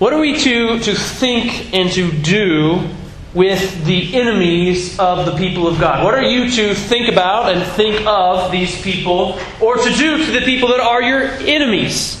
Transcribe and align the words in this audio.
What 0.00 0.12
are 0.12 0.18
we 0.18 0.36
to, 0.40 0.80
to 0.80 0.94
think 0.94 1.72
and 1.72 1.88
to 1.92 2.10
do 2.10 2.88
with 3.32 3.84
the 3.84 4.16
enemies 4.16 4.98
of 4.98 5.24
the 5.24 5.36
people 5.36 5.68
of 5.68 5.78
God? 5.78 6.02
What 6.02 6.14
are 6.14 6.22
you 6.24 6.50
to 6.50 6.74
think 6.74 7.08
about 7.08 7.54
and 7.54 7.64
think 7.72 8.04
of 8.04 8.50
these 8.50 8.82
people 8.82 9.38
or 9.60 9.76
to 9.76 9.92
do 9.92 10.24
to 10.24 10.32
the 10.32 10.40
people 10.40 10.70
that 10.70 10.80
are 10.80 11.00
your 11.00 11.22
enemies? 11.22 12.20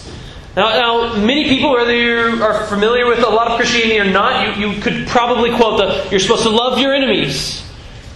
Now, 0.56 0.68
now, 0.68 1.16
many 1.16 1.48
people, 1.48 1.72
whether 1.72 1.92
you 1.92 2.40
are 2.44 2.64
familiar 2.66 3.08
with 3.08 3.18
a 3.18 3.28
lot 3.28 3.50
of 3.50 3.56
Christianity 3.56 3.98
or 3.98 4.04
not, 4.04 4.56
you, 4.56 4.68
you 4.68 4.80
could 4.80 5.08
probably 5.08 5.50
quote 5.56 5.78
the 5.78 6.10
you're 6.12 6.20
supposed 6.20 6.44
to 6.44 6.50
love 6.50 6.78
your 6.78 6.94
enemies. 6.94 7.68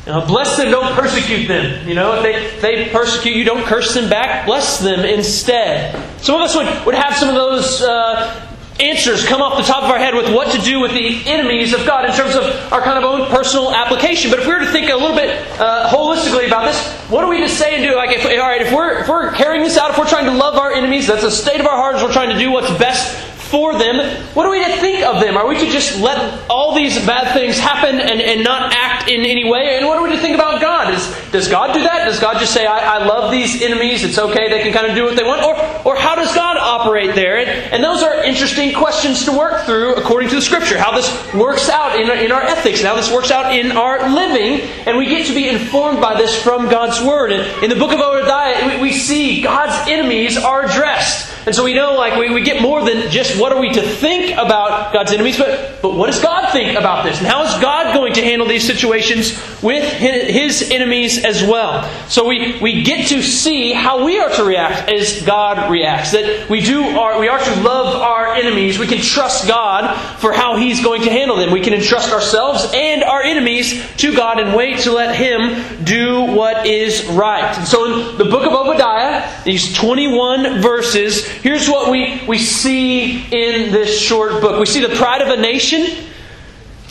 You 0.06 0.12
know, 0.12 0.24
bless 0.24 0.56
them, 0.56 0.70
don't 0.70 0.94
persecute 0.94 1.48
them. 1.48 1.88
You 1.88 1.96
know, 1.96 2.22
if 2.22 2.22
they, 2.22 2.60
they 2.60 2.90
persecute 2.90 3.34
you, 3.34 3.42
don't 3.42 3.66
curse 3.66 3.92
them 3.92 4.08
back, 4.08 4.46
bless 4.46 4.78
them 4.78 5.00
instead. 5.00 6.00
Some 6.22 6.36
of 6.36 6.42
us 6.42 6.54
would, 6.54 6.86
would 6.86 6.94
have 6.94 7.16
some 7.16 7.28
of 7.28 7.34
those 7.34 7.82
uh, 7.82 8.47
answers 8.80 9.26
come 9.26 9.42
off 9.42 9.56
the 9.56 9.64
top 9.64 9.82
of 9.82 9.90
our 9.90 9.98
head 9.98 10.14
with 10.14 10.32
what 10.32 10.52
to 10.52 10.60
do 10.60 10.80
with 10.80 10.92
the 10.92 11.22
enemies 11.26 11.72
of 11.72 11.84
God 11.84 12.04
in 12.04 12.12
terms 12.14 12.36
of 12.36 12.44
our 12.72 12.80
kind 12.80 12.96
of 12.96 13.04
own 13.04 13.28
personal 13.28 13.74
application. 13.74 14.30
But 14.30 14.40
if 14.40 14.46
we 14.46 14.52
were 14.52 14.60
to 14.60 14.70
think 14.70 14.90
a 14.90 14.94
little 14.94 15.16
bit 15.16 15.30
uh, 15.58 15.90
holistically 15.90 16.46
about 16.46 16.66
this, 16.66 16.92
what 17.10 17.24
are 17.24 17.30
we 17.30 17.40
to 17.40 17.48
say 17.48 17.74
and 17.74 17.84
do? 17.84 17.96
Like, 17.96 18.10
if, 18.10 18.24
all 18.24 18.48
right, 18.48 18.62
if 18.62 18.72
we're, 18.72 19.00
if 19.00 19.08
we're 19.08 19.32
carrying 19.32 19.64
this 19.64 19.76
out, 19.76 19.90
if 19.90 19.98
we're 19.98 20.08
trying 20.08 20.26
to 20.26 20.32
love 20.32 20.56
our 20.56 20.72
enemies, 20.72 21.06
that's 21.06 21.24
a 21.24 21.30
state 21.30 21.60
of 21.60 21.66
our 21.66 21.76
hearts, 21.76 22.02
we're 22.02 22.12
trying 22.12 22.30
to 22.30 22.38
do 22.38 22.52
what's 22.52 22.70
best 22.78 23.37
for 23.50 23.78
them, 23.78 23.96
what 24.34 24.46
are 24.46 24.50
we 24.50 24.62
to 24.64 24.76
think 24.76 25.04
of 25.04 25.20
them? 25.20 25.36
Are 25.36 25.46
we 25.46 25.58
to 25.58 25.70
just 25.70 26.00
let 26.00 26.48
all 26.50 26.74
these 26.74 26.94
bad 27.06 27.32
things 27.32 27.58
happen 27.58 28.00
and, 28.00 28.20
and 28.20 28.44
not 28.44 28.72
act 28.74 29.08
in 29.08 29.24
any 29.24 29.50
way? 29.50 29.76
And 29.76 29.86
what 29.86 29.98
are 29.98 30.02
we 30.02 30.14
to 30.14 30.20
think 30.20 30.34
about 30.34 30.60
God? 30.60 30.92
Is, 30.92 31.30
does 31.32 31.48
God 31.48 31.72
do 31.72 31.82
that? 31.82 32.04
Does 32.04 32.20
God 32.20 32.38
just 32.38 32.52
say, 32.52 32.66
I, 32.66 32.98
I 32.98 33.06
love 33.06 33.30
these 33.30 33.62
enemies, 33.62 34.04
it's 34.04 34.18
okay, 34.18 34.48
they 34.50 34.62
can 34.62 34.72
kind 34.72 34.86
of 34.86 34.94
do 34.94 35.04
what 35.04 35.16
they 35.16 35.24
want? 35.24 35.42
Or, 35.42 35.56
or 35.86 35.96
how 35.96 36.14
does 36.14 36.34
God 36.34 36.56
operate 36.58 37.14
there? 37.14 37.38
And, 37.38 37.48
and 37.48 37.84
those 37.84 38.02
are 38.02 38.22
interesting 38.22 38.74
questions 38.74 39.24
to 39.24 39.32
work 39.32 39.64
through 39.64 39.94
according 39.96 40.28
to 40.30 40.36
the 40.36 40.42
Scripture. 40.42 40.78
How 40.78 40.94
this 40.94 41.08
works 41.34 41.68
out 41.68 41.98
in, 41.98 42.10
in 42.10 42.32
our 42.32 42.42
ethics, 42.42 42.82
how 42.82 42.94
this 42.94 43.10
works 43.10 43.30
out 43.30 43.54
in 43.54 43.72
our 43.72 44.10
living. 44.10 44.60
And 44.86 44.96
we 44.98 45.06
get 45.06 45.26
to 45.26 45.34
be 45.34 45.48
informed 45.48 46.00
by 46.00 46.18
this 46.18 46.40
from 46.40 46.68
God's 46.68 47.00
Word. 47.02 47.32
And 47.32 47.64
in 47.64 47.70
the 47.70 47.76
book 47.76 47.92
of 47.92 48.00
Obadiah, 48.00 48.76
we, 48.76 48.90
we 48.90 48.92
see 48.92 49.42
God's 49.42 49.88
enemies 49.88 50.36
are 50.36 50.64
addressed. 50.64 51.37
And 51.48 51.54
so 51.54 51.64
we 51.64 51.72
know, 51.72 51.94
like, 51.94 52.18
we, 52.18 52.28
we 52.28 52.42
get 52.42 52.60
more 52.60 52.84
than 52.84 53.10
just 53.10 53.40
what 53.40 53.54
are 53.54 53.58
we 53.58 53.72
to 53.72 53.80
think 53.80 54.32
about 54.32 54.92
God's 54.92 55.12
enemies, 55.12 55.38
but, 55.38 55.80
but 55.80 55.94
what 55.94 56.08
does 56.08 56.20
God 56.20 56.52
think 56.52 56.78
about 56.78 57.06
this? 57.06 57.16
And 57.16 57.26
how 57.26 57.42
is 57.42 57.62
God 57.62 57.94
going 57.94 58.12
to 58.12 58.22
handle 58.22 58.46
these 58.46 58.66
situations 58.66 59.32
with 59.62 59.82
his 59.94 60.70
enemies 60.70 61.24
as 61.24 61.42
well? 61.42 61.88
So 62.10 62.28
we, 62.28 62.60
we 62.60 62.82
get 62.82 63.08
to 63.08 63.22
see 63.22 63.72
how 63.72 64.04
we 64.04 64.18
are 64.18 64.28
to 64.28 64.44
react 64.44 64.90
as 64.90 65.22
God 65.22 65.70
reacts. 65.70 66.12
That 66.12 66.50
we 66.50 66.60
do 66.60 66.82
our, 66.82 67.18
we 67.18 67.28
are 67.28 67.38
to 67.38 67.60
love 67.62 67.96
our 67.96 68.34
enemies. 68.34 68.78
We 68.78 68.86
can 68.86 69.00
trust 69.00 69.48
God 69.48 69.96
for 70.18 70.32
how 70.32 70.56
He's 70.56 70.82
going 70.82 71.00
to 71.02 71.10
handle 71.10 71.36
them. 71.36 71.50
We 71.50 71.62
can 71.62 71.72
entrust 71.72 72.12
ourselves 72.12 72.70
and 72.74 73.02
our 73.02 73.22
enemies 73.22 73.82
to 73.96 74.14
God 74.14 74.38
and 74.38 74.54
wait 74.54 74.80
to 74.80 74.92
let 74.92 75.16
Him 75.16 75.84
do 75.84 76.24
what 76.24 76.66
is 76.66 77.06
right. 77.06 77.56
And 77.56 77.66
so 77.66 78.10
in 78.10 78.18
the 78.18 78.24
book 78.24 78.44
of 78.44 78.52
Obadiah, 78.52 79.44
these 79.44 79.74
21 79.74 80.60
verses, 80.60 81.26
here's 81.42 81.68
what 81.68 81.90
we, 81.90 82.22
we 82.26 82.38
see 82.38 83.22
in 83.24 83.72
this 83.72 84.00
short 84.00 84.40
book. 84.40 84.58
We 84.58 84.66
see 84.66 84.84
the 84.84 84.94
pride 84.96 85.22
of 85.22 85.28
a 85.28 85.40
nation. 85.40 86.06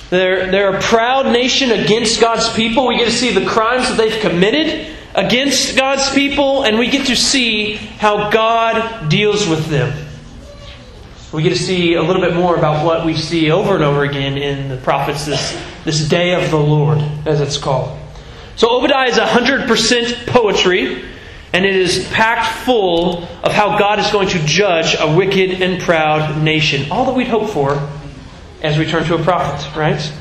They're, 0.09 0.49
they're 0.49 0.75
a 0.75 0.81
proud 0.81 1.31
nation 1.33 1.71
against 1.71 2.21
God's 2.21 2.51
people. 2.53 2.87
We 2.87 2.97
get 2.97 3.05
to 3.05 3.11
see 3.11 3.31
the 3.31 3.45
crimes 3.45 3.89
that 3.89 3.97
they've 3.97 4.21
committed 4.21 4.95
against 5.15 5.75
God's 5.75 6.09
people, 6.13 6.63
and 6.63 6.77
we 6.77 6.87
get 6.87 7.07
to 7.07 7.15
see 7.15 7.73
how 7.73 8.29
God 8.29 9.09
deals 9.09 9.47
with 9.47 9.65
them. 9.65 10.07
We 11.33 11.43
get 11.43 11.49
to 11.49 11.59
see 11.59 11.95
a 11.95 12.01
little 12.01 12.21
bit 12.21 12.35
more 12.35 12.55
about 12.55 12.85
what 12.85 13.05
we 13.05 13.15
see 13.15 13.51
over 13.51 13.75
and 13.75 13.83
over 13.83 14.03
again 14.03 14.37
in 14.37 14.69
the 14.69 14.77
prophets, 14.77 15.25
this, 15.25 15.59
this 15.83 16.07
day 16.07 16.33
of 16.33 16.49
the 16.51 16.57
Lord, 16.57 16.99
as 17.25 17.41
it's 17.41 17.57
called. 17.57 17.99
So 18.55 18.77
Obadiah 18.77 19.09
is 19.09 19.17
100% 19.17 20.27
poetry 20.27 21.03
and 21.53 21.65
it 21.65 21.75
is 21.75 22.07
packed 22.09 22.65
full 22.65 23.23
of 23.43 23.51
how 23.51 23.77
God 23.77 23.99
is 23.99 24.11
going 24.11 24.29
to 24.29 24.39
judge 24.45 24.95
a 24.99 25.15
wicked 25.15 25.61
and 25.61 25.81
proud 25.81 26.41
nation. 26.41 26.91
All 26.91 27.05
that 27.05 27.15
we'd 27.15 27.27
hope 27.27 27.49
for 27.49 27.87
as 28.61 28.77
we 28.77 28.85
turn 28.85 29.05
to 29.05 29.15
a 29.15 29.23
prophet, 29.23 29.75
right? 29.75 30.13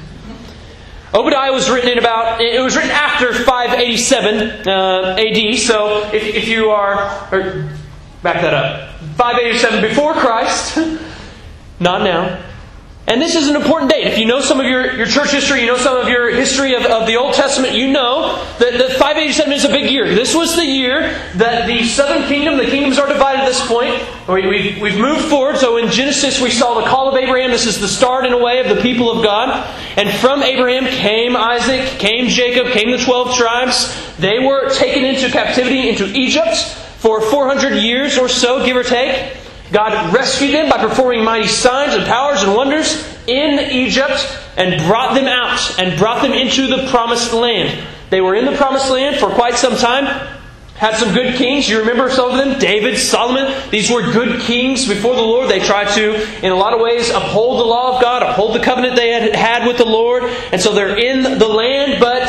Obadiah 1.15 1.53
was 1.53 1.71
written 1.71 1.91
in 1.91 1.99
about, 1.99 2.41
it 2.41 2.61
was 2.61 2.77
written 2.77 2.91
after 2.91 3.33
587 3.33 4.69
uh, 4.69 5.17
AD, 5.19 5.59
so 5.59 6.11
if, 6.13 6.23
if 6.23 6.49
you 6.49 6.71
are, 6.71 7.29
or 7.33 7.71
back 8.23 8.43
that 8.43 8.53
up, 8.53 9.01
587 9.17 9.89
before 9.89 10.13
Christ, 10.15 10.77
not 11.81 12.03
now. 12.03 12.46
And 13.09 13.23
this 13.23 13.37
is 13.37 13.47
an 13.47 13.55
important 13.55 13.93
date. 13.93 14.05
If 14.05 14.19
you 14.19 14.27
know 14.27 14.41
some 14.41 14.59
of 14.59 14.67
your, 14.67 14.97
your 14.97 15.07
church 15.07 15.31
history, 15.31 15.61
you 15.61 15.69
know 15.69 15.77
some 15.77 15.97
of 15.97 16.09
your 16.09 16.29
history 16.31 16.75
of, 16.75 16.85
of 16.87 17.07
the 17.07 17.15
Old 17.15 17.35
Testament, 17.35 17.73
you 17.75 17.93
know 17.93 18.35
that, 18.59 18.73
that 18.73 18.97
587 18.99 19.53
is 19.53 19.65
a 19.65 19.69
big 19.69 19.89
year. 19.89 20.13
This 20.13 20.35
was 20.35 20.57
the 20.57 20.65
year 20.65 21.17
that 21.37 21.69
the 21.69 21.85
southern 21.85 22.27
kingdom, 22.27 22.57
the 22.57 22.65
kingdoms 22.65 22.99
are 22.99 23.07
divided 23.07 23.43
at 23.43 23.47
this 23.47 23.65
point. 23.65 23.95
We, 24.29 24.49
we've, 24.49 24.81
we've 24.81 24.99
moved 24.99 25.27
forward. 25.27 25.57
So 25.59 25.77
in 25.77 25.89
Genesis, 25.89 26.41
we 26.41 26.51
saw 26.51 26.81
the 26.81 26.87
call 26.89 27.09
of 27.09 27.15
Abraham. 27.15 27.53
This 27.53 27.67
is 27.67 27.81
the 27.81 27.87
start, 27.87 28.27
in 28.27 28.33
a 28.33 28.39
way, 28.39 28.59
of 28.59 28.75
the 28.75 28.83
people 28.83 29.09
of 29.09 29.23
God. 29.23 29.65
And 29.97 30.11
from 30.19 30.43
Abraham 30.43 30.87
came 30.87 31.37
Isaac, 31.37 32.01
came 32.01 32.27
Jacob, 32.27 32.73
came 32.73 32.91
the 32.91 32.99
12 32.99 33.37
tribes. 33.37 34.17
They 34.17 34.41
were 34.41 34.69
taken 34.71 35.05
into 35.05 35.31
captivity 35.31 35.89
into 35.89 36.07
Egypt 36.07 36.57
for 36.99 37.21
400 37.21 37.75
years 37.77 38.19
or 38.19 38.29
so, 38.29 38.65
give 38.65 38.77
or 38.77 38.83
take. 38.83 39.37
God 39.73 40.15
rescued 40.15 40.55
them 40.55 40.69
by 40.71 40.79
performing 40.79 41.25
mighty 41.25 41.49
signs 41.49 41.95
and 41.95 42.05
powers 42.05 42.43
and 42.43 42.55
wonders 42.55 43.05
in 43.27 43.59
Egypt 43.71 44.39
and 44.57 44.81
brought 44.87 45.15
them 45.15 45.27
out 45.27 45.79
and 45.79 45.99
brought 45.99 46.23
them 46.23 46.33
into 46.33 46.67
the 46.67 46.87
promised 46.89 47.33
land. 47.33 47.87
They 48.11 48.21
were 48.21 48.35
in 48.35 48.45
the 48.45 48.57
promised 48.57 48.91
land 48.91 49.17
for 49.17 49.29
quite 49.31 49.55
some 49.55 49.77
time, 49.77 50.05
had 50.77 50.97
some 50.97 51.13
good 51.13 51.35
kings. 51.35 51.69
You 51.69 51.81
remember 51.81 52.09
some 52.11 52.31
of 52.31 52.37
them? 52.37 52.59
David, 52.61 52.97
Solomon. 52.99 53.53
These 53.71 53.91
were 53.91 54.03
good 54.13 54.41
kings 54.43 54.87
before 54.87 55.17
the 55.17 55.23
Lord. 55.23 55.51
They 55.51 55.61
tried 55.61 55.93
to, 55.95 56.15
in 56.45 56.53
a 56.53 56.57
lot 56.57 56.73
of 56.73 56.81
ways, 56.81 57.11
uphold 57.11 57.59
the 57.59 57.65
law 57.65 57.97
of 57.97 58.03
God, 58.03 58.23
uphold 58.23 58.55
the 58.55 58.61
covenant 58.61 58.95
they 58.95 59.11
had 59.11 59.35
had 59.35 59.67
with 59.67 59.79
the 59.79 59.87
Lord. 59.87 60.25
And 60.53 60.61
so 60.61 60.73
they're 60.73 60.97
in 60.97 61.39
the 61.39 61.49
land, 61.49 61.99
but 61.99 62.23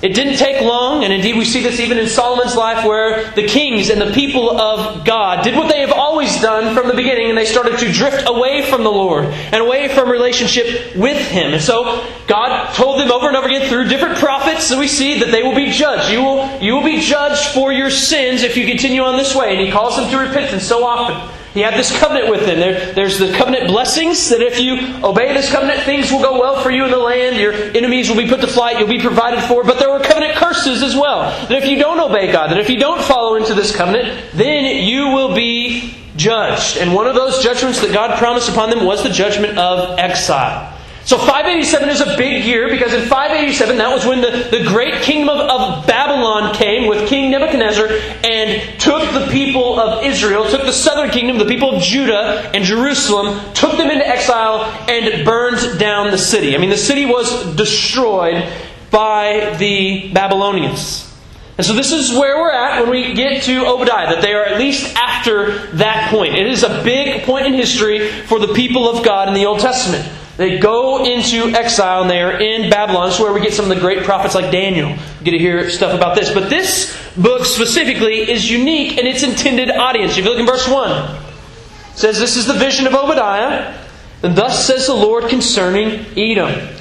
it 0.00 0.14
didn't 0.14 0.36
take 0.36 0.62
long, 0.62 1.02
and 1.02 1.12
indeed 1.12 1.36
we 1.36 1.44
see 1.44 1.60
this 1.60 1.80
even 1.80 1.98
in 1.98 2.06
Solomon's 2.06 2.54
life, 2.54 2.86
where 2.86 3.32
the 3.32 3.48
kings 3.48 3.90
and 3.90 4.00
the 4.00 4.12
people 4.12 4.58
of 4.60 5.04
God 5.04 5.42
did 5.42 5.56
what 5.56 5.68
they 5.68 5.80
have 5.80 5.90
always 5.90 6.40
done 6.40 6.74
from 6.76 6.86
the 6.86 6.94
beginning, 6.94 7.28
and 7.28 7.36
they 7.36 7.44
started 7.44 7.78
to 7.80 7.92
drift 7.92 8.28
away 8.28 8.62
from 8.62 8.84
the 8.84 8.90
Lord 8.90 9.24
and 9.24 9.56
away 9.56 9.88
from 9.88 10.08
relationship 10.08 10.94
with 10.94 11.18
Him. 11.28 11.52
And 11.52 11.62
so 11.62 12.06
God 12.28 12.72
told 12.74 13.00
them 13.00 13.10
over 13.10 13.26
and 13.26 13.36
over 13.36 13.48
again 13.48 13.68
through 13.68 13.88
different 13.88 14.18
prophets 14.18 14.68
that 14.68 14.78
we 14.78 14.86
see 14.86 15.18
that 15.18 15.32
they 15.32 15.42
will 15.42 15.56
be 15.56 15.72
judged. 15.72 16.12
You 16.12 16.22
will, 16.22 16.60
you 16.60 16.74
will 16.74 16.84
be 16.84 17.00
judged 17.00 17.48
for 17.48 17.72
your 17.72 17.90
sins 17.90 18.42
if 18.42 18.56
you 18.56 18.66
continue 18.66 19.02
on 19.02 19.16
this 19.16 19.34
way. 19.34 19.56
And 19.56 19.60
He 19.60 19.72
calls 19.72 19.96
them 19.96 20.08
to 20.10 20.18
repentance 20.18 20.62
so 20.62 20.84
often. 20.84 21.37
He 21.58 21.64
had 21.64 21.74
this 21.74 21.90
covenant 21.98 22.30
with 22.30 22.46
them. 22.46 22.60
There, 22.60 22.92
there's 22.92 23.18
the 23.18 23.32
covenant 23.32 23.66
blessings 23.66 24.28
that 24.28 24.40
if 24.40 24.60
you 24.60 24.78
obey 25.04 25.34
this 25.34 25.50
covenant, 25.50 25.82
things 25.82 26.12
will 26.12 26.22
go 26.22 26.38
well 26.38 26.62
for 26.62 26.70
you 26.70 26.84
in 26.84 26.92
the 26.92 26.98
land. 26.98 27.36
Your 27.36 27.52
enemies 27.52 28.08
will 28.08 28.16
be 28.16 28.28
put 28.28 28.40
to 28.42 28.46
flight. 28.46 28.78
You'll 28.78 28.86
be 28.86 29.00
provided 29.00 29.42
for. 29.42 29.64
But 29.64 29.80
there 29.80 29.90
were 29.90 29.98
covenant 29.98 30.36
curses 30.36 30.84
as 30.84 30.94
well. 30.94 31.22
That 31.48 31.60
if 31.60 31.68
you 31.68 31.76
don't 31.76 31.98
obey 31.98 32.30
God, 32.30 32.52
that 32.52 32.58
if 32.58 32.70
you 32.70 32.78
don't 32.78 33.02
follow 33.02 33.34
into 33.34 33.54
this 33.54 33.74
covenant, 33.74 34.24
then 34.34 34.84
you 34.84 35.08
will 35.08 35.34
be 35.34 35.96
judged. 36.14 36.76
And 36.76 36.94
one 36.94 37.08
of 37.08 37.16
those 37.16 37.42
judgments 37.42 37.80
that 37.80 37.92
God 37.92 38.16
promised 38.18 38.48
upon 38.48 38.70
them 38.70 38.84
was 38.84 39.02
the 39.02 39.10
judgment 39.10 39.58
of 39.58 39.98
exile. 39.98 40.77
So 41.08 41.16
587 41.16 41.88
is 41.88 42.02
a 42.02 42.18
big 42.18 42.44
year 42.44 42.68
because 42.68 42.92
in 42.92 43.08
587, 43.08 43.78
that 43.78 43.88
was 43.88 44.04
when 44.04 44.20
the, 44.20 44.46
the 44.50 44.62
great 44.68 45.00
kingdom 45.00 45.30
of, 45.30 45.40
of, 45.40 45.86
Babylon 45.86 46.54
came 46.54 46.86
with 46.86 47.08
King 47.08 47.30
Nebuchadnezzar 47.30 47.88
and 48.24 48.78
took 48.78 49.00
the 49.14 49.26
people 49.32 49.80
of 49.80 50.04
Israel, 50.04 50.46
took 50.50 50.66
the 50.66 50.72
southern 50.72 51.08
kingdom, 51.08 51.38
the 51.38 51.46
people 51.46 51.74
of 51.74 51.82
Judah 51.82 52.50
and 52.52 52.62
Jerusalem, 52.62 53.40
took 53.54 53.78
them 53.78 53.88
into 53.88 54.06
exile 54.06 54.64
and 54.86 55.24
burned 55.24 55.78
down 55.78 56.10
the 56.10 56.18
city. 56.18 56.54
I 56.54 56.58
mean, 56.58 56.68
the 56.68 56.76
city 56.76 57.06
was 57.06 57.56
destroyed 57.56 58.46
by 58.90 59.56
the 59.58 60.12
Babylonians. 60.12 61.10
And 61.56 61.66
so 61.66 61.72
this 61.72 61.90
is 61.90 62.12
where 62.12 62.36
we're 62.36 62.52
at 62.52 62.82
when 62.82 62.90
we 62.90 63.14
get 63.14 63.44
to 63.44 63.64
Obadiah, 63.64 64.14
that 64.14 64.20
they 64.20 64.34
are 64.34 64.44
at 64.44 64.58
least 64.58 64.94
after 64.94 65.68
that 65.68 66.10
point. 66.10 66.34
It 66.34 66.48
is 66.48 66.64
a 66.64 66.84
big 66.84 67.22
point 67.22 67.46
in 67.46 67.54
history 67.54 68.10
for 68.10 68.38
the 68.38 68.52
people 68.52 68.90
of 68.90 69.02
God 69.02 69.28
in 69.28 69.32
the 69.32 69.46
Old 69.46 69.60
Testament. 69.60 70.06
They 70.38 70.60
go 70.60 71.04
into 71.04 71.48
exile 71.48 72.02
and 72.02 72.10
they 72.10 72.22
are 72.22 72.40
in 72.40 72.70
Babylon. 72.70 73.08
This 73.08 73.16
is 73.16 73.20
where 73.20 73.32
we 73.32 73.40
get 73.40 73.52
some 73.52 73.68
of 73.68 73.74
the 73.74 73.80
great 73.80 74.04
prophets 74.04 74.36
like 74.36 74.52
Daniel. 74.52 74.90
We 75.18 75.24
get 75.24 75.32
to 75.32 75.38
hear 75.38 75.68
stuff 75.68 75.92
about 75.92 76.14
this. 76.14 76.32
But 76.32 76.48
this 76.48 76.96
book 77.16 77.44
specifically 77.44 78.30
is 78.30 78.48
unique 78.48 78.98
in 78.98 79.06
its 79.08 79.24
intended 79.24 79.68
audience. 79.68 80.12
If 80.12 80.18
you 80.18 80.30
look 80.30 80.38
in 80.38 80.46
verse 80.46 80.68
1, 80.68 80.90
it 80.92 81.98
says, 81.98 82.20
This 82.20 82.36
is 82.36 82.46
the 82.46 82.54
vision 82.54 82.86
of 82.86 82.94
Obadiah. 82.94 83.76
And 84.22 84.36
thus 84.36 84.64
says 84.64 84.86
the 84.86 84.94
Lord 84.94 85.28
concerning 85.28 86.06
Edom. 86.16 86.77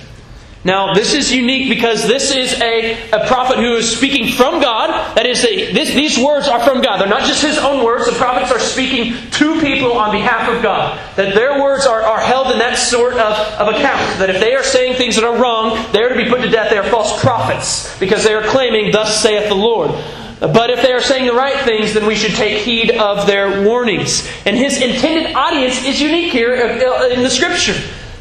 Now, 0.64 0.94
this 0.94 1.14
is 1.14 1.32
unique 1.32 1.70
because 1.70 2.08
this 2.08 2.36
is 2.36 2.60
a, 2.62 3.10
a 3.12 3.26
prophet 3.28 3.58
who 3.58 3.76
is 3.76 3.96
speaking 3.96 4.28
from 4.36 4.60
God. 4.60 4.90
That 5.16 5.26
is, 5.26 5.44
a, 5.46 5.72
this, 5.72 5.94
these 5.94 6.18
words 6.18 6.48
are 6.48 6.60
from 6.60 6.82
God. 6.82 7.00
They're 7.00 7.08
not 7.08 7.24
just 7.24 7.42
his 7.42 7.58
own 7.58 7.86
words. 7.86 8.06
The 8.06 8.18
prophets 8.18 8.52
are 8.52 8.60
speaking 8.60 9.14
to 9.32 9.62
people 9.62 9.94
on 9.94 10.12
behalf 10.12 10.50
of 10.50 10.62
God. 10.62 11.00
That 11.16 11.36
their 11.36 11.62
words 11.62 11.86
are, 11.86 12.02
are 12.02 12.20
held 12.20 12.52
in 12.52 12.60
that 12.60 12.78
sort 12.78 13.14
of, 13.14 13.34
of 13.60 13.76
account. 13.76 14.20
That 14.20 14.30
if 14.30 14.42
they 14.42 14.56
are 14.56 14.64
saying 14.64 14.98
things 14.98 15.16
that 15.16 15.24
are 15.24 15.40
wrong, 15.40 15.78
they 15.94 16.02
are 16.02 16.10
to 16.10 16.16
be 16.16 16.30
put 16.30 16.42
to 16.42 16.50
death. 16.50 16.70
They 16.70 16.78
are 16.78 16.90
false 16.90 17.22
prophets 17.22 17.98
because 18.00 18.24
they 18.24 18.34
are 18.34 18.44
claiming, 18.44 18.92
Thus 18.92 19.22
saith 19.22 19.48
the 19.48 19.56
Lord. 19.56 19.92
But 20.40 20.70
if 20.70 20.84
they 20.84 20.92
are 20.92 21.02
saying 21.02 21.26
the 21.26 21.34
right 21.34 21.64
things, 21.66 21.94
then 21.94 22.06
we 22.06 22.16
should 22.16 22.36
take 22.36 22.62
heed 22.62 22.92
of 22.92 23.26
their 23.26 23.66
warnings. 23.66 24.28
And 24.46 24.56
his 24.56 24.82
intended 24.82 25.34
audience 25.34 25.84
is 25.84 26.00
unique 26.00 26.32
here 26.32 26.54
uh, 26.54 27.08
in 27.08 27.24
the 27.24 27.30
scripture. 27.30 27.76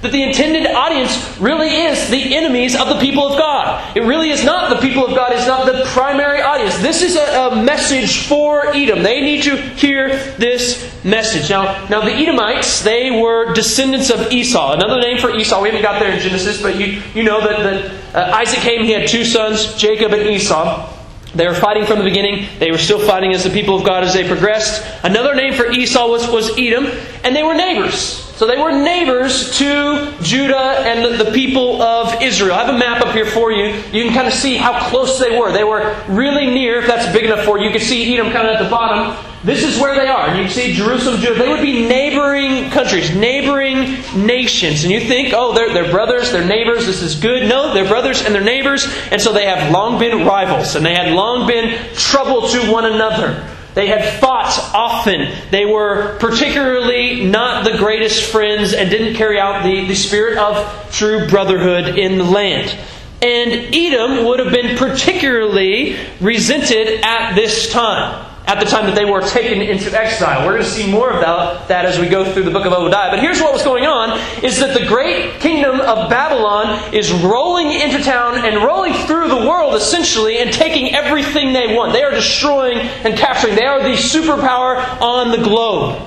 That 0.06 0.12
the 0.12 0.22
intended 0.22 0.68
audience 0.68 1.36
really 1.40 1.66
is 1.66 2.08
the 2.10 2.36
enemies 2.36 2.76
of 2.76 2.86
the 2.86 3.00
people 3.00 3.26
of 3.26 3.36
God. 3.36 3.96
It 3.96 4.02
really 4.02 4.30
is 4.30 4.44
not 4.44 4.70
the 4.70 4.80
people 4.80 5.04
of 5.04 5.16
God, 5.16 5.32
it's 5.32 5.48
not 5.48 5.66
the 5.66 5.82
primary 5.86 6.40
audience. 6.40 6.78
This 6.78 7.02
is 7.02 7.16
a, 7.16 7.50
a 7.50 7.64
message 7.64 8.24
for 8.24 8.68
Edom. 8.68 9.02
They 9.02 9.20
need 9.20 9.42
to 9.42 9.56
hear 9.56 10.10
this 10.36 10.94
message. 11.02 11.50
Now, 11.50 11.88
now 11.88 12.02
the 12.02 12.12
Edomites, 12.12 12.84
they 12.84 13.10
were 13.10 13.52
descendants 13.52 14.10
of 14.10 14.30
Esau. 14.30 14.74
Another 14.74 15.00
name 15.00 15.18
for 15.18 15.34
Esau, 15.34 15.60
we 15.60 15.70
haven't 15.70 15.82
got 15.82 15.98
there 15.98 16.12
in 16.12 16.20
Genesis, 16.20 16.62
but 16.62 16.78
you, 16.78 17.02
you 17.12 17.24
know 17.24 17.40
that, 17.40 17.58
that 17.64 18.14
uh, 18.14 18.36
Isaac 18.36 18.60
came, 18.60 18.84
he 18.84 18.92
had 18.92 19.08
two 19.08 19.24
sons, 19.24 19.74
Jacob 19.74 20.12
and 20.12 20.22
Esau. 20.22 20.88
They 21.34 21.48
were 21.48 21.54
fighting 21.54 21.84
from 21.84 21.98
the 21.98 22.04
beginning. 22.04 22.46
They 22.60 22.70
were 22.70 22.78
still 22.78 23.04
fighting 23.04 23.32
as 23.32 23.42
the 23.42 23.50
people 23.50 23.76
of 23.76 23.84
God 23.84 24.04
as 24.04 24.14
they 24.14 24.24
progressed. 24.24 24.86
Another 25.02 25.34
name 25.34 25.54
for 25.54 25.68
Esau 25.68 26.08
was, 26.08 26.30
was 26.30 26.56
Edom, 26.56 26.86
and 27.24 27.34
they 27.34 27.42
were 27.42 27.54
neighbors. 27.54 28.25
So 28.36 28.46
they 28.46 28.58
were 28.58 28.70
neighbors 28.70 29.56
to 29.56 30.14
Judah 30.20 30.82
and 30.84 31.18
the 31.18 31.32
people 31.32 31.80
of 31.80 32.20
Israel. 32.20 32.52
I 32.52 32.66
have 32.66 32.74
a 32.74 32.78
map 32.78 33.00
up 33.00 33.14
here 33.14 33.24
for 33.24 33.50
you. 33.50 33.68
You 33.92 34.04
can 34.04 34.12
kind 34.12 34.28
of 34.28 34.34
see 34.34 34.58
how 34.58 34.90
close 34.90 35.18
they 35.18 35.38
were. 35.38 35.52
They 35.52 35.64
were 35.64 35.96
really 36.06 36.44
near, 36.44 36.80
if 36.80 36.86
that's 36.86 37.10
big 37.14 37.24
enough 37.24 37.46
for 37.46 37.58
you. 37.58 37.64
You 37.64 37.70
can 37.70 37.80
see 37.80 38.14
Edom 38.14 38.30
kind 38.32 38.46
of 38.46 38.56
at 38.56 38.62
the 38.62 38.68
bottom. 38.68 39.16
This 39.42 39.64
is 39.64 39.80
where 39.80 39.94
they 39.94 40.08
are. 40.08 40.36
You 40.36 40.42
can 40.42 40.50
see 40.50 40.74
Jerusalem, 40.74 41.18
Judah. 41.18 41.38
They 41.38 41.48
would 41.48 41.62
be 41.62 41.88
neighboring 41.88 42.68
countries, 42.68 43.16
neighboring 43.16 43.96
nations. 44.14 44.84
And 44.84 44.92
you 44.92 45.00
think, 45.00 45.32
oh, 45.32 45.54
they're, 45.54 45.72
they're 45.72 45.90
brothers, 45.90 46.30
they're 46.30 46.44
neighbors, 46.44 46.84
this 46.84 47.00
is 47.00 47.14
good. 47.14 47.48
No, 47.48 47.72
they're 47.72 47.88
brothers 47.88 48.22
and 48.22 48.34
they're 48.34 48.44
neighbors. 48.44 48.86
And 49.10 49.22
so 49.22 49.32
they 49.32 49.46
have 49.46 49.72
long 49.72 49.98
been 49.98 50.26
rivals. 50.26 50.76
And 50.76 50.84
they 50.84 50.94
had 50.94 51.14
long 51.14 51.46
been 51.46 51.78
trouble 51.94 52.48
to 52.48 52.70
one 52.70 52.84
another. 52.84 53.55
They 53.76 53.88
had 53.88 54.20
fought 54.20 54.58
often. 54.72 55.30
They 55.50 55.66
were 55.66 56.16
particularly 56.18 57.26
not 57.26 57.62
the 57.62 57.76
greatest 57.76 58.24
friends 58.32 58.72
and 58.72 58.88
didn't 58.88 59.16
carry 59.16 59.38
out 59.38 59.64
the, 59.64 59.86
the 59.86 59.94
spirit 59.94 60.38
of 60.38 60.90
true 60.90 61.28
brotherhood 61.28 61.98
in 61.98 62.16
the 62.16 62.24
land. 62.24 62.74
And 63.20 63.74
Edom 63.74 64.24
would 64.24 64.38
have 64.38 64.50
been 64.50 64.78
particularly 64.78 65.98
resented 66.20 67.04
at 67.04 67.34
this 67.34 67.70
time 67.70 68.25
at 68.46 68.60
the 68.60 68.66
time 68.66 68.86
that 68.86 68.94
they 68.94 69.04
were 69.04 69.20
taken 69.20 69.60
into 69.60 69.92
exile. 69.98 70.46
We're 70.46 70.54
going 70.54 70.64
to 70.64 70.70
see 70.70 70.90
more 70.90 71.10
about 71.10 71.66
that 71.68 71.84
as 71.84 71.98
we 71.98 72.08
go 72.08 72.32
through 72.32 72.44
the 72.44 72.50
book 72.50 72.64
of 72.64 72.72
Obadiah. 72.72 73.10
But 73.10 73.18
here's 73.18 73.40
what 73.40 73.52
was 73.52 73.64
going 73.64 73.84
on 73.84 74.18
is 74.44 74.60
that 74.60 74.78
the 74.78 74.86
great 74.86 75.40
kingdom 75.40 75.80
of 75.80 76.08
Babylon 76.08 76.94
is 76.94 77.12
rolling 77.12 77.72
into 77.72 78.02
town 78.04 78.38
and 78.38 78.64
rolling 78.64 78.94
through 79.06 79.28
the 79.28 79.48
world 79.48 79.74
essentially 79.74 80.38
and 80.38 80.52
taking 80.52 80.94
everything 80.94 81.52
they 81.52 81.74
want. 81.74 81.92
They 81.92 82.04
are 82.04 82.12
destroying 82.12 82.78
and 82.78 83.18
capturing. 83.18 83.56
They 83.56 83.66
are 83.66 83.82
the 83.82 83.96
superpower 83.96 85.00
on 85.00 85.32
the 85.32 85.42
globe. 85.42 86.02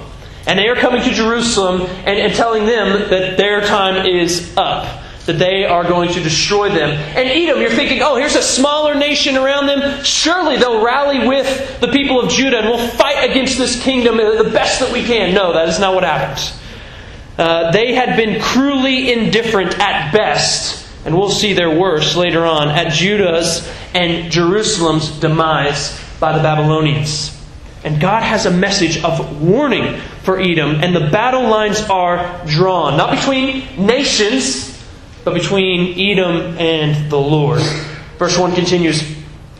And 0.47 0.57
they 0.57 0.67
are 0.69 0.75
coming 0.75 1.03
to 1.03 1.11
Jerusalem 1.11 1.81
and, 1.81 2.17
and 2.17 2.33
telling 2.33 2.65
them 2.65 3.09
that 3.09 3.37
their 3.37 3.61
time 3.61 4.05
is 4.05 4.55
up 4.55 4.98
that 5.29 5.37
they 5.37 5.63
are 5.63 5.83
going 5.83 6.11
to 6.13 6.19
destroy 6.21 6.69
them. 6.69 6.89
And 6.89 7.29
Edom, 7.29 7.61
you're 7.61 7.69
thinking, 7.69 8.01
oh, 8.01 8.15
here's 8.15 8.35
a 8.35 8.41
smaller 8.41 8.95
nation 8.95 9.37
around 9.37 9.67
them. 9.67 10.03
Surely 10.03 10.57
they'll 10.57 10.83
rally 10.83 11.27
with 11.27 11.79
the 11.79 11.87
people 11.89 12.19
of 12.19 12.31
Judah 12.31 12.57
and 12.57 12.67
we'll 12.67 12.87
fight 12.89 13.29
against 13.29 13.59
this 13.59 13.81
kingdom 13.81 14.17
the 14.17 14.49
best 14.51 14.79
that 14.79 14.91
we 14.91 15.03
can. 15.03 15.35
No, 15.35 15.53
that 15.53 15.69
is 15.69 15.79
not 15.79 15.93
what 15.93 16.03
happens. 16.03 16.59
Uh, 17.37 17.71
they 17.71 17.93
had 17.93 18.17
been 18.17 18.41
cruelly 18.41 19.13
indifferent 19.13 19.79
at 19.79 20.11
best, 20.11 20.85
and 21.05 21.15
we'll 21.15 21.29
see 21.29 21.53
their 21.53 21.79
worst 21.79 22.17
later 22.17 22.45
on, 22.45 22.67
at 22.67 22.91
Judah's 22.91 23.71
and 23.93 24.29
Jerusalem's 24.29 25.09
demise 25.19 25.97
by 26.19 26.35
the 26.35 26.43
Babylonians. 26.43 27.37
And 27.85 28.01
God 28.01 28.23
has 28.23 28.45
a 28.45 28.51
message 28.51 29.01
of 29.03 29.41
warning 29.41 30.01
for 30.23 30.37
Edom, 30.37 30.83
and 30.83 30.93
the 30.93 31.09
battle 31.11 31.47
lines 31.49 31.81
are 31.83 32.41
drawn, 32.45 32.97
not 32.97 33.15
between 33.15 33.85
nations, 33.85 34.68
but 35.23 35.33
between 35.33 35.97
Edom 35.99 36.57
and 36.57 37.11
the 37.11 37.17
Lord. 37.17 37.61
Verse 38.17 38.37
1 38.37 38.53
continues 38.53 39.18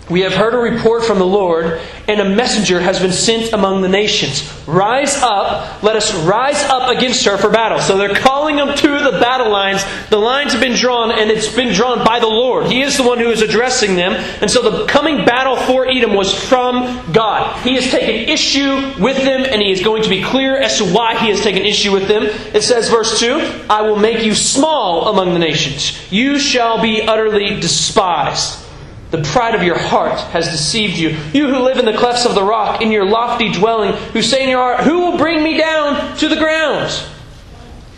We 0.10 0.22
have 0.22 0.34
heard 0.34 0.56
a 0.56 0.58
report 0.58 1.04
from 1.04 1.20
the 1.20 1.26
Lord, 1.26 1.80
and 2.08 2.20
a 2.20 2.28
messenger 2.28 2.80
has 2.80 3.00
been 3.00 3.12
sent 3.12 3.54
among 3.54 3.84
the 3.84 3.88
nations. 3.88 4.52
Rise 4.68 5.16
up, 5.18 5.84
let 5.84 5.96
us 5.96 6.16
rise 6.26 6.64
up 6.64 6.90
against 6.90 7.24
her 7.26 7.38
for 7.38 7.50
battle. 7.50 7.80
So 7.80 7.96
they're 7.96 8.16
calling 8.16 8.56
them 8.56 8.76
to 8.76 8.88
the 8.88 9.20
battle 9.20 9.52
lines. 9.52 9.84
The 10.10 10.18
lines 10.18 10.54
have 10.54 10.62
been 10.62 10.76
drawn, 10.76 11.12
and 11.12 11.30
it's 11.30 11.54
been 11.56 11.76
drawn 11.76 12.04
by 12.04 12.20
the 12.20 12.28
Lord. 12.28 12.66
He 12.66 12.82
is 12.82 12.98
the 12.98 13.04
one 13.04 13.20
who 13.20 13.30
is 13.30 13.44
addressing 13.44 13.96
them. 13.96 14.14
And 14.42 14.50
so 14.50 14.68
the 14.68 14.88
coming 14.88 15.26
battle 15.26 15.58
for 15.58 15.88
Edom 15.88 16.16
was 16.16 16.34
from 16.34 17.12
God. 17.12 17.62
He 17.64 17.76
has 17.76 17.92
taken 17.92 18.28
issue 18.30 18.94
with 19.00 19.18
them, 19.18 19.46
and 19.46 19.62
he 19.62 19.72
is 19.72 19.84
going 19.84 20.02
to 20.02 20.10
be 20.10 20.24
clear 20.24 20.58
as 20.58 20.80
to 20.80 20.86
why 20.86 21.20
he 21.20 21.30
has 21.30 21.42
taken 21.42 21.64
issue 21.64 21.92
with 21.92 22.08
them. 22.08 22.24
It 22.24 22.64
says, 22.64 22.90
verse 22.90 23.20
2 23.20 23.68
I 23.70 23.84
will 23.84 24.00
make 24.00 24.26
you 24.26 24.34
small 24.34 25.10
among 25.10 25.34
the 25.34 25.40
nations, 25.40 26.12
you 26.12 26.40
shall 26.40 26.82
be 26.82 27.04
utterly 27.04 27.60
despised. 27.60 28.66
The 29.12 29.24
pride 29.24 29.56
of 29.56 29.64
your 29.64 29.78
heart 29.78 30.20
has 30.32 30.50
deceived 30.50 30.98
you. 30.98 31.18
You 31.34 31.48
who 31.50 31.60
live 31.60 31.80
in 31.80 31.86
the 31.86 31.98
clefts 31.98 32.26
of 32.26 32.36
the 32.36 32.44
rock, 32.44 32.82
in 32.82 32.92
your 32.92 33.06
lofty 33.06 33.52
dwelling, 33.52 33.94
who 34.14 34.22
say 34.22 34.44
in 34.44 34.50
your 34.50 34.60
heart, 34.60 34.82
Who 34.82 35.00
will 35.00 35.18
bring 35.18 35.42
me 35.42 35.58
down 35.58 36.16
to 36.18 36.28
the 36.28 36.36
ground? 36.36 36.92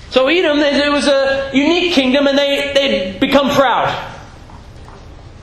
So 0.09 0.27
Edom, 0.27 0.59
it 0.59 0.91
was 0.91 1.07
a 1.07 1.51
unique 1.53 1.93
kingdom, 1.93 2.27
and 2.27 2.37
they, 2.37 2.71
they'd 2.73 3.19
become 3.19 3.49
proud. 3.49 4.09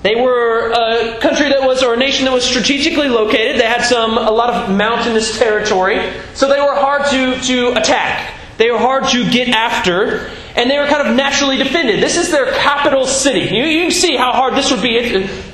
They 0.03 0.15
were 0.15 0.71
a 0.71 1.19
country 1.21 1.49
that 1.49 1.63
was, 1.63 1.83
or 1.83 1.95
a 1.95 1.97
nation 1.97 2.25
that 2.25 2.33
was 2.33 2.45
strategically 2.45 3.09
located. 3.09 3.61
They 3.61 3.67
had 3.67 3.83
some, 3.83 4.17
a 4.17 4.31
lot 4.31 4.51
of 4.51 4.71
mountainous 4.75 5.39
territory, 5.39 6.13
so 6.35 6.49
they 6.49 6.61
were 6.61 6.75
hard 6.75 7.05
to, 7.07 7.41
to 7.47 7.79
attack. 7.79 8.38
They 8.59 8.71
were 8.73 8.79
hard 8.79 9.09
to 9.11 9.31
get 9.31 9.49
after 9.49 10.31
and 10.57 10.69
they 10.69 10.79
were 10.79 10.87
kind 10.87 11.07
of 11.07 11.15
naturally 11.15 11.57
defended. 11.57 12.03
This 12.03 12.17
is 12.17 12.31
their 12.31 12.53
capital 12.53 13.07
city. 13.07 13.55
You, 13.55 13.65
you 13.65 13.83
can 13.83 13.91
see 13.93 14.17
how 14.17 14.33
hard 14.33 14.55
this 14.55 14.73
would 14.73 14.83
be. 14.83 14.99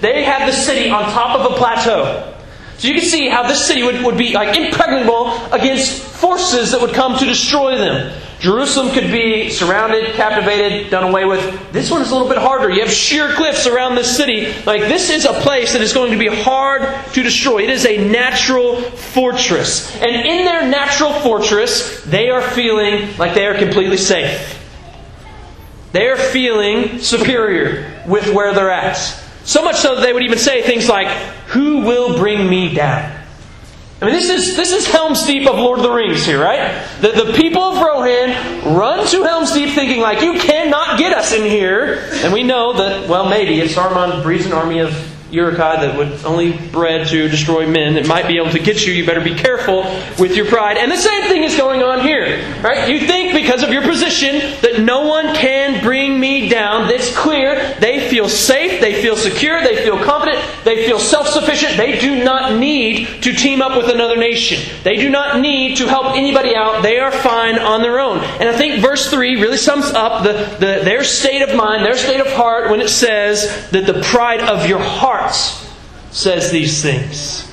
They 0.01 0.25
had 0.25 0.49
the 0.49 0.53
city 0.53 0.91
on 0.91 1.05
top 1.13 1.39
of 1.39 1.53
a 1.53 1.55
plateau. 1.57 2.35
So 2.79 2.89
you 2.89 2.95
can 2.95 3.05
see 3.05 3.29
how 3.29 3.47
this 3.47 3.67
city 3.67 3.83
would, 3.83 4.03
would 4.03 4.17
be 4.17 4.33
like 4.33 4.57
impregnable 4.57 5.31
against 5.53 6.03
forces 6.03 6.73
that 6.73 6.81
would 6.81 6.95
come 6.95 7.19
to 7.19 7.27
destroy 7.27 7.77
them. 7.77 8.19
Jerusalem 8.45 8.93
could 8.93 9.11
be 9.11 9.49
surrounded, 9.49 10.13
captivated, 10.17 10.91
done 10.91 11.05
away 11.05 11.25
with. 11.25 11.73
This 11.73 11.91
one 11.91 12.03
is 12.03 12.11
a 12.11 12.13
little 12.13 12.29
bit 12.29 12.37
harder. 12.37 12.69
You 12.69 12.83
have 12.83 12.93
sheer 12.93 13.33
cliffs 13.33 13.67
around 13.67 13.95
this 13.95 14.15
city. 14.15 14.53
Like, 14.67 14.83
this 14.83 15.09
is 15.09 15.25
a 15.25 15.33
place 15.33 15.73
that 15.73 15.81
is 15.81 15.95
going 15.95 16.13
to 16.13 16.19
be 16.19 16.27
hard 16.27 16.83
to 17.15 17.23
destroy. 17.23 17.63
It 17.63 17.71
is 17.71 17.87
a 17.87 18.07
natural 18.07 18.83
fortress. 18.83 19.97
And 19.97 20.15
in 20.15 20.45
their 20.45 20.69
natural 20.69 21.15
fortress, 21.21 22.05
they 22.05 22.29
are 22.29 22.43
feeling 22.43 23.17
like 23.17 23.33
they 23.33 23.47
are 23.47 23.55
completely 23.55 23.97
safe. 23.97 24.61
They're 25.93 26.19
feeling 26.19 26.99
superior 26.99 27.99
with 28.07 28.31
where 28.35 28.53
they're 28.53 28.71
at. 28.71 28.99
So 29.45 29.65
much 29.65 29.77
so 29.77 29.95
that 29.95 30.03
they 30.03 30.13
would 30.13 30.23
even 30.23 30.39
say 30.39 30.61
things 30.61 30.87
like, 30.87 31.09
Who 31.47 31.81
will 31.81 32.19
bring 32.19 32.47
me 32.47 32.75
down? 32.75 33.24
I 34.05 34.09
mean, 34.09 34.17
this 34.17 34.29
is, 34.29 34.55
this 34.55 34.71
is 34.71 34.87
Helm's 34.87 35.25
Deep 35.25 35.49
of 35.49 35.57
Lord 35.57 35.79
of 35.79 35.83
the 35.83 35.91
Rings 35.91 36.27
here, 36.27 36.39
right? 36.39 36.87
The, 37.01 37.13
the 37.25 37.33
people 37.33 37.63
of 37.63 37.83
Rohan 37.83 38.77
run 38.77 39.07
to 39.07 39.23
Helm's 39.23 39.53
Deep 39.53 39.75
thinking, 39.75 40.03
like, 40.03 40.21
you 40.21 40.39
cannot 40.39 40.99
get 40.99 41.15
us 41.15 41.33
in 41.33 41.43
here. 41.43 42.11
And 42.17 42.31
we 42.31 42.43
know 42.43 42.75
that, 42.75 43.09
well, 43.09 43.31
maybe 43.31 43.61
if 43.61 43.75
Saruman 43.75 44.23
breeds 44.23 44.45
an 44.45 44.53
army 44.53 44.81
of 44.81 44.91
Uruk-hai 45.31 45.87
that 45.87 45.97
would 45.97 46.25
only 46.25 46.53
bred 46.69 47.09
to 47.09 47.29
destroy 47.29 47.67
men 47.67 47.95
that 47.95 48.07
might 48.07 48.29
be 48.29 48.37
able 48.37 48.51
to 48.51 48.59
get 48.59 48.87
you. 48.87 48.93
You 48.93 49.05
better 49.05 49.21
be 49.21 49.35
careful 49.35 49.83
with 50.19 50.37
your 50.37 50.47
pride. 50.47 50.77
And 50.77 50.91
the 50.91 50.97
same 50.97 51.23
thing 51.25 51.43
is 51.43 51.57
going 51.57 51.83
on 51.83 52.01
here. 52.01 52.45
Right? 52.63 52.89
You 52.89 53.07
think 53.07 53.35
because 53.35 53.63
of 53.63 53.71
your 53.71 53.83
position 53.83 54.37
that 54.63 54.81
no 54.81 55.07
one 55.07 55.35
can 55.35 55.83
bring 55.83 56.21
me 56.21 56.49
down. 56.49 56.89
That's 56.89 57.15
clear. 57.17 57.75
They 57.81 58.09
feel 58.09 58.29
safe, 58.29 58.81
they 58.81 59.03
feel 59.03 59.17
secure, 59.17 59.61
they 59.63 59.77
feel 59.83 60.03
confident, 60.03 60.43
they 60.63 60.87
feel 60.87 61.01
self-sufficient. 61.01 61.77
They 61.77 61.99
do 61.99 62.23
not 62.23 62.59
need 62.59 63.23
to 63.23 63.33
team 63.33 63.61
up 63.61 63.77
with 63.77 63.93
another 63.93 64.17
nation. 64.17 64.63
They 64.85 64.97
do 64.97 65.11
not 65.11 65.41
need 65.41 65.79
to 65.79 65.89
help 65.89 66.15
anybody 66.15 66.55
out. 66.55 66.83
They 66.83 66.99
are 66.99 67.11
fine 67.11 67.59
on 67.59 67.83
their 67.83 67.99
own. 67.99 68.19
And 68.19 68.49
I 68.49 68.57
think 68.57 68.81
verse 68.81 69.11
3 69.11 69.41
really 69.41 69.57
sums 69.57 69.87
up 69.87 70.23
the, 70.23 70.33
the, 70.33 70.85
their 70.85 71.03
state 71.03 71.43
of 71.43 71.57
mind, 71.57 71.85
their 71.85 71.97
state 71.97 72.21
of 72.21 72.29
heart 72.29 72.71
when 72.71 72.81
it 72.81 72.89
says 72.89 73.71
that 73.71 73.87
the 73.87 74.01
pride 74.03 74.41
of 74.41 74.67
your 74.67 74.79
heart 74.79 75.24
hearts 75.25 75.71
says 76.11 76.51
these 76.51 76.83
things. 76.83 77.51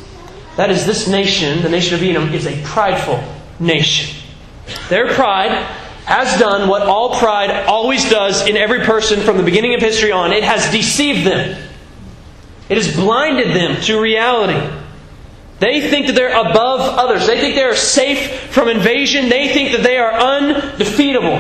That 0.58 0.70
is, 0.70 0.86
this 0.86 1.08
nation, 1.08 1.62
the 1.62 1.70
nation 1.70 1.96
of 1.96 2.04
Edom, 2.04 2.34
is 2.34 2.46
a 2.46 2.62
prideful 2.63 3.24
nation. 3.60 4.16
Their 4.90 5.13
pride 5.13 5.51
has 6.06 6.40
done 6.40 6.68
what 6.68 6.82
all 6.82 7.18
pride 7.18 7.66
always 7.66 8.10
does 8.10 8.48
in 8.48 8.58
every 8.58 8.82
person 8.82 9.22
from 9.22 9.38
the 9.38 9.44
beginning 9.44 9.74
of 9.74 9.82
history 9.82 10.12
on 10.12 10.34
it 10.34 10.44
has 10.44 10.70
deceived 10.72 11.25
them, 11.25 11.70
it 12.70 12.78
has 12.78 12.96
blinded 12.96 13.56
them 13.56 13.82
to 13.82 14.00
reality. 14.00 14.78
They 15.60 15.90
think 15.90 16.08
that 16.08 16.13
they're 16.13 16.36
above 16.36 16.98
others. 16.98 17.28
They 17.28 17.40
think 17.40 17.54
they 17.54 17.63
are 17.63 17.75
safe 17.75 18.51
from 18.51 18.68
invasion. 18.68 19.30
They 19.30 19.50
think 19.50 19.74
that 19.74 19.84
they 19.84 19.98
are 19.98 20.12
undefeatable. 20.12 21.36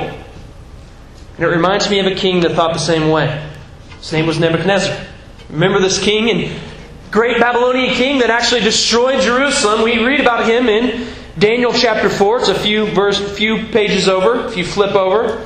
And 1.37 1.39
it 1.39 1.47
reminds 1.47 1.89
me 1.89 1.99
of 1.99 2.05
a 2.05 2.13
king 2.13 2.41
that 2.41 2.51
thought 2.51 2.73
the 2.73 2.79
same 2.79 3.09
way. 3.09 3.49
His 3.97 4.13
name 4.13 4.27
was 4.27 4.39
Nebuchadnezzar. 4.39 5.07
Remember 5.51 5.79
this 5.79 6.01
king 6.01 6.29
and 6.29 6.59
great 7.11 7.39
Babylonian 7.39 7.93
king 7.93 8.19
that 8.19 8.29
actually 8.29 8.61
destroyed 8.61 9.21
Jerusalem? 9.21 9.83
We 9.83 10.03
read 10.03 10.19
about 10.19 10.47
him 10.47 10.69
in 10.69 11.07
Daniel 11.37 11.73
chapter 11.73 12.09
4. 12.09 12.39
It's 12.39 12.47
a 12.49 12.55
few 12.55 12.87
verse 12.87 13.37
few 13.37 13.65
pages 13.67 14.07
over, 14.07 14.47
if 14.47 14.57
you 14.57 14.65
flip 14.65 14.95
over. 14.95 15.45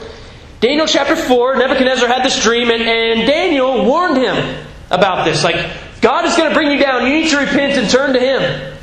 Daniel 0.61 0.87
chapter 0.87 1.15
4, 1.15 1.57
Nebuchadnezzar 1.57 2.07
had 2.07 2.23
this 2.23 2.41
dream, 2.41 2.69
and, 2.69 2.81
and 2.81 3.27
Daniel 3.27 3.85
warned 3.85 4.17
him 4.17 4.65
about 4.89 5.25
this. 5.25 5.43
Like, 5.43 5.69
God 6.01 6.25
is 6.25 6.35
going 6.37 6.49
to 6.49 6.55
bring 6.55 6.71
you 6.71 6.77
down. 6.77 7.07
You 7.07 7.21
need 7.21 7.29
to 7.29 7.37
repent 7.37 7.73
and 7.73 7.89
turn 7.89 8.13
to 8.13 8.19
Him. 8.19 8.77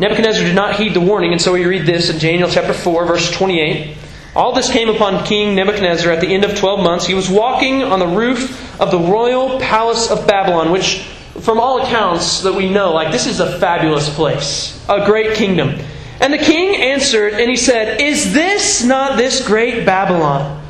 Nebuchadnezzar 0.00 0.42
did 0.42 0.54
not 0.56 0.76
heed 0.76 0.94
the 0.94 1.00
warning, 1.00 1.30
and 1.30 1.40
so 1.40 1.52
we 1.52 1.64
read 1.64 1.86
this 1.86 2.10
in 2.10 2.18
Daniel 2.18 2.48
chapter 2.50 2.72
4, 2.72 3.06
verse 3.06 3.30
28. 3.30 3.96
All 4.36 4.52
this 4.52 4.70
came 4.70 4.88
upon 4.88 5.24
King 5.24 5.54
Nebuchadnezzar 5.54 6.12
at 6.12 6.20
the 6.20 6.26
end 6.26 6.44
of 6.44 6.58
12 6.58 6.80
months. 6.80 7.06
He 7.06 7.14
was 7.14 7.30
walking 7.30 7.84
on 7.84 8.00
the 8.00 8.06
roof 8.06 8.80
of 8.80 8.90
the 8.90 8.98
royal 8.98 9.60
palace 9.60 10.10
of 10.10 10.26
Babylon, 10.26 10.72
which, 10.72 11.04
from 11.40 11.60
all 11.60 11.82
accounts 11.82 12.42
that 12.42 12.52
we 12.52 12.68
know, 12.68 12.92
like 12.92 13.12
this 13.12 13.26
is 13.26 13.38
a 13.38 13.60
fabulous 13.60 14.12
place, 14.12 14.84
a 14.88 15.06
great 15.06 15.36
kingdom. 15.36 15.78
And 16.20 16.32
the 16.32 16.38
king 16.38 16.82
answered, 16.82 17.34
and 17.34 17.48
he 17.48 17.56
said, 17.56 18.00
Is 18.00 18.32
this 18.32 18.82
not 18.82 19.16
this 19.16 19.46
great 19.46 19.86
Babylon, 19.86 20.60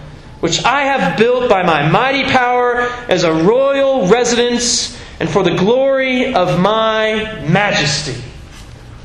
which 0.40 0.62
I 0.62 0.82
have 0.82 1.16
built 1.16 1.48
by 1.48 1.62
my 1.62 1.88
mighty 1.88 2.24
power 2.24 2.80
as 3.08 3.24
a 3.24 3.32
royal 3.32 4.08
residence 4.08 5.00
and 5.20 5.30
for 5.30 5.42
the 5.42 5.54
glory 5.54 6.34
of 6.34 6.60
my 6.60 7.40
majesty? 7.48 8.20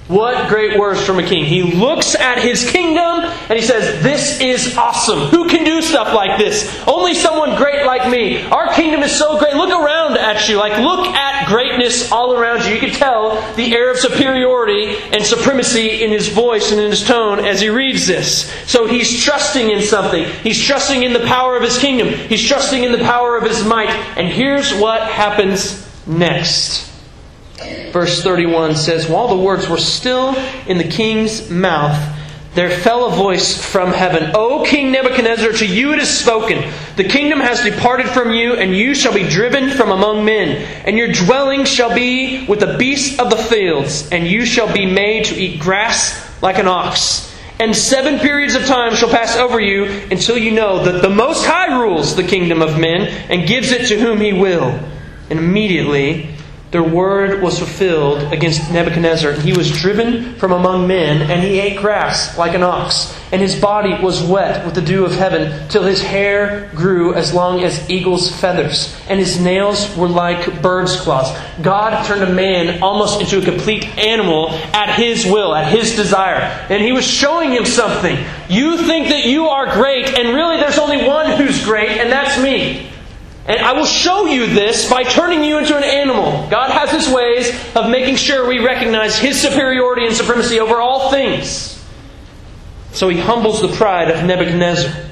What 0.10 0.50
great 0.50 0.80
words 0.80 1.06
from 1.06 1.20
a 1.20 1.24
king. 1.24 1.46
He 1.46 1.62
looks 1.62 2.16
at 2.16 2.39
his 2.39 2.68
kingdom 2.68 3.25
and 3.48 3.60
he 3.60 3.62
says, 3.62 4.01
This 4.01 4.42
is 4.42 4.75
awesome. 4.75 5.20
Who 5.28 5.48
can 5.48 5.63
do 5.63 5.84
stuff 5.84 6.16
like 6.16 6.39
this? 6.39 6.68
Only 6.88 7.13
someone 7.13 7.56
great 7.56 7.86
like 7.86 8.10
me. 8.10 8.42
Our 8.42 8.74
kingdom 8.74 9.04
is 9.04 9.16
so 9.16 9.38
great. 9.38 9.54
Look 9.54 9.70
around 9.70 10.18
at 10.18 10.50
you. 10.50 10.58
Like, 10.58 10.80
look 10.80 11.06
at 11.10 11.48
greatness 11.48 12.12
all 12.12 12.34
around 12.34 12.66
you. 12.66 12.74
You 12.74 12.80
can 12.80 12.89
tell 12.89 13.39
the 13.54 13.72
air 13.75 13.92
of 13.92 13.98
superiority 13.98 14.98
and 14.98 15.24
supremacy 15.24 16.04
in 16.04 16.10
his 16.10 16.30
voice 16.30 16.72
and 16.72 16.82
in 16.82 16.89
his 16.89 17.06
tone 17.06 17.46
as 17.46 17.62
he 17.62 17.70
reads 17.70 18.08
this. 18.08 18.51
So 18.66 18.88
he's 18.88 19.24
trusting 19.24 19.70
in 19.70 19.84
something. 19.84 20.25
He's 20.42 20.60
trusting 20.60 21.04
in 21.04 21.13
the 21.13 21.28
power 21.28 21.56
of 21.56 21.62
his 21.62 21.78
kingdom. 21.78 22.08
He's 22.08 22.44
trusting 22.44 22.84
in 22.84 22.92
the 22.92 22.98
power 22.98 23.38
of 23.38 23.44
his 23.44 23.63
might. 23.63 23.92
And 24.18 24.28
here's 24.28 24.74
what 24.74 25.04
happens 25.04 25.88
next. 26.08 26.88
Verse 27.92 28.24
31 28.24 28.75
says, 28.75 29.10
While 29.10 29.28
the 29.28 29.44
words 29.44 29.68
were 29.68 29.78
still 29.78 30.36
in 30.68 30.78
the 30.78 30.88
king's 30.88 31.50
mouth, 31.50 32.18
there 32.56 32.70
fell 32.70 33.06
a 33.06 33.16
voice 33.16 33.63
from 33.63 33.92
heaven 33.92 34.32
O 34.34 34.66
King 34.66 34.92
Nebuchadnezzar, 34.92 35.51
to 35.54 35.66
you 35.66 35.94
it 35.94 36.00
is 36.00 36.10
spoken. 36.10 36.72
The 36.96 37.04
kingdom 37.04 37.39
has 37.39 37.63
departed 37.63 38.10
from 38.10 38.32
you, 38.32 38.56
and 38.56 38.75
you 38.75 38.96
shall 38.96 39.13
be 39.13 39.28
driven 39.28 39.70
from 39.70 39.92
among 39.92 40.25
men. 40.25 40.58
And 40.86 40.98
your 40.98 41.12
dwelling 41.12 41.66
shall 41.66 41.94
be 41.94 42.46
with 42.48 42.60
the 42.60 42.78
beasts 42.78 43.20
of 43.20 43.30
the 43.30 43.38
fields, 43.38 44.10
and 44.12 44.28
you 44.28 44.46
shall 44.46 44.74
be 44.74 44.86
made 44.86 45.25
to 45.25 45.36
eat 45.36 45.60
grass 45.60 46.42
like 46.42 46.58
an 46.58 46.68
ox. 46.68 47.30
And 47.60 47.75
seven 47.75 48.20
periods 48.20 48.56
of 48.56 48.66
time 48.66 48.96
shall 48.96 49.10
pass 49.10 49.36
over 49.36 49.60
you 49.60 49.86
until 50.10 50.38
you 50.38 50.51
know 50.51 50.84
that 50.86 51.01
the 51.01 51.10
Most 51.10 51.46
High 51.46 51.80
rules 51.80 52.16
the 52.16 52.24
kingdom 52.24 52.62
of 52.62 52.80
men 52.80 53.01
and 53.30 53.48
gives 53.48 53.72
it 53.72 53.88
to 53.88 54.00
whom 54.00 54.22
he 54.22 54.34
will. 54.34 54.80
And 55.30 55.38
immediately 55.38 56.30
their 56.71 56.83
word 56.83 57.41
was 57.41 57.57
fulfilled 57.57 58.31
against 58.31 58.71
Nebuchadnezzar, 58.71 59.31
and 59.31 59.41
he 59.41 59.53
was 59.53 59.71
driven 59.71 60.35
from 60.35 60.51
among 60.51 60.88
men, 60.88 61.23
and 61.23 61.41
he 61.41 61.59
ate 61.59 61.79
grass 61.79 62.38
like 62.38 62.53
an 62.53 62.61
ox, 62.61 63.15
and 63.31 63.41
his 63.41 63.59
body 63.59 63.95
was 64.03 64.21
wet 64.21 64.63
with 64.65 64.75
the 64.75 64.81
dew 64.81 65.03
of 65.03 65.11
heaven, 65.11 65.67
till 65.69 65.81
his 65.81 66.01
hair 66.01 66.69
grew 66.75 67.15
as 67.15 67.33
long 67.33 67.63
as 67.63 67.89
eagle's 67.89 68.39
feathers, 68.39 68.95
and 69.09 69.19
his 69.19 69.39
nails 69.41 69.95
were 69.97 70.07
like 70.07 70.61
bird's 70.61 70.99
claws. 71.01 71.35
God 71.63 72.05
turned 72.05 72.21
a 72.21 72.31
man 72.31 72.83
almost 72.83 73.19
into 73.19 73.39
a 73.39 73.45
complete 73.45 73.85
animal 73.97 74.49
at 74.71 74.95
his 74.95 75.25
will, 75.25 75.55
at 75.55 75.71
his 75.71 75.95
desire, 75.95 76.41
and 76.69 76.83
he 76.83 76.91
was 76.91 77.05
showing 77.05 77.51
him 77.51 77.65
something. 77.65 78.15
You 78.47 78.77
think 78.77 79.07
that 79.09 79.25
you 79.25 79.47
are 79.47 79.73
great, 79.73 80.07
and 80.19 80.35
really 80.35 80.57
there's 80.57 80.77
only 80.77 81.03
one 81.07 81.31
who's 81.31 81.65
great, 81.65 81.89
and 81.89 82.11
that's 82.11 82.39
me. 82.39 82.91
And 83.48 83.60
I 83.60 83.74
will 83.74 83.86
show 83.86 84.25
you 84.25 84.46
this 84.46 84.89
by 84.89 85.03
turning 85.03 85.43
you 85.43 85.58
into 85.58 85.75
an 85.75 85.84
animal. 85.84 86.48
God 86.50 86.72
has 86.72 86.91
his 86.91 87.13
ways 87.13 87.50
of 87.75 87.89
making 87.89 88.15
sure 88.15 88.48
we 88.48 88.60
recognize 88.60 89.17
his 89.17 89.41
superiority 89.41 90.05
and 90.05 90.15
supremacy 90.15 90.60
over 90.60 90.75
all 90.75 91.10
things. 91.10 91.84
So 92.91 93.10
he 93.10 93.19
humbles 93.19 93.62
the 93.62 93.69
pride 93.69 94.12
of 94.12 94.24
Nebuchadnezzar. 94.25 95.05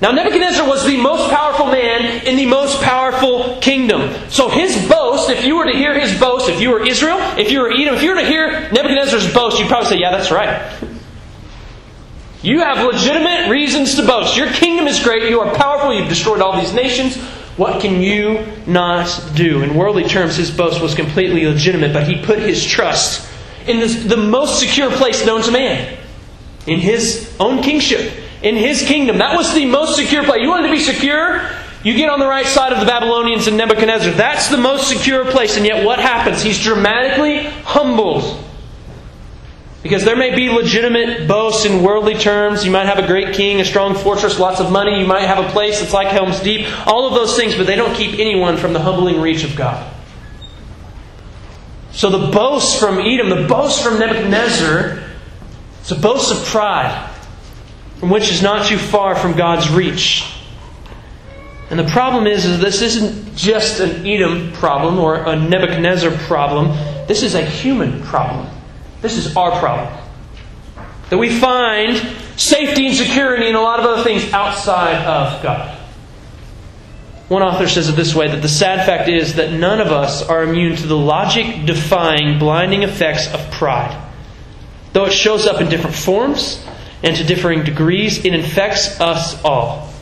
Now, 0.00 0.10
Nebuchadnezzar 0.10 0.68
was 0.68 0.84
the 0.84 0.96
most 0.98 1.30
powerful 1.30 1.66
man 1.66 2.26
in 2.26 2.36
the 2.36 2.46
most 2.46 2.82
powerful 2.82 3.58
kingdom. 3.60 4.14
So 4.28 4.48
his 4.48 4.88
boast, 4.88 5.30
if 5.30 5.44
you 5.44 5.56
were 5.56 5.64
to 5.64 5.76
hear 5.76 5.98
his 5.98 6.18
boast, 6.18 6.48
if 6.48 6.60
you 6.60 6.70
were 6.70 6.86
Israel, 6.86 7.18
if 7.38 7.50
you 7.50 7.60
were 7.60 7.72
Edom, 7.72 7.94
if 7.94 8.02
you 8.02 8.10
were 8.10 8.20
to 8.20 8.26
hear 8.26 8.68
Nebuchadnezzar's 8.70 9.32
boast, 9.32 9.58
you'd 9.58 9.68
probably 9.68 9.88
say, 9.88 9.98
yeah, 9.98 10.10
that's 10.10 10.30
right. 10.30 10.72
You 12.42 12.58
have 12.58 12.84
legitimate 12.84 13.48
reasons 13.48 13.94
to 13.94 14.06
boast. 14.06 14.36
Your 14.36 14.50
kingdom 14.52 14.86
is 14.86 15.02
great. 15.02 15.30
You 15.30 15.40
are 15.40 15.54
powerful. 15.54 15.94
You've 15.94 16.10
destroyed 16.10 16.42
all 16.42 16.60
these 16.60 16.74
nations. 16.74 17.16
What 17.56 17.80
can 17.80 18.00
you 18.00 18.46
not 18.66 19.30
do? 19.34 19.62
In 19.62 19.74
worldly 19.74 20.04
terms, 20.04 20.36
his 20.36 20.50
boast 20.50 20.80
was 20.82 20.94
completely 20.94 21.46
legitimate, 21.46 21.92
but 21.92 22.08
he 22.08 22.20
put 22.24 22.40
his 22.40 22.64
trust 22.64 23.30
in 23.66 23.80
this, 23.80 24.04
the 24.04 24.16
most 24.16 24.60
secure 24.60 24.90
place 24.90 25.24
known 25.24 25.42
to 25.42 25.50
man 25.50 25.96
in 26.66 26.80
his 26.80 27.34
own 27.38 27.62
kingship, 27.62 28.12
in 28.42 28.56
his 28.56 28.82
kingdom. 28.82 29.18
That 29.18 29.36
was 29.36 29.54
the 29.54 29.64
most 29.66 29.96
secure 29.96 30.24
place. 30.24 30.40
You 30.40 30.48
wanted 30.48 30.68
to 30.68 30.72
be 30.72 30.80
secure? 30.80 31.48
You 31.82 31.94
get 31.94 32.08
on 32.08 32.18
the 32.18 32.26
right 32.26 32.46
side 32.46 32.72
of 32.72 32.80
the 32.80 32.86
Babylonians 32.86 33.46
and 33.46 33.56
Nebuchadnezzar. 33.56 34.12
That's 34.12 34.48
the 34.48 34.56
most 34.56 34.88
secure 34.88 35.24
place. 35.30 35.56
And 35.56 35.66
yet, 35.66 35.84
what 35.84 35.98
happens? 35.98 36.42
He's 36.42 36.62
dramatically 36.62 37.44
humbled 37.62 38.43
because 39.84 40.02
there 40.02 40.16
may 40.16 40.34
be 40.34 40.48
legitimate 40.48 41.28
boasts 41.28 41.66
in 41.66 41.82
worldly 41.82 42.14
terms. 42.14 42.64
You 42.64 42.70
might 42.70 42.86
have 42.86 42.98
a 42.98 43.06
great 43.06 43.34
king, 43.34 43.60
a 43.60 43.66
strong 43.66 43.94
fortress, 43.94 44.38
lots 44.38 44.58
of 44.58 44.72
money. 44.72 44.98
You 44.98 45.06
might 45.06 45.26
have 45.26 45.44
a 45.44 45.50
place 45.50 45.80
that's 45.80 45.92
like 45.92 46.08
Helm's 46.08 46.40
Deep. 46.40 46.66
All 46.86 47.06
of 47.06 47.12
those 47.12 47.36
things, 47.36 47.54
but 47.54 47.66
they 47.66 47.76
don't 47.76 47.94
keep 47.94 48.18
anyone 48.18 48.56
from 48.56 48.72
the 48.72 48.80
humbling 48.80 49.20
reach 49.20 49.44
of 49.44 49.54
God. 49.54 49.92
So 51.92 52.08
the 52.08 52.32
boast 52.32 52.80
from 52.80 52.98
Edom, 52.98 53.28
the 53.28 53.46
boast 53.46 53.84
from 53.84 53.98
Nebuchadnezzar, 53.98 55.02
it's 55.80 55.90
a 55.90 55.96
boast 55.96 56.32
of 56.32 56.42
pride, 56.46 57.10
from 57.98 58.08
which 58.08 58.32
is 58.32 58.40
not 58.40 58.66
too 58.66 58.78
far 58.78 59.14
from 59.14 59.36
God's 59.36 59.68
reach. 59.68 60.24
And 61.68 61.78
the 61.78 61.84
problem 61.84 62.26
is, 62.26 62.46
is 62.46 62.58
this 62.58 62.80
isn't 62.80 63.36
just 63.36 63.80
an 63.80 64.06
Edom 64.06 64.50
problem 64.52 64.98
or 64.98 65.16
a 65.16 65.36
Nebuchadnezzar 65.36 66.10
problem. 66.26 66.68
This 67.06 67.22
is 67.22 67.34
a 67.34 67.44
human 67.44 68.02
problem. 68.04 68.48
This 69.04 69.18
is 69.18 69.36
our 69.36 69.50
problem. 69.58 69.92
That 71.10 71.18
we 71.18 71.38
find 71.38 71.94
safety 72.40 72.86
and 72.86 72.96
security 72.96 73.48
and 73.48 73.54
a 73.54 73.60
lot 73.60 73.78
of 73.78 73.84
other 73.84 74.02
things 74.02 74.32
outside 74.32 75.04
of 75.04 75.42
God. 75.42 75.78
One 77.28 77.42
author 77.42 77.68
says 77.68 77.90
it 77.90 77.96
this 77.96 78.14
way 78.14 78.28
that 78.28 78.40
the 78.40 78.48
sad 78.48 78.86
fact 78.86 79.10
is 79.10 79.34
that 79.34 79.52
none 79.52 79.82
of 79.82 79.88
us 79.88 80.22
are 80.22 80.42
immune 80.42 80.76
to 80.76 80.86
the 80.86 80.96
logic 80.96 81.66
defying, 81.66 82.38
blinding 82.38 82.82
effects 82.82 83.30
of 83.30 83.50
pride. 83.50 83.94
Though 84.94 85.04
it 85.04 85.12
shows 85.12 85.46
up 85.46 85.60
in 85.60 85.68
different 85.68 85.96
forms 85.96 86.66
and 87.02 87.14
to 87.14 87.24
differing 87.24 87.62
degrees, 87.62 88.24
it 88.24 88.32
infects 88.32 88.98
us 89.02 89.38
all. 89.44 89.92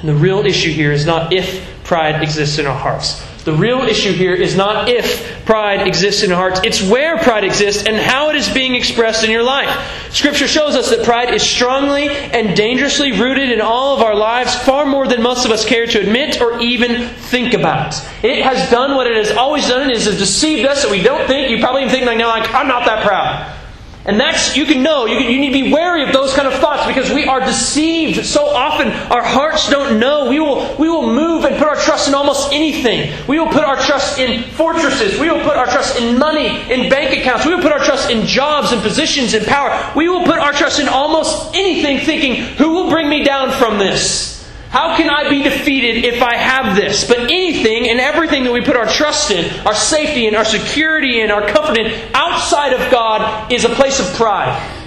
And 0.00 0.08
the 0.08 0.14
real 0.14 0.46
issue 0.46 0.72
here 0.72 0.92
is 0.92 1.04
not 1.04 1.34
if 1.34 1.84
pride 1.84 2.22
exists 2.22 2.58
in 2.58 2.64
our 2.64 2.78
hearts. 2.78 3.22
The 3.50 3.56
real 3.56 3.80
issue 3.80 4.12
here 4.12 4.32
is 4.32 4.54
not 4.54 4.88
if 4.88 5.44
pride 5.44 5.84
exists 5.88 6.22
in 6.22 6.30
our 6.30 6.36
hearts, 6.36 6.60
it's 6.62 6.80
where 6.80 7.18
pride 7.18 7.42
exists 7.42 7.84
and 7.84 7.96
how 7.96 8.30
it 8.30 8.36
is 8.36 8.48
being 8.48 8.76
expressed 8.76 9.24
in 9.24 9.30
your 9.30 9.42
life. 9.42 9.68
Scripture 10.14 10.46
shows 10.46 10.76
us 10.76 10.88
that 10.90 11.04
pride 11.04 11.34
is 11.34 11.42
strongly 11.42 12.10
and 12.10 12.56
dangerously 12.56 13.10
rooted 13.10 13.50
in 13.50 13.60
all 13.60 13.96
of 13.96 14.04
our 14.04 14.14
lives, 14.14 14.54
far 14.54 14.86
more 14.86 15.08
than 15.08 15.20
most 15.20 15.44
of 15.44 15.50
us 15.50 15.64
care 15.64 15.84
to 15.84 16.00
admit 16.00 16.40
or 16.40 16.60
even 16.60 17.08
think 17.08 17.52
about. 17.52 17.96
It 18.22 18.44
has 18.44 18.70
done 18.70 18.94
what 18.94 19.08
it 19.08 19.16
has 19.16 19.36
always 19.36 19.66
done, 19.66 19.90
it 19.90 19.96
has 19.96 20.16
deceived 20.16 20.64
us 20.64 20.84
that 20.84 20.90
we 20.92 21.02
don't 21.02 21.26
think. 21.26 21.50
You 21.50 21.58
probably 21.58 21.82
even 21.82 21.92
think 21.92 22.06
like 22.06 22.18
now, 22.18 22.28
like, 22.28 22.54
I'm 22.54 22.68
not 22.68 22.84
that 22.84 23.04
proud. 23.04 23.56
And 24.04 24.18
that's, 24.18 24.56
you 24.56 24.64
can 24.64 24.84
know, 24.84 25.06
you, 25.06 25.18
can, 25.18 25.28
you 25.28 25.40
need 25.40 25.52
to 25.52 25.64
be 25.64 25.72
wary 25.72 26.04
of 26.04 26.12
those 26.12 26.32
kind 26.34 26.46
of 26.46 26.49
because 26.90 27.10
we 27.10 27.24
are 27.24 27.40
deceived 27.40 28.26
so 28.26 28.46
often. 28.46 28.88
Our 28.88 29.22
hearts 29.22 29.70
don't 29.70 29.98
know. 29.98 30.28
We 30.28 30.40
will, 30.40 30.76
we 30.76 30.88
will 30.88 31.06
move 31.06 31.44
and 31.44 31.56
put 31.56 31.68
our 31.68 31.76
trust 31.76 32.08
in 32.08 32.14
almost 32.14 32.52
anything. 32.52 33.12
We 33.26 33.38
will 33.38 33.48
put 33.48 33.64
our 33.64 33.76
trust 33.76 34.18
in 34.18 34.42
fortresses. 34.50 35.18
We 35.18 35.30
will 35.30 35.42
put 35.42 35.56
our 35.56 35.66
trust 35.66 35.98
in 36.00 36.18
money, 36.18 36.48
in 36.72 36.90
bank 36.90 37.18
accounts. 37.18 37.46
We 37.46 37.54
will 37.54 37.62
put 37.62 37.72
our 37.72 37.84
trust 37.84 38.10
in 38.10 38.26
jobs 38.26 38.72
and 38.72 38.82
positions 38.82 39.34
and 39.34 39.46
power. 39.46 39.92
We 39.96 40.08
will 40.08 40.24
put 40.24 40.38
our 40.38 40.52
trust 40.52 40.80
in 40.80 40.88
almost 40.88 41.54
anything 41.54 42.00
thinking, 42.00 42.36
who 42.56 42.70
will 42.70 42.90
bring 42.90 43.08
me 43.08 43.24
down 43.24 43.50
from 43.52 43.78
this? 43.78 44.30
How 44.70 44.96
can 44.96 45.10
I 45.10 45.28
be 45.28 45.42
defeated 45.42 46.04
if 46.04 46.22
I 46.22 46.36
have 46.36 46.76
this? 46.76 47.06
But 47.06 47.18
anything 47.18 47.88
and 47.88 47.98
everything 47.98 48.44
that 48.44 48.52
we 48.52 48.60
put 48.60 48.76
our 48.76 48.86
trust 48.86 49.32
in, 49.32 49.66
our 49.66 49.74
safety 49.74 50.28
and 50.28 50.36
our 50.36 50.44
security 50.44 51.20
and 51.20 51.32
our 51.32 51.48
comfort 51.48 51.76
in, 51.76 51.92
outside 52.14 52.72
of 52.72 52.90
God 52.90 53.50
is 53.50 53.64
a 53.64 53.68
place 53.68 53.98
of 53.98 54.06
pride. 54.14 54.79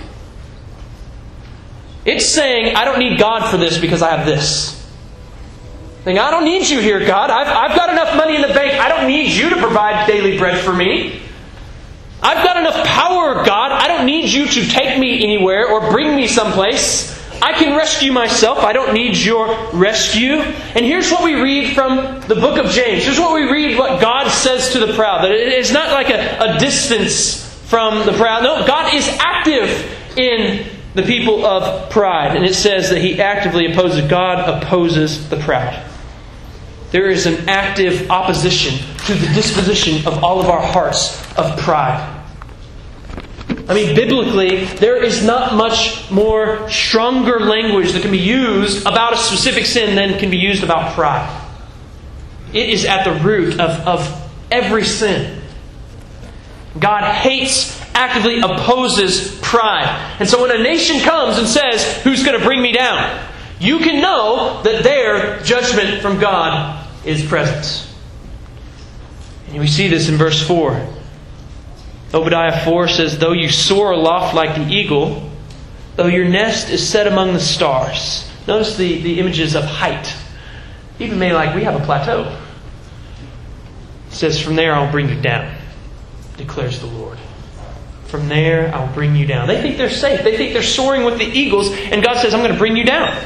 It's 2.05 2.25
saying, 2.25 2.75
I 2.75 2.85
don't 2.85 2.99
need 2.99 3.19
God 3.19 3.49
for 3.49 3.57
this 3.57 3.77
because 3.77 4.01
I 4.01 4.15
have 4.15 4.25
this. 4.25 4.79
Think, 6.03 6.19
I 6.19 6.31
don't 6.31 6.43
need 6.43 6.69
you 6.69 6.79
here, 6.79 6.99
God. 7.05 7.29
I've, 7.29 7.47
I've 7.47 7.77
got 7.77 7.89
enough 7.89 8.17
money 8.17 8.35
in 8.35 8.41
the 8.41 8.49
bank. 8.49 8.73
I 8.73 8.89
don't 8.89 9.07
need 9.07 9.31
you 9.31 9.49
to 9.51 9.55
provide 9.55 10.05
daily 10.05 10.37
bread 10.37 10.59
for 10.59 10.73
me. 10.73 11.21
I've 12.21 12.43
got 12.43 12.57
enough 12.57 12.85
power, 12.85 13.45
God. 13.45 13.71
I 13.71 13.87
don't 13.87 14.05
need 14.05 14.29
you 14.29 14.45
to 14.45 14.67
take 14.67 14.99
me 14.99 15.23
anywhere 15.23 15.67
or 15.67 15.91
bring 15.91 16.15
me 16.15 16.27
someplace. 16.27 17.13
I 17.41 17.53
can 17.53 17.77
rescue 17.77 18.11
myself. 18.11 18.59
I 18.59 18.73
don't 18.73 18.93
need 18.93 19.17
your 19.17 19.47
rescue. 19.71 20.35
And 20.35 20.85
here's 20.85 21.09
what 21.09 21.23
we 21.23 21.35
read 21.35 21.73
from 21.73 22.21
the 22.27 22.35
book 22.35 22.57
of 22.57 22.71
James. 22.71 23.03
Here's 23.03 23.19
what 23.19 23.33
we 23.33 23.49
read 23.49 23.77
what 23.77 24.01
God 24.01 24.29
says 24.29 24.71
to 24.73 24.85
the 24.85 24.93
proud. 24.93 25.23
That 25.23 25.31
it 25.31 25.53
is 25.53 25.71
not 25.71 25.91
like 25.91 26.09
a, 26.09 26.39
a 26.39 26.59
distance 26.59 27.43
from 27.69 28.05
the 28.05 28.13
proud. 28.13 28.43
No, 28.43 28.65
God 28.67 28.93
is 28.93 29.07
active 29.19 30.17
in 30.17 30.65
the 30.93 31.03
people 31.03 31.45
of 31.45 31.89
pride. 31.89 32.35
And 32.35 32.45
it 32.45 32.55
says 32.55 32.89
that 32.89 32.99
he 32.99 33.21
actively 33.21 33.71
opposes, 33.71 34.07
God 34.09 34.47
opposes 34.47 35.29
the 35.29 35.37
proud. 35.37 35.89
There 36.91 37.09
is 37.09 37.25
an 37.25 37.49
active 37.49 38.09
opposition 38.11 38.77
to 39.05 39.13
the 39.15 39.27
disposition 39.33 40.05
of 40.07 40.23
all 40.23 40.39
of 40.39 40.47
our 40.47 40.61
hearts 40.61 41.19
of 41.37 41.57
pride. 41.59 42.09
I 43.67 43.73
mean, 43.73 43.95
biblically, 43.95 44.65
there 44.65 45.01
is 45.01 45.23
not 45.25 45.55
much 45.55 46.09
more 46.11 46.69
stronger 46.69 47.39
language 47.39 47.93
that 47.93 48.01
can 48.01 48.11
be 48.11 48.19
used 48.19 48.85
about 48.85 49.13
a 49.13 49.17
specific 49.17 49.65
sin 49.65 49.95
than 49.95 50.19
can 50.19 50.29
be 50.29 50.37
used 50.37 50.63
about 50.63 50.93
pride. 50.93 51.41
It 52.51 52.69
is 52.69 52.85
at 52.85 53.03
the 53.03 53.23
root 53.23 53.59
of, 53.59 53.87
of 53.87 54.31
every 54.51 54.83
sin. 54.83 55.41
God 56.79 57.03
hates, 57.11 57.81
actively 57.93 58.39
opposes 58.39 59.39
pride. 59.39 60.17
And 60.19 60.27
so 60.27 60.41
when 60.41 60.51
a 60.51 60.61
nation 60.61 60.99
comes 61.01 61.37
and 61.37 61.47
says, 61.47 62.01
Who's 62.03 62.23
going 62.23 62.39
to 62.39 62.45
bring 62.45 62.61
me 62.61 62.71
down? 62.71 63.29
you 63.63 63.79
can 63.79 64.01
know 64.01 64.61
that 64.63 64.83
their 64.83 65.39
judgment 65.41 66.01
from 66.01 66.19
God 66.19 66.85
is 67.05 67.25
present. 67.25 67.89
And 69.47 69.59
we 69.59 69.67
see 69.67 69.87
this 69.87 70.09
in 70.09 70.15
verse 70.15 70.45
4. 70.45 70.85
Obadiah 72.13 72.63
4 72.65 72.87
says, 72.89 73.17
Though 73.17 73.31
you 73.31 73.49
soar 73.49 73.91
aloft 73.91 74.35
like 74.35 74.55
the 74.55 74.67
eagle, 74.69 75.31
though 75.95 76.07
your 76.07 76.25
nest 76.25 76.69
is 76.69 76.87
set 76.87 77.07
among 77.07 77.33
the 77.33 77.39
stars. 77.39 78.29
Notice 78.47 78.75
the, 78.75 79.01
the 79.01 79.19
images 79.19 79.55
of 79.55 79.63
height. 79.63 80.13
Even 80.99 81.17
made 81.17 81.33
like 81.33 81.55
we 81.55 81.63
have 81.63 81.79
a 81.79 81.85
plateau. 81.85 82.37
It 84.07 84.13
says, 84.13 84.41
From 84.41 84.55
there 84.55 84.75
I'll 84.75 84.91
bring 84.91 85.07
you 85.07 85.21
down, 85.21 85.55
declares 86.35 86.79
the 86.79 86.87
Lord. 86.87 87.17
From 88.13 88.27
there 88.27 88.71
I'll 88.75 88.93
bring 88.93 89.15
you 89.15 89.25
down. 89.25 89.47
They 89.47 89.59
think 89.59 89.75
they're 89.75 89.89
safe. 89.89 90.23
They 90.23 90.37
think 90.37 90.53
they're 90.53 90.61
soaring 90.61 91.03
with 91.03 91.17
the 91.17 91.25
eagles, 91.25 91.71
and 91.71 92.03
God 92.03 92.21
says, 92.21 92.35
I'm 92.35 92.41
going 92.41 92.51
to 92.51 92.57
bring 92.59 92.77
you 92.77 92.83
down. 92.83 93.19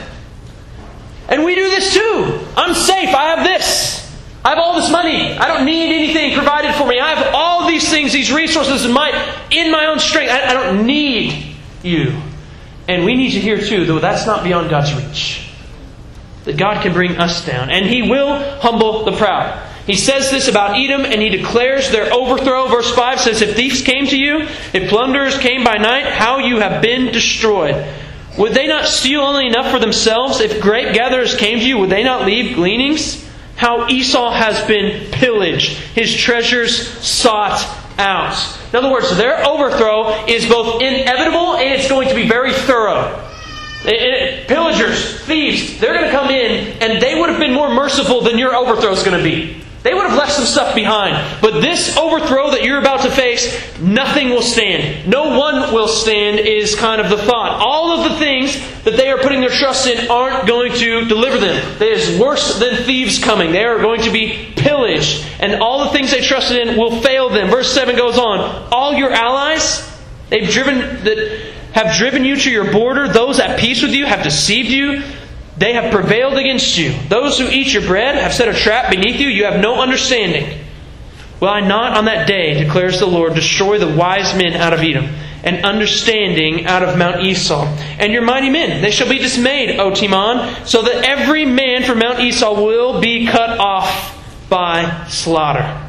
And 1.28 1.44
we 1.44 1.56
do 1.56 1.66
this 1.66 1.94
too. 1.94 2.40
I'm 2.56 2.74
safe. 2.74 3.14
I 3.14 3.36
have 3.36 3.44
this. 3.44 4.18
I 4.46 4.52
have 4.52 4.60
all 4.60 4.80
this 4.80 4.90
money. 4.90 5.34
I 5.34 5.50
don't 5.50 5.66
need 5.66 5.94
anything 5.94 6.34
provided 6.34 6.74
for 6.76 6.88
me. 6.88 7.02
I 7.02 7.16
have 7.16 7.36
all 7.36 7.68
these 7.68 7.90
things, 7.90 8.14
these 8.14 8.32
resources 8.32 8.86
in 8.86 8.94
my, 8.94 9.10
in 9.52 9.74
my 9.74 9.88
own 9.88 10.00
strength. 10.00 10.32
I, 10.32 10.52
I 10.52 10.54
don't 10.54 10.86
need 10.86 11.58
you. 11.84 12.18
And 12.88 13.04
we 13.04 13.14
need 13.14 13.32
to 13.32 13.42
hear 13.42 13.60
too, 13.60 13.84
though 13.84 14.00
that's 14.00 14.26
not 14.26 14.46
beyond 14.46 14.70
God's 14.70 14.94
reach. 14.94 15.50
That 16.46 16.56
God 16.56 16.82
can 16.82 16.94
bring 16.94 17.18
us 17.18 17.46
down. 17.46 17.72
And 17.72 17.86
He 17.86 18.10
will 18.10 18.40
humble 18.62 19.04
the 19.04 19.18
proud. 19.18 19.67
He 19.88 19.96
says 19.96 20.30
this 20.30 20.48
about 20.48 20.78
Edom 20.78 21.06
and 21.06 21.22
he 21.22 21.30
declares 21.30 21.90
their 21.90 22.14
overthrow. 22.14 22.68
Verse 22.68 22.94
5 22.94 23.22
says, 23.22 23.42
If 23.42 23.56
thieves 23.56 23.82
came 23.82 24.06
to 24.08 24.18
you, 24.18 24.42
if 24.74 24.90
plunderers 24.90 25.38
came 25.40 25.64
by 25.64 25.78
night, 25.78 26.06
how 26.06 26.38
you 26.38 26.60
have 26.60 26.82
been 26.82 27.12
destroyed. 27.12 27.92
Would 28.38 28.54
they 28.54 28.68
not 28.68 28.86
steal 28.86 29.22
only 29.22 29.48
enough 29.48 29.72
for 29.72 29.80
themselves? 29.80 30.42
If 30.42 30.62
grape 30.62 30.94
gatherers 30.94 31.36
came 31.36 31.58
to 31.60 31.66
you, 31.66 31.80
would 31.80 31.90
they 31.90 32.04
not 32.04 32.26
leave 32.26 32.56
gleanings? 32.56 33.26
how 33.58 33.88
Esau 33.88 34.32
has 34.32 34.66
been 34.68 35.12
pillaged, 35.12 35.78
his 35.96 36.16
treasures 36.16 36.88
sought 37.04 37.60
out. 37.98 38.38
In 38.70 38.76
other 38.78 38.92
words, 38.92 39.18
their 39.18 39.44
overthrow 39.46 40.26
is 40.28 40.48
both 40.48 40.82
inevitable 40.82 41.56
and 41.56 41.74
it's 41.74 41.90
going 41.90 42.08
to 42.08 42.16
be 42.16 42.28
very 42.28 42.54
thorough. 42.54 43.24
It, 43.84 43.94
it, 43.94 44.48
pillagers, 44.48 45.20
thieves, 45.22 45.80
they're 45.80 45.94
going 45.94 46.06
to 46.06 46.12
come 46.12 46.30
in 46.30 46.78
and 46.82 47.02
they 47.02 47.20
would 47.20 47.30
have 47.30 47.40
been 47.40 47.54
more 47.54 47.74
merciful 47.74 48.22
than 48.22 48.38
your 48.38 48.56
overthrow 48.56 48.92
is 48.92 49.02
going 49.04 49.18
to 49.18 49.24
be. 49.24 49.64
They 49.84 49.94
would 49.94 50.08
have 50.08 50.18
left 50.18 50.34
some 50.34 50.46
stuff 50.46 50.76
behind. 50.76 51.42
But 51.42 51.62
this 51.62 51.96
overthrow 51.98 52.52
that 52.52 52.64
you're 52.64 52.80
about 52.80 53.02
to 53.04 53.12
face, 53.12 53.80
nothing 53.80 54.30
will 54.30 54.42
stand. 54.42 55.08
No 55.08 55.38
one 55.38 55.74
will 55.74 55.88
stand, 55.88 56.40
is 56.40 56.76
kind 56.76 57.00
of 57.00 57.10
the 57.10 57.18
thought. 57.18 57.62
All 57.62 57.92
of 57.92 58.12
the 58.12 58.18
things 58.18 58.60
that 58.84 58.98
they 58.98 59.10
are 59.10 59.18
putting 59.18 59.40
their 59.40 59.50
trust 59.50 59.88
in 59.88 60.10
aren't 60.10 60.48
going 60.48 60.74
to 60.74 61.06
deliver 61.06 61.38
them. 61.38 61.82
It 61.82 61.82
is 61.82 62.20
worse 62.20 62.60
than 62.60 62.84
thieves 62.84 63.24
coming. 63.24 63.52
They 63.52 63.64
are 63.64 63.78
going 63.78 64.02
to 64.02 64.12
be 64.12 64.52
pillaged. 64.56 65.26
And 65.40 65.62
all 65.62 65.86
the 65.86 65.92
things 65.92 66.12
they 66.12 66.22
trusted 66.22 66.68
in 66.68 66.78
will 66.78 67.02
fail 67.02 67.30
them. 67.30 67.50
Verse 67.50 67.72
7 67.74 67.96
goes 67.96 68.18
on. 68.18 68.68
All 68.72 68.94
your 68.94 69.12
allies, 69.12 69.90
they've 70.30 70.50
driven 70.50 70.80
that 71.04 71.54
have 71.78 71.96
driven 71.96 72.26
you 72.26 72.36
to 72.36 72.50
your 72.50 72.72
border, 72.72 73.08
those 73.08 73.40
at 73.40 73.60
peace 73.60 73.84
with 73.84 73.92
you 73.92 74.06
have 74.06 74.24
deceived 74.24 74.70
you. 74.70 75.04
They 75.58 75.74
have 75.74 75.92
prevailed 75.92 76.38
against 76.38 76.78
you. 76.78 76.94
Those 77.10 77.40
who 77.40 77.48
eat 77.48 77.74
your 77.74 77.82
bread 77.82 78.16
have 78.16 78.34
set 78.34 78.48
a 78.48 78.54
trap 78.54 78.92
beneath 78.92 79.20
you. 79.20 79.28
You 79.28 79.46
have 79.46 79.60
no 79.60 79.82
understanding. 79.82 80.60
Will 81.40 81.50
I 81.50 81.62
not 81.62 81.98
on 81.98 82.06
that 82.06 82.28
day, 82.28 82.64
declares 82.64 83.00
the 83.00 83.08
Lord, 83.08 83.36
destroy 83.36 83.78
the 83.78 83.96
wise 83.96 84.36
men 84.36 84.54
out 84.54 84.74
of 84.74 84.82
Edom, 84.82 85.06
and 85.44 85.64
understanding 85.66 86.66
out 86.66 86.84
of 86.84 86.98
Mount 86.98 87.22
Esau, 87.22 87.64
and 88.00 88.12
your 88.12 88.24
mighty 88.24 88.50
men? 88.50 88.82
They 88.82 88.92
shall 88.92 89.10
be 89.10 89.20
dismayed, 89.20 89.80
O 89.80 89.92
Teman, 89.92 90.66
so 90.66 90.82
that 90.82 91.06
every 91.06 91.46
man 91.46 91.84
from 91.84 92.00
Mount 92.00 92.20
Esau 92.20 92.56
will 92.56 93.02
be 93.02 93.28
cut 93.28 93.60
off 93.60 94.16
by 94.50 95.06
slaughter. 95.08 95.87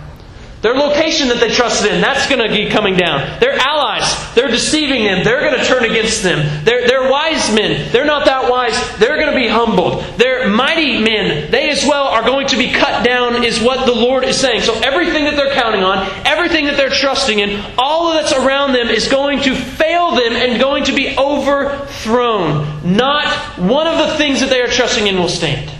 Their 0.60 0.74
location 0.74 1.28
that 1.28 1.38
they 1.38 1.50
trusted 1.50 1.92
in, 1.92 2.00
that's 2.00 2.28
going 2.28 2.42
to 2.42 2.52
be 2.52 2.68
coming 2.68 2.96
down. 2.96 3.38
Their 3.38 3.54
allies, 3.54 4.34
they're 4.34 4.48
deceiving 4.48 5.04
them. 5.04 5.22
They're 5.22 5.40
going 5.40 5.56
to 5.56 5.64
turn 5.64 5.84
against 5.84 6.24
them. 6.24 6.64
They're, 6.64 6.84
they're 6.88 7.08
wise 7.08 7.54
men. 7.54 7.92
They're 7.92 8.04
not 8.04 8.24
that 8.24 8.50
wise. 8.50 8.74
They're 8.98 9.18
going 9.18 9.32
to 9.32 9.38
be 9.38 9.46
humbled. 9.46 10.02
They're 10.16 10.48
mighty 10.48 11.00
men. 11.00 11.52
They 11.52 11.70
as 11.70 11.84
well 11.84 12.08
are 12.08 12.24
going 12.24 12.48
to 12.48 12.56
be 12.56 12.72
cut 12.72 13.04
down, 13.04 13.44
is 13.44 13.60
what 13.60 13.86
the 13.86 13.94
Lord 13.94 14.24
is 14.24 14.36
saying. 14.36 14.62
So 14.62 14.74
everything 14.80 15.26
that 15.26 15.36
they're 15.36 15.54
counting 15.54 15.84
on, 15.84 16.10
everything 16.26 16.64
that 16.64 16.76
they're 16.76 16.90
trusting 16.90 17.38
in, 17.38 17.64
all 17.78 18.14
that's 18.14 18.32
around 18.32 18.72
them 18.72 18.88
is 18.88 19.06
going 19.06 19.42
to 19.42 19.54
fail 19.54 20.10
them 20.10 20.32
and 20.32 20.60
going 20.60 20.84
to 20.84 20.92
be 20.92 21.16
overthrown. 21.16 22.96
Not 22.96 23.28
one 23.60 23.86
of 23.86 24.08
the 24.08 24.16
things 24.16 24.40
that 24.40 24.50
they 24.50 24.60
are 24.60 24.66
trusting 24.66 25.06
in 25.06 25.18
will 25.18 25.28
stand. 25.28 25.70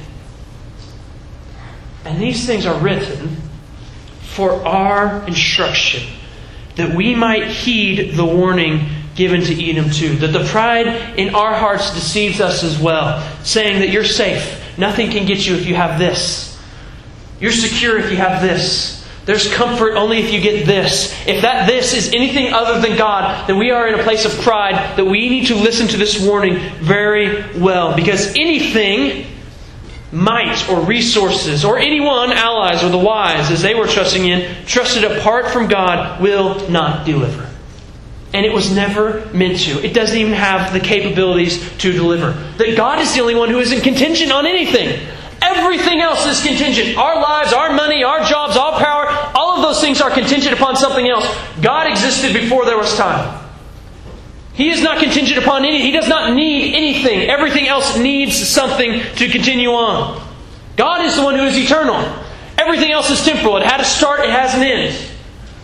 And 2.05 2.23
these 2.23 2.47
things 2.47 2.65
are 2.65 2.79
written 2.79 3.48
for 4.39 4.65
our 4.65 5.27
instruction, 5.27 6.09
that 6.77 6.95
we 6.95 7.13
might 7.13 7.49
heed 7.49 8.15
the 8.15 8.25
warning 8.25 8.89
given 9.17 9.41
to 9.43 9.69
Edom 9.69 9.91
too. 9.91 10.15
That 10.19 10.29
the 10.29 10.45
pride 10.45 11.19
in 11.19 11.35
our 11.35 11.53
hearts 11.53 11.93
deceives 11.93 12.41
us 12.41 12.63
as 12.63 12.79
well, 12.79 13.21
saying 13.43 13.81
that 13.81 13.91
you're 13.91 14.05
safe. 14.05 14.79
Nothing 14.79 15.11
can 15.11 15.27
get 15.27 15.45
you 15.45 15.57
if 15.57 15.67
you 15.67 15.75
have 15.75 15.99
this. 15.99 16.57
You're 17.41 17.51
secure 17.51 17.99
if 17.99 18.13
you 18.13 18.17
have 18.17 18.41
this. 18.41 19.05
There's 19.25 19.53
comfort 19.53 19.95
only 19.95 20.19
if 20.19 20.33
you 20.33 20.41
get 20.41 20.67
this. 20.67 21.13
If 21.27 21.43
that 21.43 21.67
this 21.67 21.93
is 21.93 22.13
anything 22.15 22.53
other 22.53 22.81
than 22.81 22.97
God, 22.97 23.49
then 23.49 23.59
we 23.59 23.73
are 23.73 23.89
in 23.89 23.99
a 23.99 24.05
place 24.05 24.25
of 24.25 24.31
pride 24.43 24.97
that 24.97 25.05
we 25.05 25.29
need 25.29 25.49
to 25.49 25.57
listen 25.57 25.89
to 25.89 25.97
this 25.97 26.25
warning 26.25 26.61
very 26.79 27.45
well. 27.59 27.97
Because 27.97 28.29
anything 28.37 29.27
might 30.13 30.69
or 30.69 30.81
resources 30.81 31.65
or 31.65 31.79
anyone, 31.79 32.33
allies 32.33 32.83
or 32.83 32.89
the 32.89 32.99
wise, 32.99 33.51
as 33.51 33.63
they 33.63 33.75
were 33.75 33.87
trusting 33.87 34.25
in, 34.25 34.65
trusted 34.65 35.05
apart 35.05 35.51
from 35.51 35.69
God, 35.69 36.21
will 36.21 36.69
not 36.71 37.05
deliver. 37.05 37.49
And 38.33 38.45
it 38.45 38.53
was 38.53 38.75
never 38.75 39.27
meant 39.33 39.59
to. 39.61 39.85
It 39.85 39.95
doesn't 39.95 40.17
even 40.17 40.35
have 40.35 40.73
the 40.73 40.81
capabilities 40.81 41.77
to 41.79 41.93
deliver. 41.93 42.33
That 42.59 42.77
God 42.77 43.01
is 43.01 43.15
the 43.15 43.21
only 43.21 43.35
one 43.35 43.49
who 43.49 43.59
isn't 43.59 43.83
contingent 43.83 44.33
on 44.33 44.47
anything. 44.47 45.07
Everything 45.41 46.01
else 46.01 46.27
is 46.27 46.45
contingent. 46.45 46.99
Our 46.99 47.21
lives, 47.21 47.53
our 47.53 47.73
money, 47.73 48.03
our 48.03 48.25
jobs, 48.25 48.57
our 48.57 48.79
power, 48.79 49.07
all 49.35 49.57
of 49.57 49.63
those 49.63 49.81
things 49.81 50.01
are 50.01 50.11
contingent 50.11 50.53
upon 50.53 50.77
something 50.77 51.07
else. 51.09 51.27
God 51.63 51.87
existed 51.87 52.33
before 52.33 52.65
there 52.65 52.77
was 52.77 52.95
time. 52.97 53.48
He 54.59 54.71
is 54.71 54.83
not 54.83 54.99
contingent 54.99 55.39
upon 55.39 55.65
any. 55.65 55.83
He 55.83 55.93
does 55.93 56.09
not 56.09 56.35
need 56.35 56.75
anything. 56.75 57.31
Everything 57.31 57.69
else 57.69 57.97
needs 57.97 58.37
something 58.37 59.01
to 59.15 59.29
continue 59.29 59.71
on. 59.71 60.21
God 60.75 61.05
is 61.05 61.15
the 61.15 61.23
one 61.23 61.37
who 61.37 61.45
is 61.45 61.57
eternal. 61.57 61.95
Everything 62.59 62.91
else 62.91 63.09
is 63.09 63.25
temporal. 63.25 63.59
It 63.59 63.63
had 63.63 63.81
a 63.81 63.85
start, 63.85 64.19
it 64.19 64.31
has 64.31 64.55
an 64.55 64.65
end. 64.65 64.97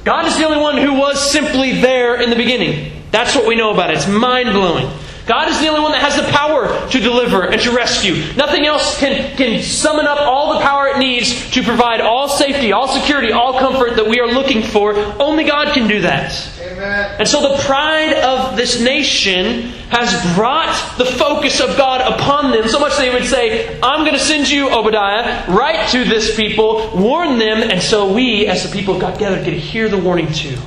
God 0.05 0.27
is 0.27 0.39
the 0.39 0.45
only 0.45 0.59
one 0.59 0.77
who 0.77 0.93
was 0.95 1.33
simply 1.33 1.81
there 1.81 2.23
in 2.23 2.31
the 2.31 2.37
beginning. 2.37 2.93
That's 3.11 3.35
what 3.35 3.49
we 3.49 3.57
know 3.57 3.73
about 3.73 3.91
it. 3.91 3.97
It's 3.97 4.07
mind 4.07 4.53
blowing. 4.53 4.89
God 5.27 5.49
is 5.49 5.59
the 5.59 5.69
only 5.69 5.81
one 5.81 5.93
that 5.93 6.03
has 6.03 6.17
the 6.17 6.31
power 6.33 6.69
to 6.91 7.01
deliver 7.01 7.45
and 7.45 7.61
to 7.63 7.75
rescue. 7.75 8.15
Nothing 8.37 8.67
else 8.67 8.99
can, 8.99 9.35
can 9.37 9.63
summon 9.63 10.07
up 10.07 10.19
all 10.19 10.55
the 10.55 10.61
power 10.61 10.89
it 10.89 10.99
needs 10.99 11.51
to 11.53 11.63
provide 11.63 12.03
all 12.03 12.29
safety, 12.29 12.73
all 12.73 12.89
security, 12.89 13.33
all 13.33 13.59
comfort 13.59 13.97
that 13.97 14.07
we 14.07 14.21
are 14.21 14.27
looking 14.27 14.63
for. 14.63 14.95
Only 14.95 15.45
God 15.45 15.73
can 15.73 15.89
do 15.89 16.03
that. 16.03 16.51
Amen. 16.61 17.17
And 17.19 17.27
so 17.27 17.41
the 17.41 17.63
pride 17.63 18.13
of 18.23 18.57
this 18.57 18.81
nation 18.83 19.73
has 19.89 20.35
brought 20.35 20.99
the 20.99 21.07
focus 21.07 21.61
of 21.61 21.77
God 21.79 22.01
upon 22.01 22.51
them 22.51 22.69
so 22.69 22.79
much 22.79 22.97
they 22.99 23.11
would 23.11 23.25
say, 23.25 23.81
I'm 23.81 24.01
going 24.01 24.13
to 24.13 24.19
send 24.19 24.51
you, 24.51 24.69
Obadiah, 24.71 25.51
write 25.51 25.89
to 25.93 26.05
this 26.05 26.37
people, 26.37 26.91
warn 26.95 27.39
them, 27.39 27.63
and 27.63 27.81
so 27.81 28.13
we, 28.13 28.47
as 28.47 28.69
the 28.69 28.77
people 28.77 28.97
of 28.97 29.01
God 29.01 29.19
gathered, 29.19 29.45
get 29.45 29.53
to 29.53 29.59
hear 29.59 29.89
the 29.89 29.99
warning 29.99 30.31
too. 30.33 30.59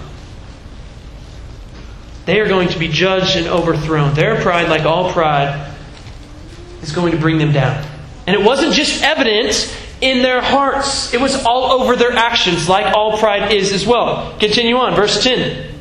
They 2.27 2.41
are 2.41 2.47
going 2.47 2.67
to 2.67 2.77
be 2.77 2.89
judged 2.89 3.37
and 3.37 3.47
overthrown. 3.47 4.13
Their 4.13 4.41
pride, 4.41 4.67
like 4.67 4.83
all 4.83 5.13
pride, 5.13 5.73
is 6.81 6.91
going 6.91 7.13
to 7.13 7.17
bring 7.17 7.37
them 7.37 7.53
down. 7.53 7.83
And 8.27 8.35
it 8.35 8.43
wasn't 8.43 8.73
just 8.73 9.01
evident 9.01 9.73
in 10.01 10.21
their 10.21 10.41
hearts, 10.41 11.13
it 11.13 11.21
was 11.21 11.45
all 11.45 11.81
over 11.81 11.95
their 11.95 12.11
actions, 12.11 12.67
like 12.67 12.93
all 12.93 13.17
pride 13.17 13.53
is 13.53 13.71
as 13.71 13.87
well. 13.87 14.37
Continue 14.39 14.75
on, 14.75 14.93
verse 14.93 15.23
10. 15.23 15.73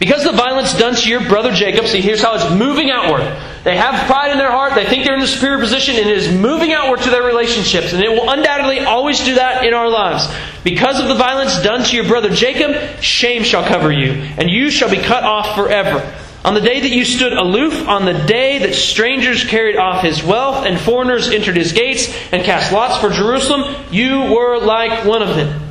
Because 0.00 0.24
the 0.24 0.32
violence 0.32 0.76
done 0.76 0.96
to 0.96 1.08
your 1.08 1.20
brother 1.28 1.52
Jacob, 1.52 1.86
see, 1.86 2.00
here's 2.00 2.20
how 2.20 2.34
it's 2.34 2.50
moving 2.50 2.90
outward. 2.90 3.22
They 3.64 3.76
have 3.76 4.06
pride 4.06 4.32
in 4.32 4.38
their 4.38 4.50
heart, 4.50 4.74
they 4.74 4.84
think 4.84 5.04
they're 5.04 5.14
in 5.14 5.20
the 5.20 5.26
superior 5.26 5.60
position, 5.60 5.94
and 5.94 6.08
it 6.08 6.16
is 6.16 6.36
moving 6.36 6.72
outward 6.72 7.00
to 7.02 7.10
their 7.10 7.22
relationships. 7.22 7.92
And 7.92 8.02
it 8.02 8.10
will 8.10 8.28
undoubtedly 8.28 8.80
always 8.80 9.24
do 9.24 9.36
that 9.36 9.64
in 9.64 9.72
our 9.72 9.88
lives. 9.88 10.26
Because 10.64 11.00
of 11.00 11.06
the 11.06 11.14
violence 11.14 11.62
done 11.62 11.84
to 11.84 11.96
your 11.96 12.06
brother 12.06 12.28
Jacob, 12.28 13.00
shame 13.00 13.44
shall 13.44 13.64
cover 13.64 13.92
you, 13.92 14.12
and 14.36 14.50
you 14.50 14.70
shall 14.70 14.90
be 14.90 14.96
cut 14.96 15.22
off 15.22 15.54
forever. 15.54 16.00
On 16.44 16.54
the 16.54 16.60
day 16.60 16.80
that 16.80 16.90
you 16.90 17.04
stood 17.04 17.32
aloof, 17.32 17.86
on 17.86 18.04
the 18.04 18.14
day 18.26 18.58
that 18.58 18.74
strangers 18.74 19.44
carried 19.44 19.76
off 19.76 20.02
his 20.02 20.24
wealth 20.24 20.66
and 20.66 20.78
foreigners 20.78 21.28
entered 21.28 21.56
his 21.56 21.70
gates 21.70 22.12
and 22.32 22.42
cast 22.42 22.72
lots 22.72 23.00
for 23.00 23.10
Jerusalem, 23.10 23.76
you 23.92 24.22
were 24.34 24.58
like 24.58 25.04
one 25.04 25.22
of 25.22 25.36
them. 25.36 25.61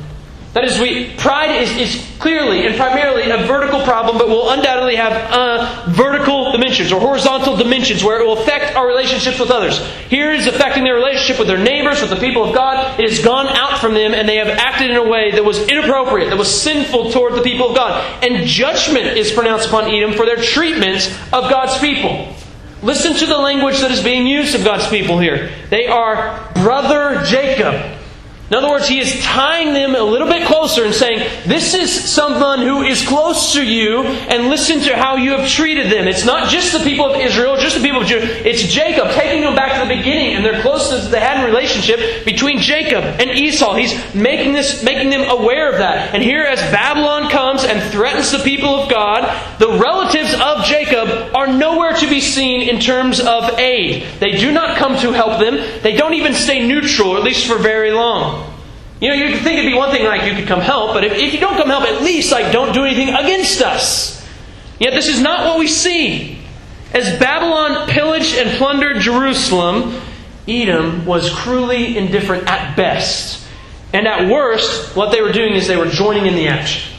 That 0.52 0.64
is, 0.64 0.78
we, 0.78 1.14
pride 1.16 1.62
is, 1.62 1.70
is 1.78 2.18
clearly 2.18 2.66
and 2.66 2.76
primarily 2.76 3.30
a 3.30 3.46
vertical 3.46 3.80
problem, 3.80 4.18
but 4.18 4.28
will 4.28 4.50
undoubtedly 4.50 4.96
have 4.96 5.12
uh, 5.32 5.84
vertical 5.88 6.52
dimensions 6.52 6.92
or 6.92 7.00
horizontal 7.00 7.56
dimensions 7.56 8.04
where 8.04 8.20
it 8.20 8.26
will 8.26 8.36
affect 8.38 8.76
our 8.76 8.86
relationships 8.86 9.38
with 9.38 9.50
others. 9.50 9.82
Here 10.10 10.30
it 10.30 10.40
is 10.40 10.46
affecting 10.46 10.84
their 10.84 10.94
relationship 10.94 11.38
with 11.38 11.48
their 11.48 11.56
neighbors, 11.56 12.02
with 12.02 12.10
the 12.10 12.16
people 12.16 12.44
of 12.44 12.54
God. 12.54 13.00
It 13.00 13.08
has 13.08 13.24
gone 13.24 13.46
out 13.48 13.78
from 13.78 13.94
them 13.94 14.12
and 14.12 14.28
they 14.28 14.36
have 14.36 14.48
acted 14.48 14.90
in 14.90 14.96
a 14.98 15.08
way 15.08 15.30
that 15.30 15.42
was 15.42 15.66
inappropriate, 15.68 16.28
that 16.28 16.38
was 16.38 16.62
sinful 16.62 17.12
toward 17.12 17.32
the 17.34 17.42
people 17.42 17.70
of 17.70 17.76
God. 17.76 18.22
And 18.22 18.46
judgment 18.46 19.16
is 19.16 19.32
pronounced 19.32 19.68
upon 19.68 19.84
Edom 19.84 20.12
for 20.12 20.26
their 20.26 20.36
treatment 20.36 21.08
of 21.32 21.48
God's 21.48 21.78
people. 21.78 22.34
Listen 22.82 23.14
to 23.14 23.26
the 23.26 23.38
language 23.38 23.80
that 23.80 23.90
is 23.90 24.02
being 24.02 24.26
used 24.26 24.54
of 24.54 24.64
God's 24.64 24.86
people 24.88 25.18
here. 25.18 25.50
They 25.70 25.86
are 25.86 26.52
brother 26.52 27.22
Jacob. 27.24 28.00
In 28.52 28.58
other 28.58 28.68
words, 28.68 28.86
he 28.86 28.98
is 28.98 29.18
tying 29.22 29.72
them 29.72 29.94
a 29.94 30.02
little 30.02 30.28
bit 30.28 30.46
closer 30.46 30.84
and 30.84 30.92
saying, 30.92 31.20
This 31.46 31.72
is 31.72 31.90
someone 31.90 32.60
who 32.60 32.82
is 32.82 33.00
close 33.00 33.54
to 33.54 33.64
you, 33.64 34.02
and 34.02 34.48
listen 34.48 34.80
to 34.80 34.94
how 34.94 35.16
you 35.16 35.30
have 35.30 35.48
treated 35.48 35.90
them. 35.90 36.06
It's 36.06 36.26
not 36.26 36.50
just 36.50 36.74
the 36.74 36.84
people 36.84 37.06
of 37.06 37.18
Israel, 37.18 37.56
just 37.56 37.78
the 37.78 37.82
people 37.82 38.02
of 38.02 38.06
Judah. 38.06 38.26
It's 38.46 38.64
Jacob, 38.64 39.10
taking 39.12 39.40
them 39.40 39.54
back 39.54 39.80
to 39.80 39.88
the 39.88 39.96
beginning 39.96 40.34
and 40.34 40.44
their 40.44 40.60
closeness 40.60 41.08
they 41.08 41.18
had 41.18 41.42
in 41.42 41.46
relationship 41.46 42.26
between 42.26 42.58
Jacob 42.58 43.02
and 43.04 43.30
Esau. 43.30 43.74
He's 43.74 44.14
making 44.14 44.52
this 44.52 44.82
making 44.82 45.08
them 45.08 45.30
aware 45.30 45.72
of 45.72 45.78
that. 45.78 46.14
And 46.14 46.22
here 46.22 46.42
as 46.42 46.60
Babylon 46.70 47.30
comes 47.30 47.64
and 47.64 47.82
threatens 47.90 48.32
the 48.32 48.40
people 48.40 48.82
of 48.82 48.90
God, 48.90 49.22
the 49.60 49.78
relatives 49.78 50.34
of 50.34 50.66
Jacob 50.66 51.34
are 51.34 51.46
nowhere 51.46 51.94
to 51.94 52.06
be 52.06 52.20
seen 52.20 52.68
in 52.68 52.80
terms 52.80 53.18
of 53.18 53.58
aid. 53.58 54.04
They 54.20 54.32
do 54.32 54.52
not 54.52 54.76
come 54.76 54.98
to 54.98 55.12
help 55.12 55.40
them. 55.40 55.56
They 55.82 55.96
don't 55.96 56.12
even 56.12 56.34
stay 56.34 56.68
neutral, 56.68 57.16
at 57.16 57.22
least 57.22 57.46
for 57.46 57.56
very 57.56 57.92
long. 57.92 58.41
You 59.02 59.08
know, 59.08 59.14
you 59.14 59.32
could 59.32 59.42
think 59.42 59.58
it'd 59.58 59.68
be 59.68 59.76
one 59.76 59.90
thing 59.90 60.06
like 60.06 60.30
you 60.30 60.36
could 60.36 60.46
come 60.46 60.60
help, 60.60 60.94
but 60.94 61.02
if, 61.02 61.14
if 61.14 61.34
you 61.34 61.40
don't 61.40 61.56
come 61.56 61.66
help, 61.66 61.82
at 61.82 62.02
least 62.02 62.30
like 62.30 62.52
don't 62.52 62.72
do 62.72 62.84
anything 62.84 63.08
against 63.08 63.60
us. 63.60 64.24
Yet 64.78 64.94
this 64.94 65.08
is 65.08 65.20
not 65.20 65.44
what 65.44 65.58
we 65.58 65.66
see. 65.66 66.38
As 66.92 67.18
Babylon 67.18 67.88
pillaged 67.88 68.36
and 68.36 68.56
plundered 68.58 69.00
Jerusalem, 69.00 70.00
Edom 70.46 71.04
was 71.04 71.34
cruelly 71.34 71.98
indifferent 71.98 72.46
at 72.46 72.76
best. 72.76 73.44
And 73.92 74.06
at 74.06 74.30
worst, 74.30 74.94
what 74.94 75.10
they 75.10 75.20
were 75.20 75.32
doing 75.32 75.54
is 75.54 75.66
they 75.66 75.76
were 75.76 75.86
joining 75.86 76.26
in 76.26 76.36
the 76.36 76.46
action. 76.46 76.92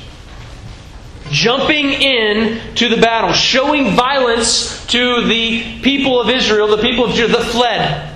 Jumping 1.29 1.89
in 1.89 2.75
to 2.75 2.89
the 2.89 2.97
battle, 2.97 3.31
showing 3.31 3.91
violence 3.95 4.85
to 4.87 5.25
the 5.25 5.79
people 5.79 6.19
of 6.19 6.29
Israel, 6.29 6.67
the 6.67 6.83
people 6.83 7.05
of 7.05 7.13
Judah 7.13 7.37
that 7.37 7.45
fled. 7.45 8.12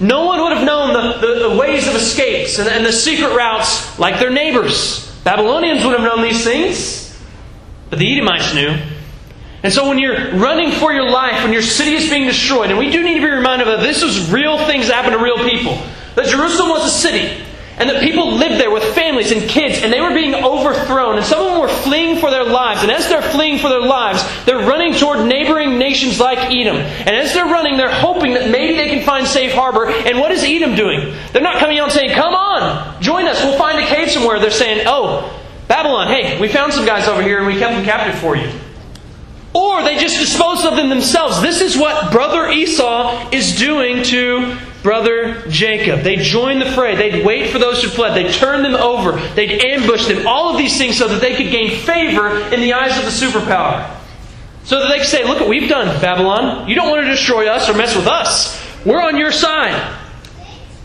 No 0.00 0.24
one 0.24 0.40
would 0.40 0.52
have 0.56 0.64
known 0.64 0.94
the, 0.94 1.26
the, 1.26 1.48
the 1.50 1.56
ways 1.56 1.86
of 1.86 1.94
escapes 1.94 2.58
and, 2.58 2.68
and 2.68 2.84
the 2.84 2.92
secret 2.92 3.36
routes 3.36 3.98
like 3.98 4.18
their 4.18 4.30
neighbors. 4.30 5.14
Babylonians 5.24 5.84
would 5.84 5.92
have 5.92 6.02
known 6.02 6.22
these 6.22 6.42
things, 6.42 7.18
but 7.90 7.98
the 7.98 8.10
Edomites 8.10 8.54
knew. 8.54 8.78
And 9.62 9.70
so 9.70 9.86
when 9.86 9.98
you're 9.98 10.32
running 10.36 10.72
for 10.72 10.92
your 10.92 11.10
life, 11.10 11.42
when 11.42 11.52
your 11.52 11.62
city 11.62 11.92
is 11.92 12.08
being 12.08 12.26
destroyed, 12.26 12.70
and 12.70 12.78
we 12.78 12.90
do 12.90 13.02
need 13.02 13.16
to 13.16 13.20
be 13.20 13.30
reminded 13.30 13.68
that 13.68 13.80
this 13.80 14.02
is 14.02 14.32
real 14.32 14.56
things 14.66 14.88
that 14.88 14.94
happen 14.94 15.12
to 15.12 15.22
real 15.22 15.36
people. 15.46 15.78
That 16.14 16.26
Jerusalem 16.26 16.70
was 16.70 16.86
a 16.86 16.88
city. 16.88 17.44
And 17.80 17.88
that 17.88 18.02
people 18.02 18.36
lived 18.36 18.60
there 18.60 18.70
with 18.70 18.84
families 18.94 19.32
and 19.32 19.48
kids, 19.48 19.82
and 19.82 19.90
they 19.92 20.00
were 20.00 20.12
being 20.12 20.34
overthrown. 20.34 21.16
And 21.16 21.24
some 21.24 21.40
of 21.40 21.46
them 21.46 21.60
were 21.60 21.68
fleeing 21.68 22.18
for 22.18 22.30
their 22.30 22.44
lives. 22.44 22.82
And 22.82 22.92
as 22.92 23.08
they're 23.08 23.22
fleeing 23.22 23.58
for 23.58 23.68
their 23.68 23.80
lives, 23.80 24.22
they're 24.44 24.68
running 24.68 24.94
toward 24.94 25.26
neighboring 25.26 25.78
nations 25.78 26.20
like 26.20 26.38
Edom. 26.38 26.76
And 26.76 27.08
as 27.08 27.32
they're 27.32 27.46
running, 27.46 27.78
they're 27.78 27.92
hoping 27.92 28.34
that 28.34 28.50
maybe 28.50 28.76
they 28.76 28.88
can 28.88 29.02
find 29.04 29.26
safe 29.26 29.52
harbor. 29.52 29.86
And 29.86 30.18
what 30.18 30.30
is 30.30 30.44
Edom 30.44 30.74
doing? 30.74 31.14
They're 31.32 31.42
not 31.42 31.58
coming 31.58 31.78
out 31.78 31.84
and 31.84 31.92
saying, 31.92 32.10
Come 32.10 32.34
on, 32.34 33.02
join 33.02 33.26
us, 33.26 33.42
we'll 33.42 33.58
find 33.58 33.78
a 33.78 33.86
cave 33.86 34.10
somewhere. 34.10 34.38
They're 34.38 34.50
saying, 34.50 34.84
Oh, 34.86 35.34
Babylon, 35.66 36.08
hey, 36.08 36.38
we 36.40 36.48
found 36.48 36.72
some 36.72 36.84
guys 36.84 37.08
over 37.08 37.22
here 37.22 37.38
and 37.38 37.46
we 37.46 37.58
kept 37.58 37.74
them 37.74 37.84
captive 37.84 38.20
for 38.20 38.36
you. 38.36 38.50
Or 39.52 39.82
they 39.82 39.96
just 39.96 40.18
disposed 40.18 40.64
of 40.64 40.76
them 40.76 40.88
themselves. 40.88 41.40
This 41.42 41.60
is 41.60 41.76
what 41.76 42.12
brother 42.12 42.48
Esau 42.50 43.30
is 43.32 43.56
doing 43.56 44.02
to 44.04 44.56
brother 44.82 45.42
Jacob. 45.48 46.00
They 46.00 46.16
joined 46.16 46.62
the 46.62 46.70
fray. 46.72 46.96
They'd 46.96 47.24
wait 47.24 47.50
for 47.50 47.58
those 47.58 47.82
who 47.82 47.88
fled. 47.88 48.16
They'd 48.16 48.32
turn 48.32 48.62
them 48.62 48.74
over. 48.74 49.12
They'd 49.34 49.62
ambush 49.64 50.06
them. 50.06 50.26
All 50.26 50.50
of 50.50 50.58
these 50.58 50.78
things 50.78 50.96
so 50.96 51.08
that 51.08 51.20
they 51.20 51.34
could 51.34 51.50
gain 51.50 51.70
favor 51.80 52.38
in 52.52 52.60
the 52.60 52.72
eyes 52.72 52.96
of 52.98 53.04
the 53.04 53.10
superpower. 53.10 53.96
So 54.64 54.80
that 54.80 54.88
they 54.88 54.98
could 54.98 55.06
say, 55.06 55.24
look 55.24 55.40
what 55.40 55.48
we've 55.48 55.68
done, 55.68 56.00
Babylon. 56.00 56.68
You 56.68 56.74
don't 56.74 56.90
want 56.90 57.02
to 57.02 57.10
destroy 57.10 57.48
us 57.48 57.68
or 57.68 57.74
mess 57.74 57.96
with 57.96 58.06
us. 58.06 58.60
We're 58.84 59.02
on 59.02 59.16
your 59.16 59.32
side. 59.32 59.96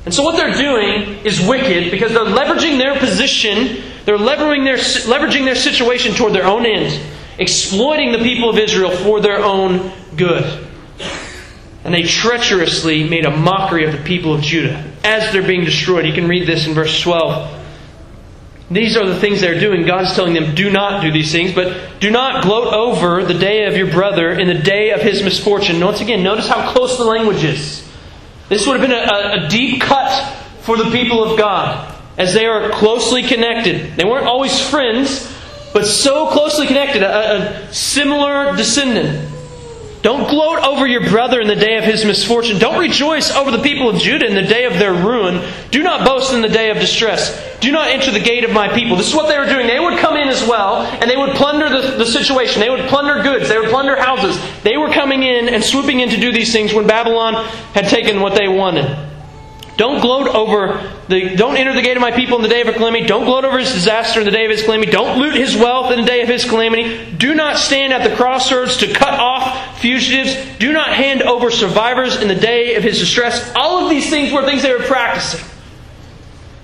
And 0.06 0.14
so 0.14 0.24
what 0.24 0.36
they're 0.36 0.54
doing 0.54 1.26
is 1.26 1.46
wicked 1.46 1.92
because 1.92 2.12
they're 2.12 2.26
leveraging 2.26 2.78
their 2.78 2.98
position, 3.00 3.84
they're 4.06 4.18
leveraging 4.18 4.64
their, 4.64 4.78
leveraging 4.78 5.46
their 5.46 5.56
situation 5.56 6.14
toward 6.14 6.34
their 6.34 6.46
own 6.46 6.66
ends, 6.66 7.00
exploiting 7.40 8.12
the 8.12 8.20
people 8.20 8.50
of 8.50 8.58
Israel 8.58 8.92
for 8.92 9.20
their 9.20 9.44
own 9.44 9.92
good 10.16 10.65
and 11.86 11.94
they 11.94 12.02
treacherously 12.02 13.08
made 13.08 13.26
a 13.26 13.38
mockery 13.38 13.86
of 13.86 13.92
the 13.92 14.04
people 14.04 14.34
of 14.34 14.42
Judah 14.42 14.84
as 15.04 15.32
they're 15.32 15.46
being 15.46 15.64
destroyed. 15.64 16.06
You 16.08 16.14
can 16.14 16.28
read 16.28 16.48
this 16.48 16.66
in 16.66 16.74
verse 16.74 17.00
12. 17.00 17.62
These 18.72 18.98
are 18.98 19.06
the 19.06 19.20
things 19.20 19.40
they're 19.40 19.60
doing. 19.60 19.86
God 19.86 20.06
is 20.06 20.14
telling 20.14 20.34
them, 20.34 20.56
do 20.56 20.72
not 20.72 21.04
do 21.04 21.12
these 21.12 21.32
things, 21.32 21.54
but 21.54 22.00
do 22.00 22.10
not 22.10 22.44
gloat 22.44 22.74
over 22.74 23.24
the 23.24 23.36
day 23.36 23.66
of 23.66 23.78
your 23.78 23.92
brother 23.92 24.32
in 24.32 24.48
the 24.48 24.56
day 24.56 24.90
of 24.90 25.02
his 25.02 25.22
misfortune. 25.22 25.80
Once 25.80 26.02
again, 26.02 26.24
notice 26.24 26.48
how 26.48 26.72
close 26.72 26.98
the 26.98 27.04
language 27.04 27.44
is. 27.44 27.88
This 28.50 28.66
would 28.66 28.80
have 28.80 28.90
been 28.90 28.98
a, 28.98 29.46
a 29.46 29.50
deep 29.50 29.80
cut 29.80 30.36
for 30.62 30.78
the 30.78 30.90
people 30.90 31.24
of 31.24 31.38
God 31.38 31.96
as 32.18 32.34
they 32.34 32.48
are 32.48 32.72
closely 32.72 33.22
connected. 33.22 33.96
They 33.96 34.06
weren't 34.06 34.26
always 34.26 34.60
friends, 34.60 35.32
but 35.72 35.86
so 35.86 36.32
closely 36.32 36.66
connected, 36.66 37.04
a, 37.04 37.68
a 37.68 37.74
similar 37.74 38.56
descendant. 38.56 39.35
Don't 40.06 40.30
gloat 40.30 40.60
over 40.60 40.86
your 40.86 41.10
brother 41.10 41.42
in 41.42 41.48
the 41.48 41.56
day 41.56 41.78
of 41.78 41.84
his 41.84 42.06
misfortune. 42.06 42.60
Don't 42.60 42.78
rejoice 42.78 43.32
over 43.32 43.50
the 43.50 43.64
people 43.64 43.90
of 43.90 44.00
Judah 44.00 44.28
in 44.28 44.36
the 44.36 44.44
day 44.44 44.66
of 44.66 44.74
their 44.74 44.94
ruin. 44.94 45.42
Do 45.72 45.82
not 45.82 46.06
boast 46.06 46.32
in 46.32 46.44
the 46.44 46.48
day 46.48 46.70
of 46.70 46.78
distress. 46.78 47.34
Do 47.60 47.72
not 47.72 47.88
enter 47.88 48.12
the 48.12 48.20
gate 48.20 48.44
of 48.44 48.52
my 48.52 48.68
people. 48.68 48.98
This 48.98 49.08
is 49.08 49.16
what 49.16 49.30
they 49.30 49.40
were 49.40 49.48
doing. 49.48 49.66
They 49.66 49.80
would 49.80 49.98
come 49.98 50.16
in 50.16 50.28
as 50.28 50.48
well, 50.48 50.84
and 50.84 51.10
they 51.10 51.18
would 51.18 51.32
plunder 51.32 51.70
the, 51.70 51.98
the 51.98 52.06
situation. 52.06 52.60
They 52.60 52.70
would 52.70 52.88
plunder 52.88 53.24
goods. 53.24 53.50
They 53.50 53.58
would 53.58 53.72
plunder 53.72 54.00
houses. 54.00 54.40
They 54.62 54.78
were 54.78 54.92
coming 54.94 55.24
in 55.24 55.50
and 55.50 55.64
swooping 55.64 56.00
in 56.00 56.10
to 56.10 56.18
do 56.18 56.32
these 56.32 56.54
things 56.54 56.72
when 56.72 56.86
Babylon 56.86 57.44
had 57.74 57.88
taken 57.88 58.22
what 58.22 58.36
they 58.36 58.48
wanted. 58.48 58.86
Don't 59.78 60.00
gloat 60.00 60.28
over 60.28 60.94
the, 61.10 61.36
don't 61.36 61.58
enter 61.58 61.74
the 61.74 61.82
gate 61.82 61.98
of 61.98 62.02
my 62.02 62.12
people 62.12 62.38
in 62.38 62.44
the 62.44 62.50
day 62.50 62.62
of 62.62 62.74
calamity. 62.76 63.06
Don't 63.06 63.26
gloat 63.26 63.44
over 63.44 63.60
his 63.60 63.74
disaster 63.74 64.22
in 64.22 64.26
the 64.26 64.32
day 64.32 64.46
of 64.46 64.52
his 64.52 64.64
calamity. 64.64 64.92
Don't 64.92 65.20
loot 65.20 65.36
his 65.36 65.58
wealth 65.58 65.92
in 65.92 66.00
the 66.00 66.08
day 66.08 66.22
of 66.22 66.30
his 66.30 66.46
calamity. 66.46 67.12
Do 67.18 67.36
not 67.36 67.58
stand 67.58 67.92
at 67.92 68.10
the 68.10 68.16
crossroads 68.16 68.78
to 68.78 68.94
cut 68.94 69.20
off 69.20 69.82
fugitives. 69.82 70.36
Do 70.60 70.72
not 70.72 70.94
hand 70.94 71.24
over 71.24 71.52
survivors 71.52 72.22
in 72.22 72.30
the 72.30 72.36
day 72.36 72.76
of 72.76 72.84
his 72.84 73.00
distress. 73.00 73.52
All 73.56 73.84
of 73.84 73.90
these 73.90 74.10
things 74.10 74.32
were 74.32 74.44
things 74.46 74.62
they 74.62 74.72
were 74.72 74.80
practicing. 74.80 75.46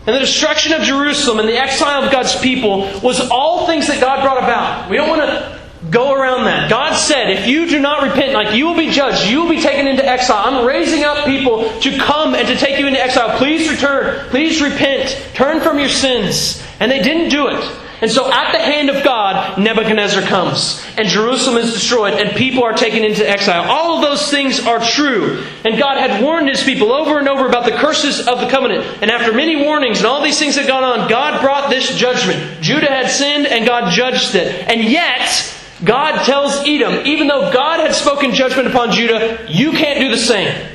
And 0.08 0.16
the 0.16 0.20
destruction 0.20 0.74
of 0.74 0.82
Jerusalem 0.82 1.40
and 1.40 1.50
the 1.50 1.58
exile 1.58 2.04
of 2.04 2.12
God's 2.12 2.36
people 2.40 2.80
was 3.02 3.20
all 3.30 3.68
things 3.68 3.88
that 3.88 4.00
God 4.00 4.24
brought 4.24 4.38
about. 4.38 4.90
We 4.90 4.96
don't 4.96 5.10
want 5.10 5.22
to 5.22 5.61
go 5.90 6.14
around 6.14 6.46
that. 6.46 6.70
God 6.70 6.96
said, 6.96 7.32
if 7.32 7.48
you 7.48 7.68
do 7.68 7.80
not 7.80 8.04
repent, 8.04 8.34
like 8.34 8.56
you 8.56 8.68
will 8.68 8.78
be 8.78 8.92
judged, 8.92 9.30
you 9.30 9.42
will 9.42 9.50
be 9.50 9.62
taken 9.62 9.88
into 9.88 10.06
exile. 10.06 10.44
I'm 10.46 10.66
raising 10.66 11.04
up 11.04 11.26
people 11.26 11.70
to 11.80 11.98
come 11.98 12.36
and 12.36 12.48
to 12.48 12.56
take 12.56 12.80
you 12.80 12.88
into 12.88 13.02
exile. 13.02 13.38
Please 13.38 13.70
return. 13.70 14.28
Please 14.30 14.62
repent. 14.62 15.18
Turn 15.34 15.60
from 15.62 15.80
your 15.80 15.90
sins. 15.90 16.64
And 16.80 16.92
they 16.92 17.02
didn't 17.02 17.30
do 17.30 17.48
it. 17.48 17.78
And 18.02 18.10
so, 18.10 18.32
at 18.34 18.52
the 18.52 18.58
hand 18.58 18.90
of 18.90 19.04
God, 19.04 19.60
Nebuchadnezzar 19.60 20.24
comes, 20.24 20.84
and 20.98 21.08
Jerusalem 21.08 21.58
is 21.58 21.72
destroyed, 21.72 22.16
and 22.16 22.36
people 22.36 22.64
are 22.64 22.74
taken 22.74 23.04
into 23.04 23.30
exile. 23.30 23.70
All 23.70 23.98
of 23.98 24.02
those 24.02 24.32
things 24.32 24.66
are 24.66 24.80
true. 24.80 25.46
And 25.64 25.78
God 25.78 26.00
had 26.00 26.24
warned 26.24 26.50
his 26.50 26.64
people 26.64 26.92
over 26.92 27.20
and 27.20 27.28
over 27.28 27.48
about 27.48 27.66
the 27.66 27.78
curses 27.78 28.28
of 28.28 28.40
the 28.40 28.50
covenant. 28.50 28.84
And 29.04 29.12
after 29.12 29.32
many 29.32 29.64
warnings 29.64 30.00
and 30.00 30.08
all 30.08 30.24
these 30.24 30.40
things 30.40 30.56
had 30.56 30.66
gone 30.66 30.84
on, 30.84 31.10
God 31.10 31.42
brought 31.42 31.70
this 31.70 31.96
judgment. 31.96 32.60
Judah 32.60 32.90
had 32.90 33.12
sinned, 33.12 33.46
and 33.46 33.68
God 33.68 33.92
judged 33.92 34.34
it. 34.34 34.68
And 34.68 34.84
yet, 34.84 35.61
God 35.84 36.26
tells 36.26 36.68
Edom, 36.68 37.06
even 37.06 37.28
though 37.28 37.52
God 37.52 37.80
had 37.80 37.96
spoken 37.96 38.34
judgment 38.34 38.68
upon 38.68 38.92
Judah, 38.92 39.46
you 39.50 39.72
can't 39.72 40.00
do 40.00 40.10
the 40.10 40.18
same. 40.18 40.70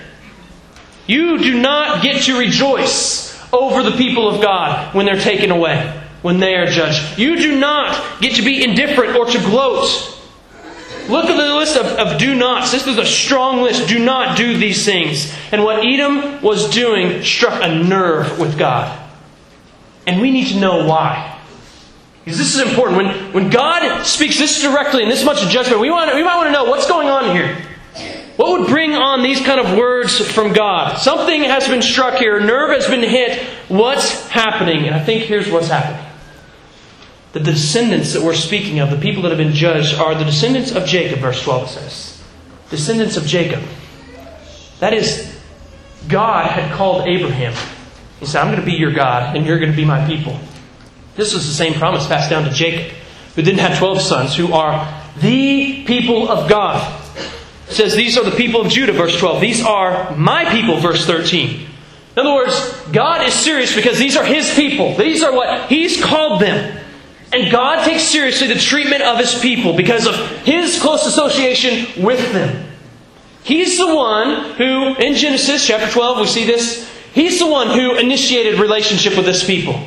You 1.06 1.38
do 1.38 1.60
not 1.60 2.02
get 2.02 2.24
to 2.24 2.38
rejoice 2.38 3.26
over 3.52 3.82
the 3.82 3.96
people 3.96 4.28
of 4.28 4.42
God 4.42 4.94
when 4.94 5.06
they're 5.06 5.20
taken 5.20 5.50
away 5.50 6.02
when 6.26 6.40
they 6.40 6.56
are 6.56 6.66
judged. 6.66 7.18
You 7.18 7.36
do 7.36 7.56
not 7.56 8.20
get 8.20 8.34
to 8.34 8.42
be 8.42 8.64
indifferent 8.64 9.14
or 9.14 9.26
to 9.26 9.38
gloat. 9.38 10.12
Look 11.08 11.26
at 11.26 11.36
the 11.36 11.54
list 11.54 11.76
of, 11.76 11.86
of 11.86 12.18
do 12.18 12.34
nots. 12.34 12.72
This 12.72 12.88
is 12.88 12.98
a 12.98 13.06
strong 13.06 13.62
list. 13.62 13.88
Do 13.88 14.04
not 14.04 14.36
do 14.36 14.56
these 14.56 14.84
things. 14.84 15.32
And 15.52 15.62
what 15.62 15.86
Edom 15.86 16.42
was 16.42 16.68
doing 16.70 17.22
struck 17.22 17.62
a 17.62 17.72
nerve 17.72 18.40
with 18.40 18.58
God. 18.58 19.00
And 20.04 20.20
we 20.20 20.32
need 20.32 20.48
to 20.48 20.58
know 20.58 20.84
why. 20.84 21.35
Because 22.26 22.38
this 22.38 22.56
is 22.56 22.60
important. 22.60 22.96
When, 22.96 23.32
when 23.32 23.50
God 23.50 24.02
speaks 24.02 24.36
this 24.36 24.60
directly 24.60 25.04
and 25.04 25.12
this 25.12 25.24
much 25.24 25.48
judgment, 25.48 25.80
we, 25.80 25.90
want, 25.90 26.12
we 26.12 26.24
might 26.24 26.36
want 26.36 26.48
to 26.48 26.52
know 26.52 26.64
what's 26.64 26.88
going 26.88 27.08
on 27.08 27.36
here. 27.36 27.56
What 28.34 28.58
would 28.58 28.68
bring 28.68 28.94
on 28.94 29.22
these 29.22 29.40
kind 29.40 29.60
of 29.60 29.78
words 29.78 30.18
from 30.32 30.52
God? 30.52 30.98
Something 30.98 31.44
has 31.44 31.68
been 31.68 31.82
struck 31.82 32.14
here. 32.14 32.40
nerve 32.40 32.70
has 32.70 32.88
been 32.88 33.08
hit. 33.08 33.40
What's 33.68 34.26
happening? 34.26 34.86
And 34.86 34.94
I 34.96 34.98
think 34.98 35.22
here's 35.22 35.48
what's 35.48 35.68
happening 35.68 36.04
that 37.32 37.44
the 37.44 37.52
descendants 37.52 38.14
that 38.14 38.22
we're 38.22 38.34
speaking 38.34 38.80
of, 38.80 38.90
the 38.90 38.96
people 38.96 39.22
that 39.22 39.28
have 39.28 39.38
been 39.38 39.52
judged, 39.52 39.94
are 39.94 40.16
the 40.16 40.24
descendants 40.24 40.72
of 40.72 40.84
Jacob, 40.84 41.20
verse 41.20 41.40
12 41.44 41.70
says. 41.70 42.24
Descendants 42.70 43.16
of 43.16 43.24
Jacob. 43.24 43.62
That 44.80 44.94
is, 44.94 45.38
God 46.08 46.50
had 46.50 46.74
called 46.74 47.06
Abraham. 47.06 47.52
He 48.18 48.26
said, 48.26 48.40
I'm 48.40 48.50
going 48.50 48.58
to 48.58 48.66
be 48.66 48.72
your 48.72 48.90
God, 48.90 49.36
and 49.36 49.46
you're 49.46 49.60
going 49.60 49.70
to 49.70 49.76
be 49.76 49.84
my 49.84 50.04
people. 50.08 50.40
This 51.16 51.32
was 51.32 51.46
the 51.46 51.54
same 51.54 51.74
promise 51.74 52.06
passed 52.06 52.30
down 52.30 52.44
to 52.44 52.50
Jacob, 52.50 52.94
who 53.34 53.42
didn't 53.42 53.60
have 53.60 53.78
12 53.78 54.00
sons, 54.00 54.36
who 54.36 54.52
are 54.52 55.02
the 55.18 55.84
people 55.84 56.28
of 56.28 56.48
God. 56.48 57.02
It 57.68 57.72
says, 57.72 57.94
These 57.94 58.18
are 58.18 58.24
the 58.24 58.36
people 58.36 58.60
of 58.60 58.68
Judah, 58.68 58.92
verse 58.92 59.18
12. 59.18 59.40
These 59.40 59.64
are 59.64 60.14
my 60.14 60.44
people, 60.50 60.78
verse 60.78 61.06
13. 61.06 61.66
In 62.16 62.26
other 62.26 62.34
words, 62.34 62.82
God 62.92 63.26
is 63.26 63.34
serious 63.34 63.74
because 63.74 63.98
these 63.98 64.16
are 64.16 64.24
His 64.24 64.54
people. 64.54 64.94
These 64.96 65.22
are 65.22 65.32
what 65.32 65.68
He's 65.68 66.02
called 66.02 66.40
them. 66.40 66.82
And 67.32 67.50
God 67.50 67.84
takes 67.84 68.04
seriously 68.04 68.46
the 68.46 68.60
treatment 68.60 69.02
of 69.02 69.18
His 69.18 69.38
people 69.40 69.74
because 69.74 70.06
of 70.06 70.14
His 70.42 70.80
close 70.80 71.06
association 71.06 72.04
with 72.04 72.32
them. 72.32 72.70
He's 73.42 73.78
the 73.78 73.94
one 73.94 74.52
who, 74.54 74.94
in 74.96 75.14
Genesis 75.14 75.66
chapter 75.66 75.90
12, 75.90 76.18
we 76.18 76.26
see 76.26 76.44
this. 76.44 76.90
He's 77.12 77.38
the 77.38 77.46
one 77.46 77.68
who 77.68 77.96
initiated 77.96 78.60
relationship 78.60 79.16
with 79.16 79.26
His 79.26 79.44
people. 79.44 79.80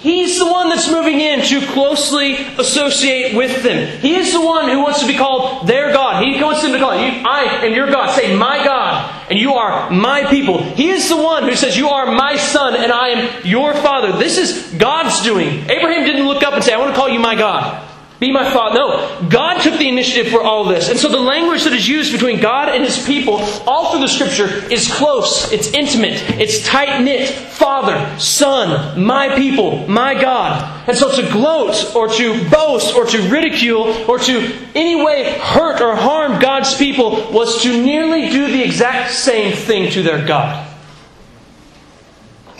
He's 0.00 0.38
the 0.38 0.46
one 0.46 0.70
that's 0.70 0.90
moving 0.90 1.20
in 1.20 1.42
to 1.42 1.66
closely 1.72 2.36
associate 2.56 3.36
with 3.36 3.62
them. 3.62 4.00
He 4.00 4.16
is 4.16 4.32
the 4.32 4.40
one 4.40 4.70
who 4.70 4.80
wants 4.80 5.00
to 5.00 5.06
be 5.06 5.16
called 5.16 5.66
their 5.66 5.92
God. 5.92 6.24
He 6.24 6.42
wants 6.42 6.62
them 6.62 6.72
to 6.72 6.78
call 6.78 6.94
you, 6.94 7.22
I 7.26 7.66
am 7.66 7.74
your 7.74 7.86
God. 7.90 8.14
Say, 8.14 8.34
my 8.34 8.64
God, 8.64 9.28
and 9.30 9.38
you 9.38 9.54
are 9.54 9.90
my 9.90 10.24
people. 10.30 10.62
He 10.62 10.88
is 10.88 11.06
the 11.10 11.18
one 11.18 11.42
who 11.42 11.54
says, 11.54 11.76
You 11.76 11.88
are 11.88 12.10
my 12.12 12.36
son, 12.36 12.74
and 12.76 12.90
I 12.90 13.08
am 13.08 13.46
your 13.46 13.74
father. 13.74 14.12
This 14.18 14.38
is 14.38 14.72
God's 14.72 15.22
doing. 15.22 15.68
Abraham 15.68 16.04
didn't 16.04 16.26
look 16.26 16.42
up 16.42 16.54
and 16.54 16.64
say, 16.64 16.72
I 16.72 16.78
want 16.78 16.94
to 16.94 16.96
call 16.96 17.10
you 17.10 17.20
my 17.20 17.34
God. 17.34 17.89
Be 18.20 18.30
my 18.30 18.52
father. 18.52 18.74
No, 18.74 19.28
God 19.30 19.62
took 19.62 19.78
the 19.78 19.88
initiative 19.88 20.30
for 20.30 20.42
all 20.42 20.64
this. 20.64 20.90
And 20.90 20.98
so 20.98 21.08
the 21.08 21.18
language 21.18 21.64
that 21.64 21.72
is 21.72 21.88
used 21.88 22.12
between 22.12 22.38
God 22.38 22.68
and 22.68 22.84
his 22.84 23.02
people 23.06 23.36
all 23.66 23.90
through 23.90 24.02
the 24.02 24.08
scripture 24.08 24.70
is 24.70 24.92
close, 24.92 25.50
it's 25.50 25.72
intimate, 25.72 26.22
it's 26.38 26.66
tight 26.66 27.00
knit. 27.02 27.30
Father, 27.30 28.18
Son, 28.18 29.02
my 29.02 29.34
people, 29.36 29.88
my 29.88 30.20
God. 30.20 30.86
And 30.86 30.98
so 30.98 31.10
to 31.16 31.32
gloat 31.32 31.96
or 31.96 32.08
to 32.08 32.50
boast 32.50 32.94
or 32.94 33.06
to 33.06 33.22
ridicule 33.30 33.88
or 34.06 34.18
to 34.18 34.52
any 34.74 35.02
way 35.02 35.38
hurt 35.38 35.80
or 35.80 35.96
harm 35.96 36.40
God's 36.40 36.76
people 36.76 37.30
was 37.32 37.62
to 37.62 37.82
nearly 37.82 38.28
do 38.28 38.48
the 38.48 38.62
exact 38.62 39.12
same 39.12 39.56
thing 39.56 39.90
to 39.92 40.02
their 40.02 40.26
God. 40.26 40.69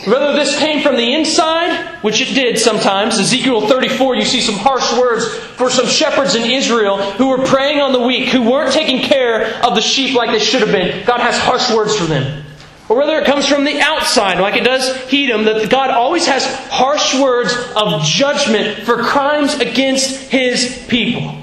Whether 0.06 0.32
this 0.32 0.58
came 0.58 0.82
from 0.82 0.96
the 0.96 1.12
inside, 1.12 1.98
which 2.02 2.22
it 2.22 2.34
did 2.34 2.58
sometimes, 2.58 3.18
Ezekiel 3.18 3.68
34, 3.68 4.16
you 4.16 4.24
see 4.24 4.40
some 4.40 4.54
harsh 4.54 4.90
words 4.98 5.28
for 5.34 5.68
some 5.68 5.86
shepherds 5.86 6.34
in 6.34 6.50
Israel 6.50 6.96
who 6.96 7.28
were 7.28 7.44
preying 7.44 7.80
on 7.80 7.92
the 7.92 8.00
weak, 8.00 8.30
who 8.30 8.50
weren't 8.50 8.72
taking 8.72 9.02
care 9.02 9.62
of 9.62 9.74
the 9.74 9.82
sheep 9.82 10.14
like 10.16 10.30
they 10.30 10.38
should 10.38 10.62
have 10.62 10.72
been. 10.72 11.04
God 11.04 11.20
has 11.20 11.38
harsh 11.38 11.70
words 11.74 11.94
for 11.94 12.04
them. 12.04 12.44
Or 12.88 12.96
whether 12.96 13.18
it 13.18 13.26
comes 13.26 13.46
from 13.46 13.64
the 13.64 13.78
outside, 13.78 14.40
like 14.40 14.56
it 14.56 14.64
does 14.64 14.88
Edom, 15.12 15.44
that 15.44 15.70
God 15.70 15.90
always 15.90 16.26
has 16.26 16.46
harsh 16.70 17.14
words 17.20 17.54
of 17.76 18.02
judgment 18.02 18.78
for 18.84 19.02
crimes 19.02 19.54
against 19.54 20.30
His 20.30 20.82
people. 20.88 21.36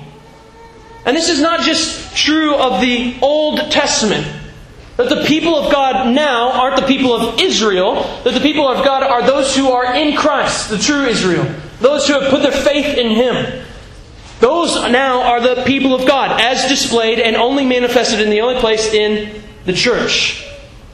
And 1.06 1.15
this 1.15 1.30
is 1.30 1.39
not 1.39 1.62
just 1.62 2.17
true 2.17 2.56
of 2.56 2.82
the 2.82 3.17
Old 3.22 3.72
Testament. 3.72 4.28
That 4.97 5.10
the 5.10 5.23
people 5.25 5.55
of 5.55 5.71
God 5.71 6.13
now 6.13 6.51
aren't 6.51 6.81
the 6.81 6.88
people 6.88 7.13
of 7.13 7.39
Israel, 7.39 8.03
that 8.23 8.33
the 8.33 8.39
people 8.39 8.67
of 8.67 8.83
God 8.83 9.03
are 9.03 9.25
those 9.25 9.55
who 9.55 9.71
are 9.71 9.95
in 9.95 10.17
Christ, 10.17 10.69
the 10.69 10.77
true 10.77 11.05
Israel, 11.05 11.45
those 11.79 12.07
who 12.07 12.19
have 12.19 12.31
put 12.31 12.41
their 12.41 12.51
faith 12.51 12.97
in 12.97 13.12
Him. 13.12 13.63
Those 14.39 14.75
now 14.91 15.21
are 15.21 15.39
the 15.39 15.63
people 15.63 15.95
of 15.95 16.07
God, 16.07 16.41
as 16.41 16.67
displayed 16.67 17.19
and 17.19 17.36
only 17.36 17.65
manifested 17.65 18.19
in 18.19 18.29
the 18.29 18.41
only 18.41 18.60
place 18.60 18.93
in 18.93 19.41
the 19.65 19.73
church. 19.73 20.43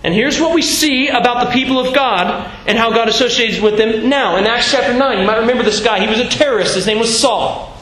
And 0.03 0.13
here's 0.13 0.39
what 0.39 0.53
we 0.53 0.61
see 0.61 1.07
about 1.07 1.45
the 1.45 1.53
people 1.53 1.79
of 1.79 1.95
God 1.95 2.51
and 2.67 2.77
how 2.77 2.91
God 2.91 3.07
associates 3.07 3.61
with 3.61 3.77
them 3.77 4.09
now. 4.09 4.35
In 4.35 4.45
Acts 4.45 4.69
chapter 4.69 4.93
9, 4.93 5.19
you 5.19 5.25
might 5.25 5.39
remember 5.39 5.63
this 5.63 5.81
guy. 5.81 6.01
He 6.01 6.07
was 6.07 6.19
a 6.19 6.27
terrorist. 6.27 6.75
His 6.75 6.85
name 6.85 6.99
was 6.99 7.17
Saul. 7.17 7.73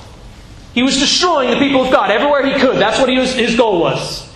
He 0.73 0.83
was 0.83 0.99
destroying 0.99 1.49
the 1.49 1.57
people 1.57 1.83
of 1.83 1.91
God 1.91 2.11
everywhere 2.11 2.45
he 2.45 2.59
could. 2.59 2.77
That's 2.77 2.99
what 2.99 3.09
was, 3.09 3.33
his 3.33 3.57
goal 3.57 3.81
was. 3.81 4.30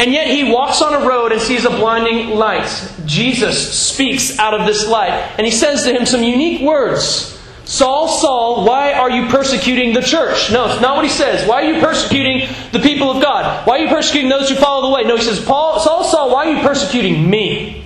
And 0.00 0.14
yet 0.14 0.28
he 0.28 0.50
walks 0.50 0.80
on 0.80 0.94
a 0.94 1.06
road 1.06 1.30
and 1.30 1.40
sees 1.42 1.66
a 1.66 1.70
blinding 1.70 2.30
light. 2.30 2.66
Jesus 3.04 3.78
speaks 3.78 4.38
out 4.38 4.58
of 4.58 4.66
this 4.66 4.88
light, 4.88 5.12
and 5.36 5.46
he 5.46 5.52
says 5.52 5.84
to 5.84 5.92
him 5.92 6.06
some 6.06 6.22
unique 6.22 6.62
words. 6.62 7.38
Saul, 7.66 8.08
Saul, 8.08 8.64
why 8.64 8.94
are 8.94 9.10
you 9.10 9.28
persecuting 9.28 9.92
the 9.92 10.00
church? 10.00 10.50
No, 10.50 10.72
it's 10.72 10.80
not 10.80 10.96
what 10.96 11.04
he 11.04 11.10
says. 11.10 11.46
Why 11.46 11.62
are 11.62 11.72
you 11.74 11.80
persecuting 11.80 12.48
the 12.72 12.78
people 12.78 13.10
of 13.10 13.22
God? 13.22 13.66
Why 13.66 13.78
are 13.78 13.82
you 13.82 13.88
persecuting 13.88 14.30
those 14.30 14.48
who 14.48 14.56
follow 14.56 14.88
the 14.88 14.94
way? 14.94 15.04
No, 15.04 15.18
he 15.18 15.22
says, 15.22 15.44
Paul, 15.44 15.78
Saul, 15.78 16.04
Saul, 16.04 16.32
why 16.32 16.46
are 16.46 16.54
you 16.54 16.62
persecuting 16.62 17.28
me? 17.28 17.84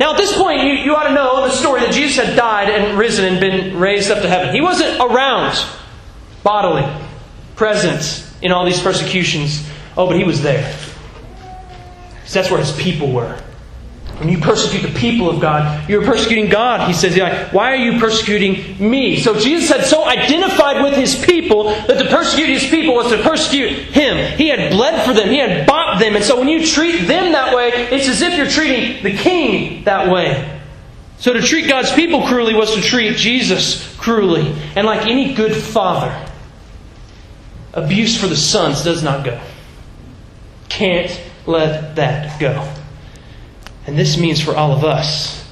Now, 0.00 0.12
at 0.12 0.16
this 0.16 0.34
point, 0.34 0.62
you, 0.62 0.72
you 0.72 0.96
ought 0.96 1.08
to 1.08 1.14
know 1.14 1.42
the 1.42 1.50
story 1.50 1.82
that 1.82 1.92
Jesus 1.92 2.24
had 2.24 2.34
died 2.34 2.70
and 2.70 2.98
risen 2.98 3.26
and 3.26 3.38
been 3.38 3.78
raised 3.78 4.10
up 4.10 4.22
to 4.22 4.28
heaven. 4.28 4.54
He 4.54 4.62
wasn't 4.62 4.98
around 4.98 5.62
bodily, 6.42 6.90
present 7.56 8.26
in 8.42 8.52
all 8.52 8.64
these 8.64 8.80
persecutions. 8.80 9.68
Oh, 9.98 10.06
but 10.06 10.16
he 10.16 10.24
was 10.24 10.42
there. 10.42 10.74
That's 12.32 12.50
where 12.50 12.60
his 12.60 12.72
people 12.72 13.12
were. 13.12 13.38
When 14.18 14.28
you 14.28 14.38
persecute 14.38 14.88
the 14.88 14.96
people 14.96 15.28
of 15.28 15.40
God, 15.40 15.88
you're 15.88 16.04
persecuting 16.04 16.48
God. 16.48 16.86
He 16.86 16.94
says, 16.94 17.18
Why 17.52 17.72
are 17.72 17.76
you 17.76 17.98
persecuting 17.98 18.78
me? 18.78 19.18
So 19.18 19.38
Jesus 19.38 19.68
had 19.68 19.84
so 19.84 20.08
identified 20.08 20.84
with 20.84 20.94
his 20.94 21.16
people 21.24 21.64
that 21.64 21.98
to 21.98 22.08
persecute 22.08 22.48
his 22.48 22.64
people 22.64 22.94
was 22.94 23.10
to 23.10 23.20
persecute 23.22 23.72
him. 23.72 24.38
He 24.38 24.48
had 24.48 24.70
bled 24.70 25.04
for 25.04 25.12
them, 25.12 25.30
he 25.30 25.38
had 25.38 25.66
bought 25.66 25.98
them. 25.98 26.14
And 26.14 26.24
so 26.24 26.38
when 26.38 26.48
you 26.48 26.64
treat 26.64 27.06
them 27.06 27.32
that 27.32 27.54
way, 27.56 27.70
it's 27.70 28.08
as 28.08 28.22
if 28.22 28.36
you're 28.36 28.46
treating 28.46 29.02
the 29.02 29.16
king 29.16 29.82
that 29.84 30.10
way. 30.10 30.60
So 31.18 31.32
to 31.32 31.42
treat 31.42 31.68
God's 31.68 31.92
people 31.92 32.26
cruelly 32.26 32.54
was 32.54 32.74
to 32.74 32.80
treat 32.80 33.16
Jesus 33.16 33.96
cruelly. 33.96 34.54
And 34.76 34.86
like 34.86 35.08
any 35.08 35.34
good 35.34 35.56
father, 35.56 36.28
abuse 37.72 38.16
for 38.20 38.28
the 38.28 38.36
sons 38.36 38.84
does 38.84 39.02
not 39.02 39.24
go. 39.24 39.40
Can't 40.68 41.20
let 41.46 41.96
that 41.96 42.40
go. 42.40 42.72
And 43.86 43.98
this 43.98 44.18
means 44.18 44.40
for 44.40 44.54
all 44.54 44.72
of 44.72 44.84
us 44.84 45.44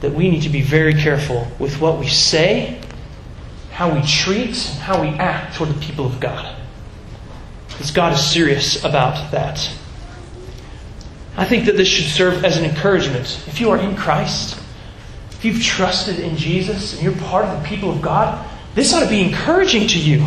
that 0.00 0.12
we 0.12 0.30
need 0.30 0.42
to 0.42 0.48
be 0.48 0.62
very 0.62 0.94
careful 0.94 1.48
with 1.58 1.80
what 1.80 1.98
we 1.98 2.08
say, 2.08 2.80
how 3.72 3.94
we 3.94 4.02
treat, 4.02 4.56
how 4.80 5.00
we 5.00 5.08
act 5.08 5.56
toward 5.56 5.70
the 5.70 5.80
people 5.80 6.06
of 6.06 6.20
God. 6.20 6.56
Because 7.68 7.90
God 7.90 8.12
is 8.12 8.24
serious 8.24 8.84
about 8.84 9.30
that. 9.32 9.70
I 11.36 11.44
think 11.44 11.66
that 11.66 11.76
this 11.76 11.88
should 11.88 12.06
serve 12.06 12.44
as 12.44 12.56
an 12.56 12.64
encouragement. 12.64 13.42
If 13.46 13.60
you 13.60 13.70
are 13.70 13.78
in 13.78 13.94
Christ, 13.94 14.60
if 15.30 15.44
you've 15.44 15.62
trusted 15.62 16.18
in 16.18 16.36
Jesus 16.36 16.94
and 16.94 17.02
you're 17.02 17.14
part 17.28 17.44
of 17.44 17.62
the 17.62 17.68
people 17.68 17.90
of 17.90 18.02
God, 18.02 18.44
this 18.74 18.92
ought 18.92 19.04
to 19.04 19.08
be 19.08 19.20
encouraging 19.20 19.86
to 19.88 19.98
you. 20.00 20.26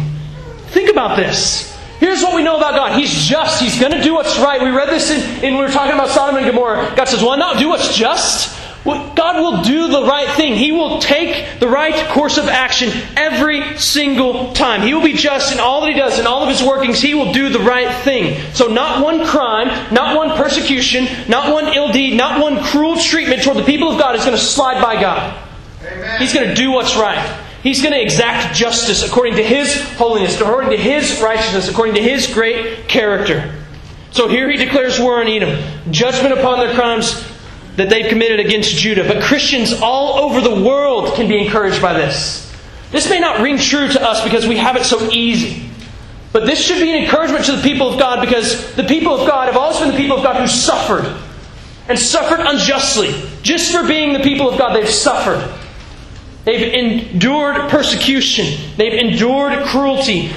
Think 0.68 0.90
about 0.90 1.18
this. 1.18 1.78
Here's 2.02 2.24
what 2.24 2.36
we 2.36 2.42
know 2.42 2.58
about 2.58 2.74
God. 2.74 3.00
He's 3.00 3.14
just. 3.14 3.62
He's 3.62 3.80
going 3.80 3.92
to 3.92 4.02
do 4.02 4.16
what's 4.16 4.40
right. 4.40 4.60
We 4.60 4.72
read 4.72 4.90
this 4.90 5.12
in, 5.12 5.44
in 5.44 5.54
we 5.54 5.62
were 5.62 5.70
talking 5.70 5.94
about 5.94 6.10
Sodom 6.10 6.36
and 6.36 6.48
Gomorrah. 6.48 6.96
God 6.96 7.08
says, 7.08 7.22
well, 7.22 7.38
not 7.38 7.60
do 7.60 7.70
what's 7.70 7.96
just. 7.96 8.60
God 8.84 9.36
will 9.40 9.62
do 9.62 9.88
the 9.88 10.02
right 10.08 10.28
thing. 10.36 10.56
He 10.56 10.72
will 10.72 11.00
take 11.00 11.60
the 11.60 11.68
right 11.68 12.10
course 12.10 12.40
of 12.40 12.46
action 12.46 12.90
every 13.16 13.78
single 13.78 14.52
time. 14.54 14.82
He 14.82 14.96
will 14.96 15.04
be 15.04 15.14
just 15.14 15.54
in 15.54 15.60
all 15.60 15.82
that 15.82 15.92
He 15.92 15.94
does, 15.94 16.18
in 16.18 16.26
all 16.26 16.42
of 16.42 16.50
His 16.50 16.64
workings. 16.68 17.00
He 17.00 17.14
will 17.14 17.32
do 17.32 17.50
the 17.50 17.60
right 17.60 18.04
thing. 18.04 18.42
So, 18.56 18.66
not 18.66 19.04
one 19.04 19.24
crime, 19.28 19.68
not 19.94 20.18
one 20.18 20.36
persecution, 20.36 21.08
not 21.30 21.54
one 21.54 21.68
ill 21.76 21.92
deed, 21.92 22.18
not 22.18 22.42
one 22.42 22.64
cruel 22.64 22.98
treatment 22.98 23.44
toward 23.44 23.58
the 23.58 23.64
people 23.64 23.92
of 23.92 24.00
God 24.00 24.16
is 24.16 24.26
going 24.26 24.36
to 24.36 24.44
slide 24.44 24.82
by 24.82 25.00
God. 25.00 25.48
Amen. 25.86 26.20
He's 26.20 26.34
going 26.34 26.50
to 26.50 26.56
do 26.56 26.72
what's 26.72 26.96
right. 26.96 27.51
He's 27.64 27.82
going 27.82 27.94
to 27.94 28.02
exact 28.02 28.56
justice 28.56 29.08
according 29.08 29.36
to 29.36 29.44
His 29.44 29.82
holiness, 29.92 30.40
according 30.40 30.72
to 30.72 30.78
His 30.78 31.22
righteousness, 31.22 31.70
according 31.70 31.96
to 31.96 32.02
His 32.02 32.28
great 32.28 32.88
character. 32.88 33.54
So 34.12 34.28
here 34.28 34.50
He 34.50 34.58
declares 34.58 35.00
war 35.00 35.22
on 35.22 35.28
Edom, 35.28 35.64
judgment 35.92 36.38
upon 36.38 36.60
their 36.60 36.74
crimes 36.74 37.28
that 37.76 37.90
they've 37.90 38.10
committed 38.10 38.40
against 38.40 38.76
Judah. 38.76 39.08
But 39.08 39.24
Christians 39.24 39.74
all 39.82 40.20
over 40.20 40.42
the 40.42 40.64
world 40.64 41.14
can 41.16 41.28
be 41.28 41.44
encouraged 41.44 41.82
by 41.82 41.94
this. 41.94 42.52
This 42.92 43.10
may 43.10 43.20
not 43.20 43.42
ring 43.42 43.58
true 43.58 43.88
to 43.88 44.02
us 44.02 44.24
because 44.24 44.46
we 44.48 44.58
have 44.58 44.76
it 44.76 44.84
so 44.84 45.10
easy. 45.12 45.70
But 46.34 46.46
this 46.46 46.62
should 46.62 46.80
be 46.80 46.92
an 46.92 47.04
encouragement 47.04 47.46
to 47.46 47.54
the 47.56 47.62
people 47.62 47.90
of 47.90 48.00
God 48.00 48.22
because 48.22 48.74
the 48.76 48.84
people 48.84 49.14
of 49.14 49.28
God 49.28 49.48
have 49.48 49.58
always 49.58 49.80
been 49.80 49.92
the 49.92 49.98
people 49.98 50.18
of 50.18 50.24
God 50.24 50.40
who 50.40 50.48
suffered. 50.48 51.06
And 51.88 51.98
suffered 51.98 52.40
unjustly. 52.40 53.14
Just 53.42 53.72
for 53.72 53.86
being 53.86 54.14
the 54.14 54.20
people 54.20 54.50
of 54.50 54.58
God, 54.58 54.76
they've 54.76 54.90
suffered. 54.90 55.42
They've 56.46 56.74
endured 56.74 57.70
persecution. 57.70 58.58
They've 58.78 58.94
endured 58.94 59.64
cruelty 59.66 60.32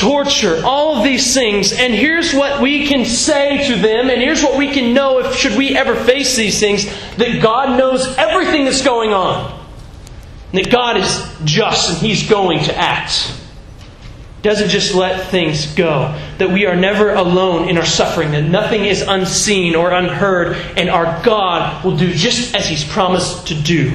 torture, 0.00 0.62
all 0.64 0.96
of 0.96 1.04
these 1.04 1.34
things. 1.34 1.72
And 1.72 1.92
here's 1.92 2.32
what 2.32 2.62
we 2.62 2.86
can 2.88 3.04
say 3.04 3.66
to 3.68 3.76
them, 3.76 4.08
and 4.08 4.20
here's 4.20 4.42
what 4.42 4.56
we 4.56 4.70
can 4.70 4.94
know 4.94 5.18
if 5.18 5.36
should 5.36 5.56
we 5.56 5.76
ever 5.76 5.94
face 5.94 6.36
these 6.36 6.58
things 6.58 6.86
that 7.16 7.42
God 7.42 7.78
knows 7.78 8.16
everything 8.16 8.64
that's 8.64 8.82
going 8.82 9.12
on. 9.12 9.58
That 10.52 10.70
God 10.70 10.96
is 10.96 11.30
just 11.44 11.90
and 11.90 11.98
He's 11.98 12.28
going 12.28 12.64
to 12.64 12.76
act. 12.76 13.36
Doesn't 14.42 14.70
just 14.70 14.94
let 14.94 15.28
things 15.28 15.74
go. 15.74 16.18
That 16.38 16.48
we 16.48 16.64
are 16.64 16.74
never 16.74 17.12
alone 17.12 17.68
in 17.68 17.76
our 17.76 17.84
suffering, 17.84 18.32
that 18.32 18.42
nothing 18.42 18.86
is 18.86 19.02
unseen 19.02 19.76
or 19.76 19.90
unheard, 19.90 20.56
and 20.78 20.88
our 20.88 21.22
God 21.22 21.84
will 21.84 21.96
do 21.96 22.12
just 22.14 22.54
as 22.54 22.66
He's 22.66 22.84
promised 22.84 23.48
to 23.48 23.54
do. 23.54 23.94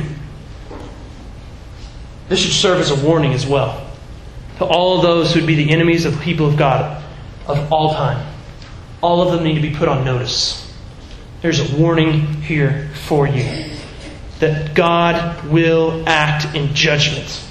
This 2.28 2.40
should 2.40 2.54
serve 2.54 2.80
as 2.80 2.92
a 2.92 3.06
warning 3.06 3.34
as 3.34 3.46
well 3.46 3.86
to 4.58 4.66
all 4.66 5.02
those 5.02 5.34
who 5.34 5.42
would 5.42 5.48
be 5.48 5.56
the 5.56 5.72
enemies 5.72 6.06
of 6.06 6.18
the 6.18 6.22
people 6.22 6.48
of 6.48 6.58
God 6.58 7.04
of 7.48 7.72
all 7.72 7.94
time. 7.94 8.26
All 9.02 9.22
of 9.22 9.34
them 9.34 9.44
need 9.44 9.56
to 9.56 9.62
be 9.62 9.76
put 9.76 9.88
on 9.88 10.04
notice. 10.04 10.74
There's 11.42 11.60
a 11.60 11.78
warning 11.78 12.42
here 12.42 12.90
for 13.08 13.28
you 13.28 13.66
that 14.40 14.74
God 14.74 15.46
will 15.48 16.08
act 16.08 16.56
in 16.56 16.74
judgment. 16.74 17.44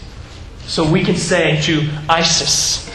So 0.67 0.91
we 0.91 1.05
can 1.05 1.17
say 1.17 1.61
to 1.63 1.89
ISIS 2.09 2.91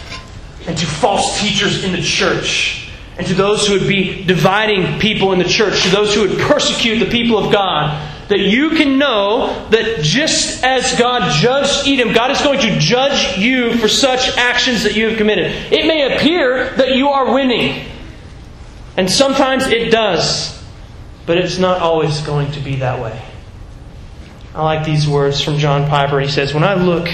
and 0.67 0.77
to 0.77 0.85
false 0.85 1.39
teachers 1.39 1.83
in 1.83 1.91
the 1.91 2.01
church 2.01 2.89
and 3.17 3.27
to 3.27 3.33
those 3.33 3.67
who 3.67 3.73
would 3.73 3.87
be 3.87 4.23
dividing 4.23 4.99
people 4.99 5.33
in 5.33 5.39
the 5.39 5.45
church, 5.45 5.83
to 5.83 5.89
those 5.89 6.15
who 6.15 6.21
would 6.21 6.39
persecute 6.39 6.99
the 6.99 7.09
people 7.09 7.37
of 7.37 7.51
God, 7.51 8.08
that 8.29 8.39
you 8.39 8.69
can 8.69 8.99
know 8.99 9.67
that 9.71 10.01
just 10.01 10.63
as 10.63 10.97
God 10.97 11.31
judged 11.41 11.87
Edom, 11.87 12.13
God 12.13 12.29
is 12.29 12.41
going 12.41 12.59
to 12.59 12.79
judge 12.79 13.37
you 13.37 13.75
for 13.77 13.87
such 13.87 14.37
actions 14.37 14.83
that 14.83 14.95
you 14.95 15.09
have 15.09 15.17
committed. 15.17 15.51
It 15.73 15.87
may 15.87 16.15
appear 16.15 16.69
that 16.75 16.95
you 16.95 17.09
are 17.09 17.33
winning, 17.33 17.87
and 18.95 19.09
sometimes 19.09 19.65
it 19.67 19.91
does, 19.91 20.63
but 21.25 21.37
it's 21.37 21.57
not 21.57 21.81
always 21.81 22.21
going 22.21 22.51
to 22.51 22.59
be 22.59 22.77
that 22.77 23.01
way. 23.01 23.19
I 24.53 24.63
like 24.63 24.85
these 24.85 25.07
words 25.07 25.41
from 25.41 25.57
John 25.57 25.89
Piper. 25.89 26.19
He 26.19 26.29
says, 26.29 26.53
When 26.53 26.63
I 26.63 26.75
look 26.75 27.07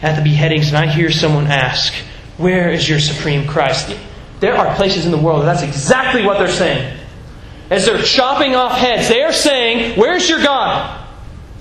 at 0.00 0.16
the 0.16 0.22
beheadings 0.22 0.68
and 0.68 0.78
I 0.78 0.86
hear 0.86 1.10
someone 1.10 1.46
ask, 1.46 1.92
Where 2.38 2.70
is 2.70 2.88
your 2.88 3.00
supreme 3.00 3.46
Christ? 3.46 3.94
There 4.40 4.56
are 4.56 4.74
places 4.76 5.04
in 5.04 5.12
the 5.12 5.18
world 5.18 5.44
that's 5.44 5.62
exactly 5.62 6.24
what 6.24 6.38
they're 6.38 6.48
saying 6.48 6.97
as 7.70 7.86
they're 7.86 8.02
chopping 8.02 8.54
off 8.54 8.78
heads, 8.78 9.08
they 9.08 9.22
are 9.22 9.32
saying, 9.32 9.98
Where's 9.98 10.28
your 10.28 10.42
God? 10.42 11.06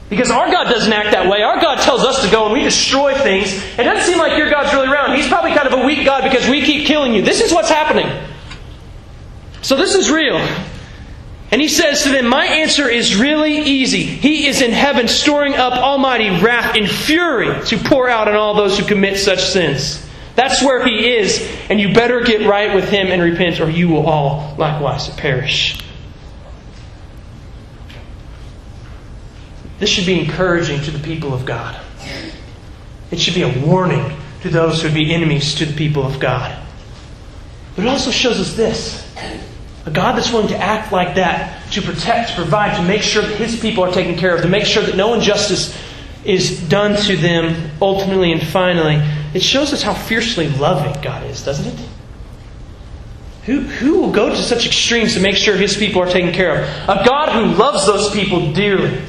Because 0.09 0.31
our 0.31 0.49
God 0.49 0.71
doesn't 0.71 0.93
act 0.93 1.11
that 1.11 1.29
way. 1.29 1.41
Our 1.41 1.59
God 1.59 1.81
tells 1.81 2.03
us 2.03 2.23
to 2.23 2.31
go 2.31 2.45
and 2.45 2.53
we 2.53 2.61
destroy 2.61 3.13
things. 3.13 3.53
It 3.77 3.83
doesn't 3.83 4.09
seem 4.09 4.17
like 4.17 4.37
your 4.37 4.49
God's 4.49 4.73
really 4.73 4.87
around. 4.87 5.17
He's 5.17 5.27
probably 5.27 5.53
kind 5.53 5.67
of 5.67 5.73
a 5.73 5.85
weak 5.85 6.05
God 6.05 6.23
because 6.23 6.47
we 6.47 6.61
keep 6.61 6.87
killing 6.87 7.13
you. 7.13 7.21
This 7.21 7.41
is 7.41 7.51
what's 7.51 7.69
happening. 7.69 8.07
So 9.61 9.75
this 9.75 9.95
is 9.95 10.09
real. 10.09 10.37
And 11.51 11.61
he 11.61 11.67
says 11.67 12.03
to 12.03 12.09
them, 12.09 12.27
My 12.27 12.45
answer 12.45 12.87
is 12.87 13.17
really 13.17 13.57
easy. 13.57 14.03
He 14.03 14.47
is 14.47 14.61
in 14.61 14.71
heaven 14.71 15.09
storing 15.09 15.55
up 15.55 15.73
almighty 15.73 16.29
wrath 16.41 16.77
and 16.77 16.89
fury 16.89 17.65
to 17.65 17.77
pour 17.77 18.07
out 18.07 18.29
on 18.29 18.35
all 18.35 18.53
those 18.53 18.79
who 18.79 18.85
commit 18.85 19.17
such 19.17 19.43
sins. 19.43 20.05
That's 20.35 20.61
where 20.61 20.85
he 20.85 21.15
is, 21.15 21.41
and 21.69 21.79
you 21.81 21.93
better 21.93 22.21
get 22.21 22.47
right 22.47 22.75
with 22.75 22.89
him 22.89 23.07
and 23.07 23.21
repent, 23.21 23.59
or 23.59 23.69
you 23.69 23.89
will 23.89 24.05
all 24.05 24.55
likewise 24.57 25.09
perish. 25.09 25.79
This 29.79 29.89
should 29.89 30.05
be 30.05 30.19
encouraging 30.19 30.81
to 30.81 30.91
the 30.91 30.99
people 30.99 31.33
of 31.33 31.45
God. 31.45 31.79
It 33.11 33.19
should 33.19 33.35
be 33.35 33.43
a 33.43 33.65
warning 33.65 34.17
to 34.41 34.49
those 34.49 34.81
who 34.81 34.87
would 34.87 34.95
be 34.95 35.13
enemies 35.13 35.55
to 35.55 35.65
the 35.65 35.75
people 35.75 36.03
of 36.03 36.19
God. 36.19 36.57
But 37.75 37.85
it 37.85 37.87
also 37.87 38.11
shows 38.11 38.39
us 38.39 38.55
this 38.55 39.05
a 39.85 39.91
God 39.91 40.17
that's 40.17 40.33
willing 40.33 40.49
to 40.49 40.57
act 40.57 40.91
like 40.91 41.15
that, 41.15 41.71
to 41.71 41.81
protect, 41.81 42.31
to 42.31 42.35
provide, 42.35 42.75
to 42.75 42.83
make 42.83 43.01
sure 43.01 43.21
that 43.21 43.35
his 43.37 43.57
people 43.57 43.85
are 43.85 43.91
taken 43.91 44.17
care 44.17 44.35
of, 44.35 44.41
to 44.41 44.49
make 44.49 44.65
sure 44.65 44.83
that 44.83 44.97
no 44.97 45.13
injustice 45.13 45.77
is 46.25 46.59
done 46.67 47.01
to 47.03 47.15
them 47.15 47.71
ultimately 47.81 48.33
and 48.33 48.45
finally. 48.45 48.95
It 49.33 49.41
shows 49.41 49.71
us 49.71 49.81
how 49.81 49.93
fiercely 49.93 50.49
loving 50.49 51.01
God 51.01 51.25
is, 51.27 51.43
doesn't 51.43 51.73
it? 51.73 51.87
Who, 53.45 53.61
who 53.61 54.01
will 54.01 54.11
go 54.11 54.27
to 54.27 54.35
such 54.35 54.65
extremes 54.65 55.13
to 55.13 55.21
make 55.21 55.37
sure 55.37 55.55
his 55.55 55.77
people 55.77 56.01
are 56.01 56.09
taken 56.09 56.33
care 56.33 56.63
of? 56.63 56.67
A 56.89 57.05
God 57.05 57.29
who 57.29 57.55
loves 57.55 57.85
those 57.85 58.11
people 58.11 58.51
dearly. 58.51 58.99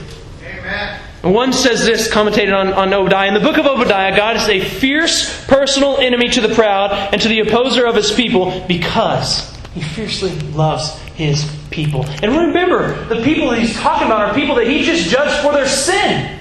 One 1.23 1.53
says 1.53 1.85
this, 1.85 2.09
commentated 2.13 2.57
on, 2.57 2.73
on 2.73 2.95
Obadiah. 2.95 3.29
In 3.29 3.35
the 3.35 3.41
book 3.41 3.59
of 3.59 3.67
Obadiah, 3.67 4.17
God 4.17 4.37
is 4.37 4.49
a 4.49 4.61
fierce 4.61 5.47
personal 5.47 5.99
enemy 5.99 6.29
to 6.29 6.41
the 6.41 6.55
proud 6.55 6.93
and 7.13 7.21
to 7.21 7.29
the 7.29 7.41
opposer 7.41 7.87
of 7.87 7.97
his 7.97 8.13
people 8.13 8.65
because 8.69 9.53
he 9.75 9.83
fiercely 9.83 10.31
loves 10.53 10.97
his 11.17 11.45
people. 11.71 12.07
And 12.23 12.37
remember, 12.37 13.05
the 13.07 13.23
people 13.23 13.51
that 13.51 13.59
he's 13.59 13.77
talking 13.77 14.07
about 14.07 14.29
are 14.29 14.35
people 14.35 14.55
that 14.57 14.69
he 14.69 14.85
just 14.85 15.09
judged 15.11 15.43
for 15.43 15.53
their 15.53 15.69
sin. 15.69 16.39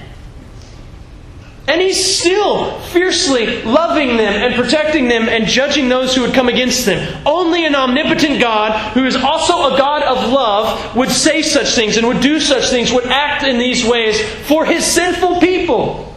And 1.68 1.82
he's 1.82 2.18
still 2.18 2.80
fiercely 2.80 3.62
loving 3.62 4.16
them 4.16 4.32
and 4.32 4.54
protecting 4.54 5.06
them 5.08 5.28
and 5.28 5.46
judging 5.46 5.90
those 5.90 6.14
who 6.14 6.22
would 6.22 6.32
come 6.32 6.48
against 6.48 6.86
them. 6.86 7.22
Only 7.26 7.66
an 7.66 7.74
omnipotent 7.74 8.40
God, 8.40 8.94
who 8.94 9.04
is 9.04 9.14
also 9.14 9.74
a 9.74 9.76
God 9.76 10.02
of 10.02 10.32
love, 10.32 10.96
would 10.96 11.10
say 11.10 11.42
such 11.42 11.74
things 11.74 11.98
and 11.98 12.06
would 12.06 12.22
do 12.22 12.40
such 12.40 12.70
things, 12.70 12.90
would 12.90 13.04
act 13.04 13.44
in 13.44 13.58
these 13.58 13.84
ways 13.84 14.18
for 14.46 14.64
his 14.64 14.82
sinful 14.82 15.40
people. 15.40 16.16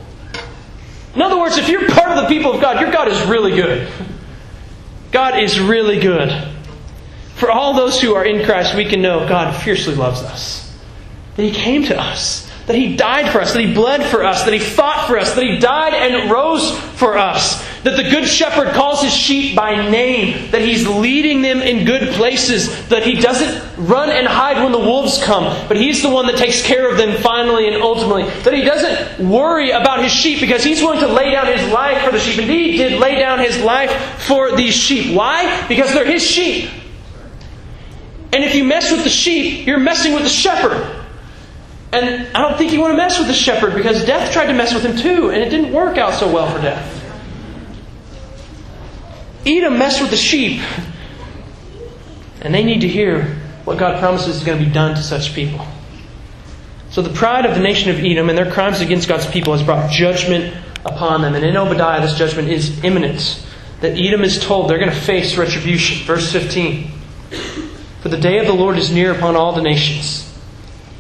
In 1.15 1.21
other 1.21 1.37
words, 1.37 1.57
if 1.57 1.67
you're 1.67 1.89
part 1.89 2.17
of 2.17 2.23
the 2.23 2.29
people 2.29 2.53
of 2.53 2.61
God, 2.61 2.79
your 2.79 2.89
God 2.89 3.09
is 3.09 3.21
really 3.27 3.53
good. 3.53 3.91
God 5.11 5.37
is 5.37 5.59
really 5.59 5.99
good. 5.99 6.31
For 7.35 7.51
all 7.51 7.73
those 7.73 7.99
who 7.99 8.15
are 8.15 8.23
in 8.23 8.45
Christ, 8.45 8.73
we 8.73 8.85
can 8.85 9.01
know 9.01 9.27
God 9.27 9.53
fiercely 9.61 9.95
loves 9.95 10.21
us. 10.21 10.73
That 11.35 11.43
He 11.43 11.51
came 11.51 11.83
to 11.85 11.99
us 11.99 12.49
that 12.71 12.79
He 12.79 12.95
died 12.95 13.29
for 13.33 13.41
us, 13.41 13.51
that 13.51 13.59
He 13.59 13.73
bled 13.73 14.09
for 14.09 14.23
us, 14.23 14.45
that 14.45 14.53
He 14.53 14.59
fought 14.59 15.05
for 15.05 15.19
us, 15.19 15.35
that 15.35 15.43
He 15.43 15.57
died 15.57 15.93
and 15.93 16.31
rose 16.31 16.79
for 16.79 17.17
us, 17.17 17.61
that 17.83 17.97
the 17.97 18.03
Good 18.03 18.25
Shepherd 18.25 18.73
calls 18.73 19.01
His 19.01 19.13
sheep 19.13 19.57
by 19.57 19.89
name, 19.89 20.51
that 20.51 20.61
He's 20.61 20.87
leading 20.87 21.41
them 21.41 21.59
in 21.59 21.83
good 21.83 22.13
places, 22.13 22.87
that 22.87 23.03
He 23.03 23.15
doesn't 23.15 23.77
run 23.77 24.09
and 24.09 24.25
hide 24.25 24.63
when 24.63 24.71
the 24.71 24.79
wolves 24.79 25.21
come, 25.21 25.43
but 25.67 25.75
He's 25.75 26.01
the 26.01 26.09
one 26.09 26.27
that 26.27 26.37
takes 26.37 26.65
care 26.65 26.89
of 26.89 26.97
them 26.97 27.21
finally 27.21 27.67
and 27.67 27.83
ultimately, 27.83 28.23
that 28.43 28.53
He 28.53 28.61
doesn't 28.61 29.27
worry 29.29 29.71
about 29.71 30.01
His 30.01 30.13
sheep 30.13 30.39
because 30.39 30.63
He's 30.63 30.81
willing 30.81 31.01
to 31.01 31.07
lay 31.07 31.29
down 31.29 31.47
His 31.47 31.69
life 31.73 32.05
for 32.05 32.11
the 32.11 32.19
sheep. 32.19 32.39
Indeed, 32.39 32.71
He 32.71 32.77
did 32.77 33.01
lay 33.01 33.19
down 33.19 33.39
His 33.39 33.61
life 33.61 33.91
for 34.25 34.55
these 34.55 34.73
sheep. 34.73 35.13
Why? 35.13 35.67
Because 35.67 35.93
they're 35.93 36.05
His 36.05 36.23
sheep. 36.23 36.69
And 38.31 38.45
if 38.45 38.55
you 38.55 38.63
mess 38.63 38.89
with 38.93 39.03
the 39.03 39.09
sheep, 39.09 39.67
you're 39.67 39.77
messing 39.77 40.13
with 40.13 40.23
the 40.23 40.29
shepherd. 40.29 41.00
And 41.93 42.27
I 42.35 42.41
don't 42.41 42.57
think 42.57 42.71
you 42.71 42.79
want 42.79 42.93
to 42.93 42.97
mess 42.97 43.19
with 43.19 43.27
the 43.27 43.33
shepherd 43.33 43.75
because 43.75 44.05
death 44.05 44.31
tried 44.31 44.45
to 44.45 44.53
mess 44.53 44.73
with 44.73 44.83
him 44.83 44.95
too, 44.95 45.29
and 45.29 45.41
it 45.41 45.49
didn't 45.49 45.73
work 45.73 45.97
out 45.97 46.13
so 46.13 46.31
well 46.31 46.49
for 46.49 46.61
death. 46.61 46.97
Edom 49.45 49.77
messed 49.77 50.01
with 50.01 50.11
the 50.11 50.17
sheep, 50.17 50.61
and 52.41 52.53
they 52.53 52.63
need 52.63 52.81
to 52.81 52.87
hear 52.87 53.37
what 53.65 53.77
God 53.77 53.99
promises 53.99 54.37
is 54.37 54.43
going 54.43 54.59
to 54.59 54.65
be 54.65 54.71
done 54.71 54.95
to 54.95 55.03
such 55.03 55.33
people. 55.33 55.65
So 56.91 57.01
the 57.01 57.13
pride 57.13 57.45
of 57.45 57.55
the 57.55 57.61
nation 57.61 57.89
of 57.89 57.99
Edom 58.03 58.29
and 58.29 58.37
their 58.37 58.51
crimes 58.51 58.81
against 58.81 59.07
God's 59.07 59.25
people 59.27 59.53
has 59.53 59.63
brought 59.63 59.89
judgment 59.89 60.55
upon 60.85 61.21
them. 61.21 61.35
And 61.35 61.45
in 61.45 61.55
Obadiah, 61.57 62.01
this 62.01 62.15
judgment 62.15 62.49
is 62.49 62.83
imminent. 62.83 63.43
That 63.81 63.97
Edom 63.97 64.21
is 64.21 64.43
told 64.43 64.69
they're 64.69 64.77
going 64.77 64.89
to 64.89 64.95
face 64.95 65.37
retribution. 65.37 66.05
Verse 66.05 66.31
15 66.31 66.91
For 68.01 68.09
the 68.09 68.17
day 68.17 68.39
of 68.39 68.45
the 68.45 68.53
Lord 68.53 68.77
is 68.77 68.91
near 68.91 69.13
upon 69.13 69.35
all 69.35 69.53
the 69.53 69.61
nations. 69.61 70.30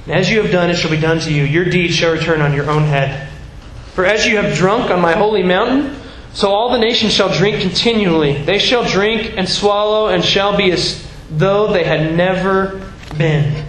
And 0.05 0.13
as 0.13 0.29
you 0.29 0.41
have 0.41 0.51
done, 0.51 0.69
it 0.69 0.75
shall 0.75 0.91
be 0.91 0.99
done 0.99 1.19
to 1.19 1.33
you. 1.33 1.43
Your 1.43 1.65
deeds 1.65 1.95
shall 1.95 2.11
return 2.11 2.41
on 2.41 2.53
your 2.53 2.69
own 2.69 2.83
head. 2.83 3.29
For 3.93 4.05
as 4.05 4.25
you 4.25 4.37
have 4.37 4.55
drunk 4.55 4.89
on 4.89 5.01
my 5.01 5.13
holy 5.13 5.43
mountain, 5.43 5.95
so 6.33 6.49
all 6.49 6.71
the 6.71 6.79
nations 6.79 7.13
shall 7.13 7.33
drink 7.33 7.61
continually. 7.61 8.41
They 8.41 8.57
shall 8.57 8.83
drink 8.85 9.33
and 9.37 9.47
swallow 9.47 10.07
and 10.07 10.23
shall 10.23 10.55
be 10.55 10.71
as 10.71 11.05
though 11.29 11.71
they 11.71 11.83
had 11.83 12.15
never 12.15 12.81
been. 13.17 13.65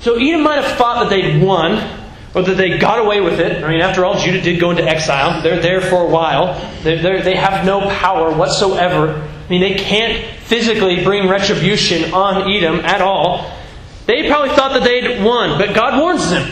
So 0.00 0.16
Edom 0.16 0.42
might 0.42 0.62
have 0.62 0.78
thought 0.78 1.02
that 1.02 1.10
they'd 1.10 1.42
won, 1.42 1.98
or 2.34 2.42
that 2.42 2.56
they 2.56 2.78
got 2.78 3.00
away 3.00 3.20
with 3.20 3.40
it. 3.40 3.62
I 3.62 3.68
mean, 3.68 3.80
after 3.80 4.04
all, 4.04 4.18
Judah 4.18 4.40
did 4.40 4.60
go 4.60 4.70
into 4.70 4.84
exile. 4.84 5.42
They're 5.42 5.60
there 5.60 5.80
for 5.80 6.06
a 6.06 6.08
while. 6.08 6.54
They're, 6.82 7.22
they 7.22 7.34
have 7.34 7.66
no 7.66 7.80
power 7.90 8.32
whatsoever. 8.32 9.20
I 9.20 9.50
mean, 9.50 9.60
they 9.60 9.74
can't 9.74 10.24
physically 10.42 11.02
bring 11.02 11.28
retribution 11.28 12.14
on 12.14 12.50
Edom 12.50 12.80
at 12.80 13.02
all. 13.02 13.52
They 14.10 14.26
probably 14.26 14.48
thought 14.56 14.72
that 14.72 14.82
they'd 14.82 15.22
won, 15.22 15.56
but 15.56 15.72
God 15.72 16.00
warns 16.00 16.30
them. 16.30 16.50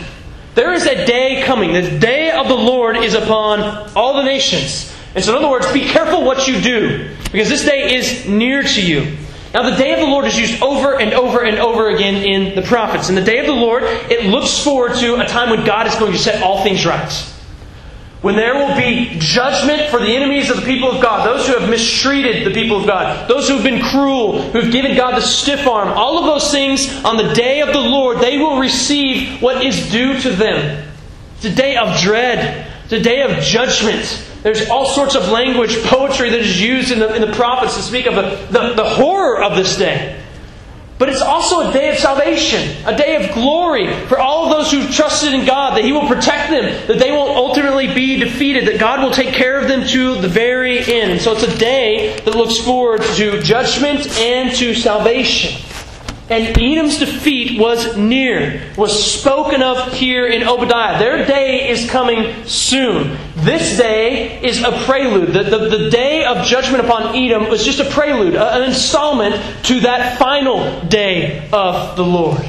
There 0.54 0.72
is 0.72 0.86
a 0.86 1.04
day 1.04 1.42
coming. 1.44 1.72
The 1.72 1.98
day 1.98 2.30
of 2.30 2.46
the 2.46 2.54
Lord 2.54 2.96
is 2.96 3.14
upon 3.14 3.90
all 3.96 4.14
the 4.14 4.22
nations. 4.22 4.94
And 5.16 5.24
so, 5.24 5.32
in 5.32 5.38
other 5.38 5.50
words, 5.50 5.72
be 5.72 5.80
careful 5.80 6.24
what 6.24 6.46
you 6.46 6.60
do, 6.60 7.12
because 7.32 7.48
this 7.48 7.64
day 7.64 7.96
is 7.96 8.28
near 8.28 8.62
to 8.62 8.80
you. 8.80 9.16
Now, 9.52 9.68
the 9.68 9.76
day 9.76 9.92
of 9.92 9.98
the 9.98 10.06
Lord 10.06 10.26
is 10.26 10.38
used 10.38 10.62
over 10.62 11.00
and 11.00 11.12
over 11.12 11.42
and 11.42 11.58
over 11.58 11.88
again 11.88 12.22
in 12.22 12.54
the 12.54 12.62
prophets. 12.62 13.08
And 13.08 13.18
the 13.18 13.22
day 13.22 13.40
of 13.40 13.46
the 13.46 13.52
Lord, 13.52 13.82
it 13.82 14.26
looks 14.26 14.62
forward 14.62 14.94
to 15.00 15.16
a 15.16 15.26
time 15.26 15.50
when 15.50 15.64
God 15.66 15.88
is 15.88 15.96
going 15.96 16.12
to 16.12 16.18
set 16.18 16.40
all 16.44 16.62
things 16.62 16.86
right. 16.86 17.10
When 18.20 18.34
there 18.34 18.54
will 18.54 18.74
be 18.76 19.16
judgment 19.20 19.90
for 19.90 20.00
the 20.00 20.16
enemies 20.16 20.50
of 20.50 20.56
the 20.56 20.66
people 20.66 20.90
of 20.90 21.00
God, 21.00 21.24
those 21.24 21.46
who 21.46 21.56
have 21.56 21.70
mistreated 21.70 22.44
the 22.44 22.52
people 22.52 22.80
of 22.80 22.86
God, 22.86 23.28
those 23.28 23.48
who 23.48 23.54
have 23.54 23.62
been 23.62 23.80
cruel, 23.80 24.42
who 24.50 24.60
have 24.60 24.72
given 24.72 24.96
God 24.96 25.16
the 25.16 25.20
stiff 25.20 25.68
arm, 25.68 25.88
all 25.88 26.18
of 26.18 26.24
those 26.24 26.50
things 26.50 27.04
on 27.04 27.16
the 27.16 27.32
day 27.32 27.60
of 27.60 27.68
the 27.68 27.80
Lord, 27.80 28.18
they 28.18 28.36
will 28.36 28.58
receive 28.58 29.40
what 29.40 29.64
is 29.64 29.90
due 29.92 30.20
to 30.20 30.30
them. 30.30 30.88
It's 31.36 31.44
a 31.44 31.54
day 31.54 31.76
of 31.76 31.96
dread, 32.00 32.68
it's 32.84 32.92
a 32.92 33.00
day 33.00 33.22
of 33.22 33.40
judgment. 33.44 34.24
There's 34.42 34.68
all 34.68 34.86
sorts 34.86 35.14
of 35.14 35.28
language, 35.28 35.80
poetry 35.84 36.30
that 36.30 36.40
is 36.40 36.60
used 36.60 36.90
in 36.90 36.98
the, 36.98 37.14
in 37.14 37.20
the 37.20 37.32
prophets 37.36 37.76
to 37.76 37.82
speak 37.82 38.06
of 38.06 38.16
the, 38.16 38.22
the, 38.50 38.74
the 38.74 38.84
horror 38.84 39.40
of 39.40 39.56
this 39.56 39.76
day. 39.76 40.20
But 40.98 41.08
it's 41.08 41.22
also 41.22 41.68
a 41.68 41.72
day 41.72 41.90
of 41.90 41.96
salvation, 41.96 42.84
a 42.84 42.96
day 42.96 43.24
of 43.24 43.32
glory 43.32 43.94
for 44.06 44.18
all 44.18 44.50
those 44.50 44.72
who've 44.72 44.90
trusted 44.90 45.32
in 45.32 45.46
God, 45.46 45.76
that 45.76 45.84
He 45.84 45.92
will 45.92 46.08
protect 46.08 46.50
them, 46.50 46.64
that 46.88 46.98
they 46.98 47.12
won't 47.12 47.36
ultimately 47.36 47.86
be 47.94 48.16
defeated, 48.16 48.66
that 48.66 48.80
God 48.80 49.02
will 49.02 49.12
take 49.12 49.32
care 49.32 49.60
of 49.60 49.68
them 49.68 49.86
to 49.86 50.16
the 50.20 50.28
very 50.28 50.80
end. 50.80 51.20
So 51.20 51.32
it's 51.32 51.44
a 51.44 51.58
day 51.58 52.18
that 52.24 52.34
looks 52.34 52.58
forward 52.58 53.02
to 53.14 53.40
judgment 53.40 54.08
and 54.18 54.54
to 54.56 54.74
salvation. 54.74 55.62
And 56.30 56.58
Edom's 56.58 56.98
defeat 56.98 57.58
was 57.58 57.96
near, 57.96 58.62
was 58.76 59.12
spoken 59.14 59.62
of 59.62 59.94
here 59.94 60.26
in 60.26 60.46
Obadiah. 60.46 60.98
Their 60.98 61.24
day 61.24 61.70
is 61.70 61.88
coming 61.88 62.44
soon. 62.44 63.16
This 63.36 63.78
day 63.78 64.38
is 64.42 64.62
a 64.62 64.72
prelude. 64.84 65.28
The, 65.28 65.44
the, 65.44 65.68
the, 65.78 65.90
day 65.90 66.26
of 66.26 66.44
judgment 66.44 66.84
upon 66.84 67.16
Edom 67.16 67.48
was 67.48 67.64
just 67.64 67.80
a 67.80 67.86
prelude, 67.86 68.34
an 68.34 68.62
installment 68.64 69.42
to 69.64 69.80
that 69.80 70.18
final 70.18 70.84
day 70.88 71.48
of 71.50 71.96
the 71.96 72.04
Lord. 72.04 72.44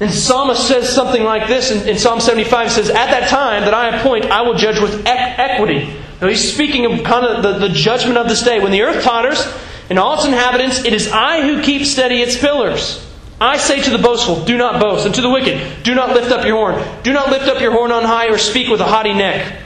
And 0.00 0.12
Psalmist 0.12 0.66
says 0.66 0.88
something 0.88 1.22
like 1.22 1.48
this 1.48 1.70
in, 1.70 1.86
in 1.86 1.98
Psalm 1.98 2.20
75 2.20 2.72
says, 2.72 2.88
At 2.88 3.10
that 3.10 3.28
time 3.28 3.64
that 3.64 3.74
I 3.74 3.96
appoint, 3.98 4.26
I 4.26 4.40
will 4.40 4.54
judge 4.54 4.80
with 4.80 5.04
equity. 5.06 5.92
Now 6.20 6.28
he's 6.28 6.50
speaking 6.50 6.86
of 6.86 7.04
kind 7.04 7.26
of 7.26 7.42
the, 7.42 7.68
the 7.68 7.74
judgment 7.74 8.16
of 8.16 8.28
this 8.28 8.42
day. 8.42 8.58
When 8.58 8.72
the 8.72 8.82
earth 8.82 9.04
totters, 9.04 9.46
and 9.88 9.98
all 9.98 10.14
its 10.14 10.24
inhabitants, 10.24 10.84
it 10.84 10.92
is 10.92 11.08
I 11.08 11.42
who 11.42 11.62
keep 11.62 11.86
steady 11.86 12.22
its 12.22 12.36
pillars. 12.36 13.02
I 13.40 13.58
say 13.58 13.82
to 13.82 13.90
the 13.90 13.98
boastful, 13.98 14.44
Do 14.44 14.56
not 14.56 14.80
boast, 14.80 15.06
and 15.06 15.14
to 15.14 15.20
the 15.20 15.30
wicked, 15.30 15.82
Do 15.82 15.94
not 15.94 16.10
lift 16.10 16.30
up 16.30 16.46
your 16.46 16.56
horn. 16.56 17.02
Do 17.02 17.12
not 17.12 17.30
lift 17.30 17.46
up 17.46 17.60
your 17.60 17.72
horn 17.72 17.92
on 17.92 18.04
high, 18.04 18.28
or 18.28 18.38
speak 18.38 18.68
with 18.68 18.80
a 18.80 18.84
haughty 18.84 19.12
neck. 19.12 19.62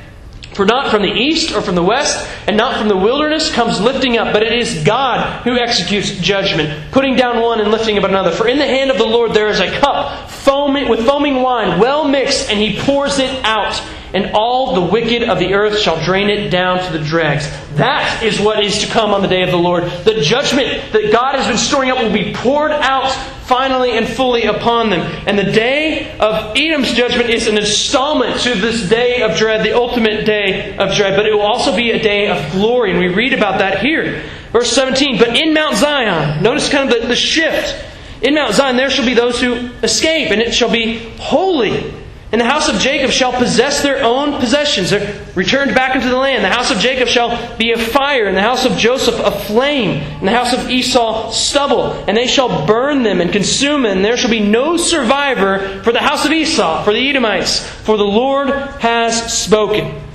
For 0.54 0.66
not 0.66 0.90
from 0.90 1.02
the 1.02 1.12
east 1.12 1.54
or 1.54 1.62
from 1.62 1.76
the 1.76 1.82
west, 1.82 2.28
and 2.48 2.56
not 2.56 2.76
from 2.76 2.88
the 2.88 2.96
wilderness 2.96 3.52
comes 3.52 3.80
lifting 3.80 4.18
up, 4.18 4.32
but 4.32 4.42
it 4.42 4.52
is 4.52 4.82
God 4.82 5.44
who 5.44 5.56
executes 5.56 6.10
judgment, 6.18 6.90
putting 6.90 7.14
down 7.14 7.40
one 7.40 7.60
and 7.60 7.70
lifting 7.70 7.96
up 7.96 8.04
another. 8.04 8.32
For 8.32 8.48
in 8.48 8.58
the 8.58 8.66
hand 8.66 8.90
of 8.90 8.98
the 8.98 9.06
Lord 9.06 9.32
there 9.32 9.48
is 9.48 9.60
a 9.60 9.70
cup 9.78 10.28
foaming, 10.28 10.88
with 10.88 11.06
foaming 11.06 11.42
wine, 11.42 11.78
well 11.78 12.06
mixed, 12.06 12.50
and 12.50 12.58
he 12.58 12.80
pours 12.80 13.20
it 13.20 13.44
out 13.44 13.80
and 14.12 14.32
all 14.34 14.74
the 14.74 14.92
wicked 14.92 15.22
of 15.22 15.38
the 15.38 15.54
earth 15.54 15.78
shall 15.78 16.02
drain 16.04 16.28
it 16.28 16.50
down 16.50 16.84
to 16.84 16.98
the 16.98 17.04
dregs. 17.04 17.48
That 17.74 18.22
is 18.22 18.40
what 18.40 18.64
is 18.64 18.78
to 18.80 18.86
come 18.88 19.10
on 19.10 19.22
the 19.22 19.28
day 19.28 19.42
of 19.42 19.50
the 19.50 19.56
Lord. 19.56 19.84
The 20.04 20.20
judgment 20.20 20.92
that 20.92 21.12
God 21.12 21.36
has 21.36 21.46
been 21.46 21.58
storing 21.58 21.90
up 21.90 21.98
will 21.98 22.12
be 22.12 22.34
poured 22.34 22.72
out 22.72 23.10
finally 23.50 23.96
and 23.96 24.06
fully 24.06 24.44
upon 24.44 24.90
them. 24.90 25.00
And 25.26 25.38
the 25.38 25.50
day 25.50 26.16
of 26.18 26.56
Edom's 26.56 26.92
judgment 26.92 27.30
is 27.30 27.48
an 27.48 27.58
installment 27.58 28.40
to 28.40 28.54
this 28.54 28.88
day 28.88 29.22
of 29.22 29.36
dread, 29.36 29.64
the 29.64 29.76
ultimate 29.76 30.24
day 30.24 30.76
of 30.76 30.94
dread. 30.94 31.16
But 31.16 31.26
it 31.26 31.32
will 31.32 31.42
also 31.42 31.74
be 31.74 31.90
a 31.90 32.02
day 32.02 32.28
of 32.28 32.52
glory. 32.52 32.90
And 32.90 33.00
we 33.00 33.08
read 33.08 33.32
about 33.32 33.58
that 33.58 33.80
here. 33.80 34.22
Verse 34.52 34.70
17. 34.72 35.18
But 35.18 35.36
in 35.36 35.54
Mount 35.54 35.76
Zion, 35.76 36.42
notice 36.42 36.68
kind 36.68 36.92
of 36.92 37.02
the, 37.02 37.08
the 37.08 37.16
shift. 37.16 37.86
In 38.22 38.34
Mount 38.34 38.54
Zion 38.54 38.76
there 38.76 38.90
shall 38.90 39.06
be 39.06 39.14
those 39.14 39.40
who 39.40 39.54
escape, 39.82 40.30
and 40.30 40.40
it 40.40 40.52
shall 40.52 40.70
be 40.70 40.98
holy. 41.18 41.92
And 42.32 42.40
the 42.40 42.44
house 42.44 42.68
of 42.68 42.76
Jacob 42.76 43.10
shall 43.10 43.32
possess 43.32 43.82
their 43.82 44.04
own 44.04 44.38
possessions. 44.38 44.90
They're 44.90 45.20
returned 45.34 45.74
back 45.74 45.96
into 45.96 46.08
the 46.08 46.16
land. 46.16 46.44
The 46.44 46.48
house 46.48 46.70
of 46.70 46.78
Jacob 46.78 47.08
shall 47.08 47.56
be 47.56 47.72
a 47.72 47.78
fire, 47.78 48.26
and 48.26 48.36
the 48.36 48.42
house 48.42 48.64
of 48.64 48.76
Joseph 48.76 49.18
a 49.18 49.32
flame, 49.32 50.00
and 50.00 50.28
the 50.28 50.32
house 50.32 50.52
of 50.52 50.70
Esau 50.70 51.32
stubble. 51.32 51.92
And 52.06 52.16
they 52.16 52.28
shall 52.28 52.66
burn 52.66 53.02
them 53.02 53.20
and 53.20 53.32
consume 53.32 53.82
them. 53.82 53.96
And 53.96 54.04
there 54.04 54.16
shall 54.16 54.30
be 54.30 54.40
no 54.40 54.76
survivor 54.76 55.82
for 55.82 55.92
the 55.92 55.98
house 55.98 56.24
of 56.24 56.30
Esau, 56.30 56.84
for 56.84 56.92
the 56.92 57.08
Edomites. 57.10 57.66
For 57.66 57.96
the 57.96 58.04
Lord 58.04 58.50
has 58.80 59.32
spoken. 59.36 60.09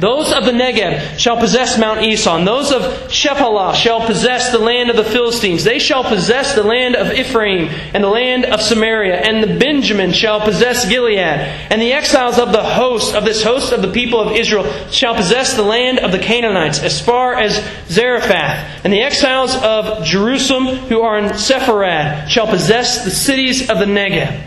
Those 0.00 0.32
of 0.32 0.46
the 0.46 0.52
Negeb 0.52 1.18
shall 1.18 1.36
possess 1.36 1.78
Mount 1.78 2.02
Esau, 2.02 2.42
those 2.44 2.72
of 2.72 2.82
Shephelah 3.10 3.74
shall 3.74 4.06
possess 4.06 4.50
the 4.50 4.58
land 4.58 4.88
of 4.88 4.96
the 4.96 5.04
Philistines. 5.04 5.62
They 5.62 5.78
shall 5.78 6.02
possess 6.02 6.54
the 6.54 6.62
land 6.62 6.96
of 6.96 7.12
Ephraim 7.12 7.68
and 7.92 8.02
the 8.02 8.08
land 8.08 8.46
of 8.46 8.62
Samaria, 8.62 9.16
and 9.16 9.42
the 9.42 9.58
Benjamin 9.58 10.12
shall 10.12 10.40
possess 10.40 10.88
Gilead. 10.88 11.18
And 11.18 11.82
the 11.82 11.92
exiles 11.92 12.38
of 12.38 12.50
the 12.50 12.62
host 12.62 13.14
of 13.14 13.26
this 13.26 13.42
host 13.42 13.72
of 13.72 13.82
the 13.82 13.92
people 13.92 14.20
of 14.20 14.32
Israel 14.32 14.64
shall 14.90 15.14
possess 15.14 15.54
the 15.54 15.62
land 15.62 15.98
of 15.98 16.12
the 16.12 16.18
Canaanites 16.18 16.82
as 16.82 16.98
far 16.98 17.34
as 17.34 17.62
Zarephath. 17.88 18.84
And 18.84 18.92
the 18.92 19.02
exiles 19.02 19.54
of 19.54 20.06
Jerusalem 20.06 20.66
who 20.88 21.02
are 21.02 21.18
in 21.18 21.26
Sepharad 21.26 22.28
shall 22.28 22.46
possess 22.46 23.04
the 23.04 23.10
cities 23.10 23.68
of 23.68 23.78
the 23.78 23.84
Negeb. 23.84 24.46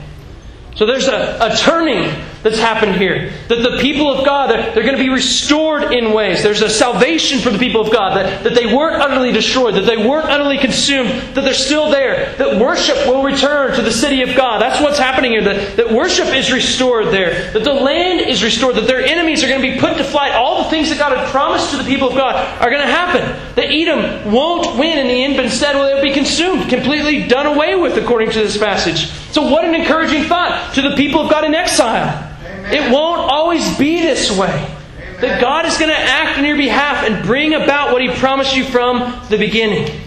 So 0.77 0.87
there's 0.87 1.07
a, 1.07 1.37
a 1.39 1.55
turning 1.55 2.11
that's 2.43 2.59
happened 2.59 2.95
here. 2.95 3.31
That 3.47 3.63
the 3.63 3.79
people 3.81 4.13
of 4.13 4.25
God, 4.25 4.51
they're, 4.51 4.73
they're, 4.73 4.83
going 4.83 4.97
to 4.97 5.03
be 5.03 5.09
restored 5.09 5.93
in 5.93 6.13
ways. 6.13 6.43
There's 6.43 6.61
a 6.61 6.69
salvation 6.69 7.39
for 7.39 7.49
the 7.49 7.57
people 7.57 7.81
of 7.81 7.91
God, 7.91 8.17
that, 8.17 8.43
that 8.43 8.53
they 8.53 8.65
weren't 8.65 9.01
utterly 9.01 9.31
destroyed, 9.31 9.75
that 9.75 9.85
they 9.85 9.97
weren't 9.97 10.27
utterly 10.27 10.57
consumed, 10.57 11.09
that 11.35 11.41
they're 11.41 11.53
still 11.53 11.89
there, 11.89 12.35
that 12.35 12.59
worship 12.59 12.97
will 13.07 13.23
return 13.23 13.73
to 13.75 13.81
the 13.81 13.91
city 13.91 14.21
of 14.21 14.35
God. 14.35 14.61
That's 14.61 14.81
what's 14.81 14.99
happening 14.99 15.31
here, 15.31 15.43
that, 15.45 15.77
that 15.77 15.91
worship 15.91 16.27
is 16.27 16.51
restored 16.51 17.07
there, 17.07 17.51
that 17.53 17.63
the 17.63 17.73
land 17.73 18.19
is 18.19 18.43
restored, 18.43 18.75
that 18.75 18.87
their 18.87 19.01
enemies 19.01 19.43
are 19.43 19.47
going 19.47 19.61
to 19.61 19.71
be 19.71 19.79
put 19.79 19.97
to 19.97 20.03
flight. 20.03 20.33
All 20.33 20.63
the 20.63 20.69
things 20.69 20.89
that 20.89 20.99
God 20.99 21.17
had 21.17 21.29
promised 21.29 21.71
to 21.71 21.77
the 21.77 21.85
people 21.85 22.09
of 22.09 22.15
God 22.15 22.35
are 22.61 22.69
going 22.69 22.81
to 22.81 22.87
happen. 22.87 23.21
That 23.55 23.71
Edom 23.71 24.33
won't 24.33 24.77
win 24.77 24.97
in 24.97 25.07
the 25.07 25.23
end, 25.23 25.37
but 25.37 25.45
instead 25.45 25.75
will 25.75 26.01
be 26.01 26.11
consumed, 26.11 26.69
completely 26.69 27.25
done 27.27 27.45
away 27.45 27.75
with, 27.75 27.97
according 27.97 28.31
to 28.31 28.39
this 28.39 28.57
passage. 28.57 29.07
So, 29.31 29.49
what 29.49 29.63
an 29.65 29.73
encouraging 29.73 30.23
thought 30.23 30.73
to 30.75 30.81
the 30.81 30.95
people 30.95 31.21
of 31.21 31.29
God 31.29 31.45
in 31.45 31.55
exile. 31.55 32.32
It 32.65 32.91
won't 32.91 33.19
always 33.19 33.77
be 33.77 34.01
this 34.01 34.31
way. 34.37 34.47
Amen. 34.47 35.21
That 35.21 35.41
God 35.41 35.65
is 35.65 35.77
going 35.77 35.91
to 35.91 35.97
act 35.97 36.37
on 36.37 36.45
your 36.45 36.57
behalf 36.57 37.05
and 37.05 37.25
bring 37.25 37.53
about 37.53 37.91
what 37.91 38.01
He 38.01 38.09
promised 38.09 38.55
you 38.55 38.63
from 38.63 39.21
the 39.29 39.37
beginning. 39.37 40.01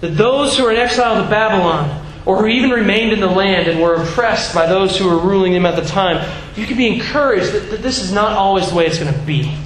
That 0.00 0.16
those 0.16 0.56
who 0.56 0.66
are 0.66 0.72
in 0.72 0.76
exile 0.76 1.22
to 1.22 1.28
Babylon, 1.28 2.00
or 2.24 2.38
who 2.38 2.46
even 2.46 2.70
remained 2.70 3.12
in 3.12 3.20
the 3.20 3.26
land 3.26 3.68
and 3.68 3.80
were 3.80 3.94
oppressed 3.94 4.54
by 4.54 4.66
those 4.66 4.96
who 4.96 5.08
were 5.08 5.18
ruling 5.18 5.52
them 5.52 5.66
at 5.66 5.76
the 5.76 5.88
time, 5.88 6.24
you 6.56 6.66
can 6.66 6.76
be 6.76 6.86
encouraged 6.86 7.52
that, 7.52 7.70
that 7.70 7.82
this 7.82 7.98
is 7.98 8.12
not 8.12 8.32
always 8.32 8.70
the 8.70 8.76
way 8.76 8.86
it's 8.86 8.98
going 8.98 9.12
to 9.12 9.20
be. 9.20 9.56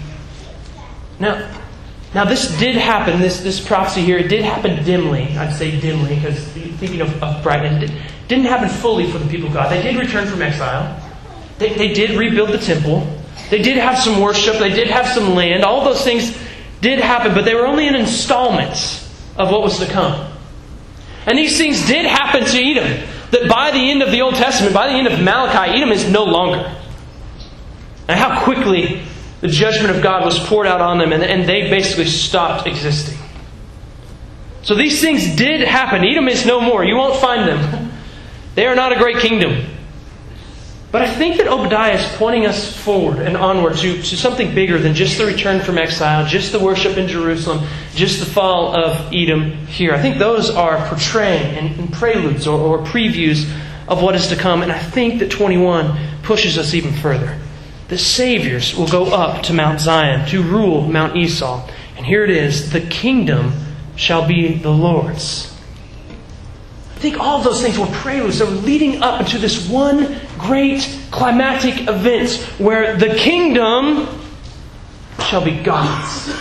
Now, 1.18 1.54
now 2.14 2.24
this 2.24 2.56
did 2.58 2.76
happen, 2.76 3.20
this, 3.20 3.40
this 3.40 3.64
prophecy 3.64 4.00
here, 4.00 4.18
it 4.18 4.28
did 4.28 4.42
happen 4.42 4.82
dimly. 4.84 5.36
I'd 5.36 5.52
say 5.52 5.78
dimly, 5.80 6.14
because 6.14 6.42
thinking 6.78 7.02
of, 7.02 7.22
of 7.22 7.42
Brighton, 7.42 7.82
it 7.82 7.90
didn't 8.28 8.46
happen 8.46 8.68
fully 8.68 9.10
for 9.10 9.18
the 9.18 9.28
people 9.28 9.48
of 9.48 9.54
God. 9.54 9.70
They 9.70 9.82
did 9.82 9.96
return 9.96 10.26
from 10.26 10.40
exile. 10.40 11.02
They, 11.58 11.74
they 11.74 11.92
did 11.92 12.18
rebuild 12.18 12.50
the 12.50 12.58
temple. 12.58 13.06
They 13.50 13.62
did 13.62 13.76
have 13.76 13.98
some 13.98 14.20
worship. 14.20 14.58
They 14.58 14.70
did 14.70 14.88
have 14.88 15.06
some 15.06 15.34
land. 15.34 15.64
All 15.64 15.84
those 15.84 16.02
things 16.02 16.36
did 16.80 16.98
happen, 16.98 17.34
but 17.34 17.44
they 17.44 17.54
were 17.54 17.66
only 17.66 17.86
in 17.86 17.94
installments 17.94 19.04
of 19.36 19.50
what 19.50 19.62
was 19.62 19.78
to 19.78 19.86
come. 19.86 20.32
And 21.26 21.38
these 21.38 21.56
things 21.56 21.86
did 21.86 22.06
happen 22.06 22.44
to 22.44 22.58
Edom. 22.58 23.08
That 23.32 23.48
by 23.48 23.72
the 23.72 23.90
end 23.90 24.02
of 24.02 24.12
the 24.12 24.22
Old 24.22 24.36
Testament, 24.36 24.72
by 24.72 24.86
the 24.86 24.92
end 24.92 25.08
of 25.08 25.20
Malachi, 25.20 25.76
Edom 25.76 25.90
is 25.90 26.08
no 26.08 26.24
longer. 26.24 26.72
And 28.08 28.18
how 28.18 28.44
quickly 28.44 29.02
the 29.40 29.48
judgment 29.48 29.94
of 29.94 30.02
God 30.02 30.24
was 30.24 30.38
poured 30.38 30.66
out 30.66 30.80
on 30.80 30.98
them, 30.98 31.12
and, 31.12 31.24
and 31.24 31.48
they 31.48 31.68
basically 31.68 32.06
stopped 32.06 32.66
existing. 32.66 33.18
So 34.62 34.74
these 34.74 35.00
things 35.00 35.36
did 35.36 35.66
happen. 35.66 36.04
Edom 36.04 36.28
is 36.28 36.46
no 36.46 36.60
more. 36.60 36.84
You 36.84 36.96
won't 36.96 37.20
find 37.20 37.48
them. 37.48 37.92
They 38.54 38.66
are 38.66 38.74
not 38.74 38.92
a 38.92 38.96
great 38.96 39.18
kingdom. 39.18 39.75
But 40.96 41.04
I 41.04 41.14
think 41.14 41.36
that 41.36 41.46
Obadiah 41.46 41.98
is 41.98 42.16
pointing 42.16 42.46
us 42.46 42.74
forward 42.74 43.18
and 43.18 43.36
onward 43.36 43.76
to, 43.76 44.00
to 44.00 44.16
something 44.16 44.54
bigger 44.54 44.78
than 44.78 44.94
just 44.94 45.18
the 45.18 45.26
return 45.26 45.60
from 45.60 45.76
exile, 45.76 46.24
just 46.24 46.52
the 46.52 46.58
worship 46.58 46.96
in 46.96 47.06
Jerusalem, 47.06 47.68
just 47.94 48.18
the 48.18 48.24
fall 48.24 48.74
of 48.74 49.12
Edom 49.12 49.66
here. 49.66 49.92
I 49.92 50.00
think 50.00 50.16
those 50.16 50.48
are 50.48 50.78
portraying 50.88 51.54
and, 51.58 51.78
and 51.78 51.92
preludes 51.92 52.46
or, 52.46 52.58
or 52.58 52.78
previews 52.78 53.46
of 53.86 54.02
what 54.02 54.14
is 54.14 54.28
to 54.28 54.36
come. 54.36 54.62
And 54.62 54.72
I 54.72 54.78
think 54.78 55.18
that 55.18 55.30
21 55.30 56.22
pushes 56.22 56.56
us 56.56 56.72
even 56.72 56.94
further. 56.94 57.38
The 57.88 57.98
Saviors 57.98 58.74
will 58.74 58.88
go 58.88 59.12
up 59.12 59.42
to 59.42 59.52
Mount 59.52 59.82
Zion 59.82 60.26
to 60.30 60.42
rule 60.42 60.88
Mount 60.88 61.14
Esau. 61.14 61.68
And 61.98 62.06
here 62.06 62.24
it 62.24 62.30
is 62.30 62.72
the 62.72 62.80
kingdom 62.80 63.52
shall 63.96 64.26
be 64.26 64.54
the 64.54 64.70
Lord's. 64.70 65.54
I 66.96 66.98
think 66.98 67.20
all 67.20 67.38
of 67.38 67.44
those 67.44 67.60
things 67.60 67.78
were 67.78 67.86
preludes 67.86 68.38
that 68.38 68.46
were 68.46 68.52
leading 68.52 69.02
up 69.02 69.20
into 69.20 69.38
this 69.38 69.68
one 69.68 70.18
great 70.38 70.98
climatic 71.10 71.86
event 71.88 72.32
where 72.58 72.96
the 72.96 73.14
kingdom 73.14 74.08
shall 75.20 75.44
be 75.44 75.62
God's. 75.62 76.34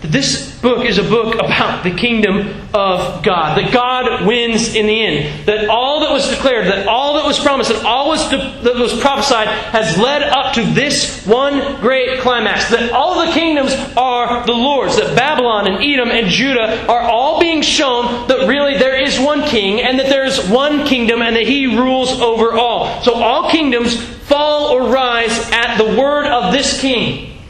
This 0.00 0.58
book 0.60 0.86
is 0.86 0.96
a 0.98 1.02
book 1.02 1.34
about 1.34 1.84
the 1.84 1.90
kingdom 1.90 2.60
of 2.74 3.22
God. 3.22 3.58
That 3.58 3.70
God 3.72 4.26
wins 4.26 4.74
in 4.74 4.86
the 4.86 5.04
end. 5.04 5.46
That 5.46 5.68
all 5.68 6.00
that 6.00 6.11
declared, 6.42 6.66
that 6.66 6.88
all 6.88 7.14
that 7.14 7.24
was 7.24 7.38
promised, 7.38 7.70
that 7.70 7.84
all 7.84 8.10
that 8.10 8.74
was 8.74 8.98
prophesied 9.00 9.46
has 9.46 9.96
led 9.96 10.22
up 10.22 10.54
to 10.54 10.64
this 10.64 11.24
one 11.24 11.80
great 11.80 12.20
climax. 12.20 12.68
That 12.70 12.90
all 12.92 13.24
the 13.24 13.32
kingdoms 13.32 13.72
are 13.96 14.44
the 14.44 14.52
Lord's. 14.52 14.96
That 14.96 15.16
Babylon 15.16 15.68
and 15.68 15.82
Edom 15.82 16.10
and 16.10 16.26
Judah 16.26 16.86
are 16.88 17.02
all 17.02 17.40
being 17.40 17.62
shown 17.62 18.26
that 18.26 18.48
really 18.48 18.76
there 18.76 19.00
is 19.00 19.20
one 19.20 19.44
king 19.44 19.80
and 19.80 19.98
that 20.00 20.08
there 20.08 20.24
is 20.24 20.48
one 20.48 20.84
kingdom 20.84 21.22
and 21.22 21.36
that 21.36 21.46
he 21.46 21.76
rules 21.76 22.20
over 22.20 22.52
all. 22.52 23.02
So 23.02 23.14
all 23.14 23.50
kingdoms 23.50 23.96
fall 23.96 24.72
or 24.72 24.92
rise 24.92 25.50
at 25.52 25.76
the 25.76 25.96
word 25.96 26.26
of 26.26 26.52
this 26.52 26.80
king. 26.80 27.40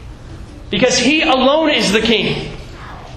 Because 0.69 0.97
he 0.97 1.21
alone 1.21 1.69
is 1.69 1.91
the 1.91 2.01
king. 2.01 2.57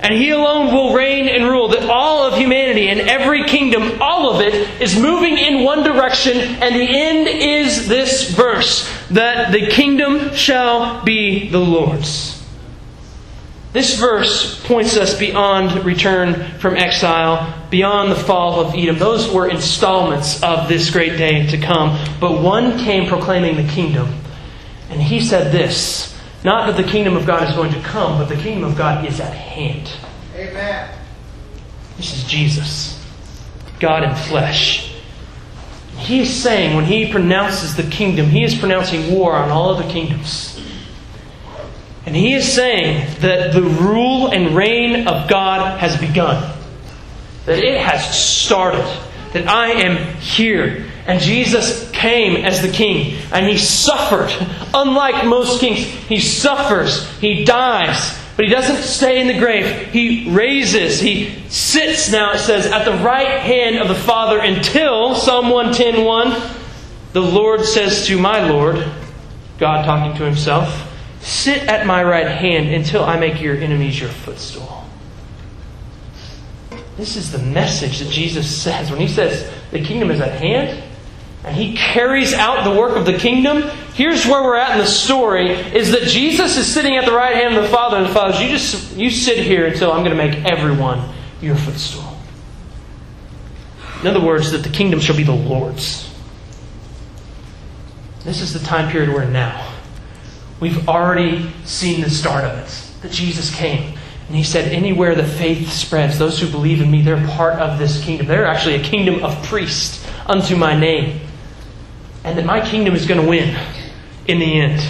And 0.02 0.14
he 0.14 0.30
alone 0.30 0.74
will 0.74 0.92
reign 0.92 1.28
and 1.28 1.44
rule. 1.44 1.68
That 1.68 1.88
all 1.88 2.22
of 2.26 2.38
humanity 2.38 2.88
and 2.88 3.00
every 3.00 3.44
kingdom, 3.44 4.00
all 4.00 4.30
of 4.30 4.40
it, 4.40 4.54
is 4.80 4.98
moving 4.98 5.38
in 5.38 5.64
one 5.64 5.82
direction. 5.82 6.36
And 6.36 6.74
the 6.74 6.88
end 6.88 7.28
is 7.28 7.88
this 7.88 8.30
verse 8.30 8.88
that 9.10 9.52
the 9.52 9.68
kingdom 9.68 10.34
shall 10.34 11.02
be 11.04 11.48
the 11.48 11.58
Lord's. 11.58 12.36
This 13.72 13.98
verse 13.98 14.64
points 14.64 14.96
us 14.96 15.18
beyond 15.18 15.84
return 15.84 16.58
from 16.58 16.76
exile, 16.76 17.54
beyond 17.68 18.10
the 18.10 18.16
fall 18.16 18.58
of 18.58 18.74
Edom. 18.74 18.98
Those 18.98 19.30
were 19.30 19.48
installments 19.48 20.42
of 20.42 20.66
this 20.66 20.88
great 20.90 21.18
day 21.18 21.46
to 21.48 21.58
come. 21.58 21.98
But 22.18 22.40
one 22.40 22.78
came 22.78 23.06
proclaiming 23.06 23.56
the 23.56 23.70
kingdom. 23.70 24.14
And 24.88 25.02
he 25.02 25.20
said 25.20 25.52
this 25.52 26.15
not 26.46 26.68
that 26.68 26.80
the 26.80 26.88
kingdom 26.88 27.16
of 27.16 27.26
God 27.26 27.48
is 27.48 27.56
going 27.56 27.72
to 27.72 27.80
come, 27.80 28.18
but 28.18 28.28
the 28.28 28.36
kingdom 28.36 28.70
of 28.70 28.78
God 28.78 29.04
is 29.04 29.18
at 29.18 29.34
hand. 29.34 29.90
Amen. 30.36 30.96
This 31.96 32.16
is 32.16 32.22
Jesus, 32.22 33.04
God 33.80 34.04
in 34.04 34.14
flesh. 34.14 34.94
He 35.96 36.20
is 36.20 36.32
saying, 36.32 36.76
when 36.76 36.84
he 36.84 37.10
pronounces 37.10 37.74
the 37.74 37.82
kingdom, 37.82 38.26
he 38.26 38.44
is 38.44 38.56
pronouncing 38.56 39.12
war 39.12 39.34
on 39.34 39.50
all 39.50 39.70
of 39.70 39.84
the 39.84 39.92
kingdoms. 39.92 40.60
And 42.04 42.14
he 42.14 42.34
is 42.34 42.50
saying 42.50 43.08
that 43.22 43.52
the 43.52 43.62
rule 43.62 44.28
and 44.28 44.54
reign 44.54 45.08
of 45.08 45.28
God 45.28 45.80
has 45.80 45.98
begun, 45.98 46.56
that 47.46 47.58
it 47.58 47.80
has 47.80 48.16
started, 48.16 48.86
that 49.32 49.48
I 49.48 49.72
am 49.72 50.14
here. 50.18 50.85
And 51.06 51.20
Jesus 51.20 51.90
came 51.92 52.44
as 52.44 52.62
the 52.62 52.68
king, 52.68 53.16
and 53.32 53.46
he 53.46 53.58
suffered. 53.58 54.30
Unlike 54.74 55.26
most 55.26 55.60
kings, 55.60 55.78
he 55.78 56.18
suffers, 56.18 57.08
he 57.18 57.44
dies, 57.44 58.18
but 58.34 58.44
he 58.44 58.50
doesn't 58.50 58.82
stay 58.82 59.20
in 59.20 59.28
the 59.28 59.38
grave. 59.38 59.86
He 59.92 60.28
raises, 60.30 61.00
he 61.00 61.42
sits 61.48 62.10
now, 62.10 62.32
it 62.32 62.38
says, 62.38 62.66
at 62.66 62.84
the 62.84 63.04
right 63.04 63.40
hand 63.40 63.78
of 63.78 63.88
the 63.88 63.94
Father 63.94 64.40
until, 64.40 65.14
Psalm 65.14 65.48
110 65.48 66.04
1, 66.04 66.50
the 67.12 67.22
Lord 67.22 67.64
says 67.64 68.06
to 68.08 68.18
my 68.18 68.48
Lord, 68.50 68.84
God 69.58 69.84
talking 69.84 70.16
to 70.18 70.24
himself, 70.24 70.92
Sit 71.20 71.62
at 71.62 71.86
my 71.86 72.04
right 72.04 72.28
hand 72.28 72.68
until 72.68 73.04
I 73.04 73.18
make 73.18 73.40
your 73.40 73.56
enemies 73.56 73.98
your 73.98 74.10
footstool. 74.10 74.84
This 76.96 77.16
is 77.16 77.32
the 77.32 77.38
message 77.38 77.98
that 77.98 78.10
Jesus 78.10 78.62
says. 78.62 78.90
When 78.90 79.00
he 79.00 79.08
says 79.08 79.50
the 79.70 79.82
kingdom 79.82 80.10
is 80.10 80.20
at 80.20 80.40
hand, 80.40 80.82
and 81.46 81.54
he 81.54 81.76
carries 81.76 82.34
out 82.34 82.64
the 82.64 82.78
work 82.78 82.96
of 82.96 83.06
the 83.06 83.16
kingdom, 83.16 83.62
here's 83.94 84.26
where 84.26 84.42
we're 84.42 84.56
at 84.56 84.72
in 84.72 84.78
the 84.78 84.86
story 84.86 85.52
is 85.52 85.92
that 85.92 86.02
Jesus 86.02 86.56
is 86.56 86.66
sitting 86.66 86.96
at 86.96 87.04
the 87.04 87.12
right 87.12 87.36
hand 87.36 87.54
of 87.54 87.62
the 87.62 87.68
Father, 87.68 87.98
and 87.98 88.06
the 88.06 88.12
Father 88.12 88.32
says, 88.32 88.42
You 88.42 88.48
just 88.48 88.96
you 88.96 89.10
sit 89.10 89.38
here 89.38 89.64
until 89.64 89.92
I'm 89.92 90.04
going 90.04 90.16
to 90.16 90.16
make 90.16 90.44
everyone 90.44 91.08
your 91.40 91.54
footstool. 91.54 92.18
In 94.00 94.08
other 94.08 94.20
words, 94.20 94.50
that 94.50 94.64
the 94.64 94.68
kingdom 94.68 94.98
shall 94.98 95.16
be 95.16 95.22
the 95.22 95.32
Lord's. 95.32 96.12
This 98.24 98.40
is 98.40 98.52
the 98.52 98.66
time 98.66 98.90
period 98.90 99.10
we're 99.10 99.22
in 99.22 99.32
now. 99.32 99.72
We've 100.58 100.88
already 100.88 101.52
seen 101.64 102.00
the 102.00 102.10
start 102.10 102.44
of 102.44 102.58
it. 102.58 103.02
That 103.02 103.12
Jesus 103.12 103.54
came. 103.54 103.96
And 104.26 104.36
he 104.36 104.42
said, 104.42 104.72
Anywhere 104.72 105.14
the 105.14 105.22
faith 105.22 105.70
spreads, 105.70 106.18
those 106.18 106.40
who 106.40 106.50
believe 106.50 106.82
in 106.82 106.90
me, 106.90 107.02
they're 107.02 107.24
part 107.28 107.60
of 107.60 107.78
this 107.78 108.02
kingdom. 108.02 108.26
They're 108.26 108.46
actually 108.46 108.74
a 108.74 108.82
kingdom 108.82 109.22
of 109.22 109.40
priests 109.44 110.04
unto 110.26 110.56
my 110.56 110.76
name 110.76 111.20
and 112.26 112.36
that 112.36 112.44
my 112.44 112.60
kingdom 112.60 112.94
is 112.94 113.06
going 113.06 113.20
to 113.20 113.26
win 113.26 113.56
in 114.26 114.40
the 114.40 114.60
end. 114.60 114.84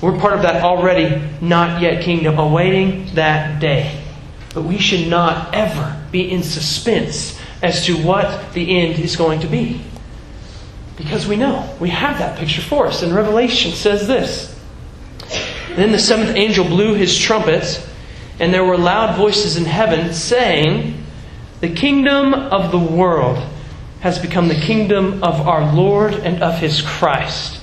We're 0.00 0.18
part 0.18 0.32
of 0.32 0.42
that 0.42 0.64
already 0.64 1.22
not 1.42 1.82
yet 1.82 2.02
kingdom, 2.02 2.38
awaiting 2.38 3.14
that 3.14 3.60
day. 3.60 4.02
But 4.54 4.62
we 4.62 4.78
should 4.78 5.08
not 5.08 5.54
ever 5.54 6.02
be 6.10 6.30
in 6.30 6.42
suspense 6.42 7.38
as 7.62 7.84
to 7.84 7.96
what 7.98 8.54
the 8.54 8.80
end 8.80 8.98
is 8.98 9.14
going 9.14 9.40
to 9.40 9.46
be. 9.46 9.82
Because 10.96 11.28
we 11.28 11.36
know. 11.36 11.76
We 11.78 11.90
have 11.90 12.18
that 12.18 12.38
picture 12.38 12.62
for 12.62 12.86
us. 12.86 13.02
And 13.02 13.14
Revelation 13.14 13.72
says 13.72 14.08
this 14.08 14.58
Then 15.76 15.92
the 15.92 15.98
seventh 15.98 16.34
angel 16.34 16.64
blew 16.64 16.94
his 16.94 17.16
trumpet, 17.16 17.86
and 18.40 18.54
there 18.54 18.64
were 18.64 18.78
loud 18.78 19.16
voices 19.16 19.58
in 19.58 19.66
heaven 19.66 20.14
saying, 20.14 21.04
The 21.60 21.74
kingdom 21.74 22.32
of 22.32 22.72
the 22.72 22.78
world 22.78 23.46
has 24.00 24.18
become 24.18 24.48
the 24.48 24.54
kingdom 24.54 25.22
of 25.24 25.46
our 25.46 25.74
Lord 25.74 26.14
and 26.14 26.42
of 26.42 26.58
his 26.58 26.82
Christ, 26.82 27.60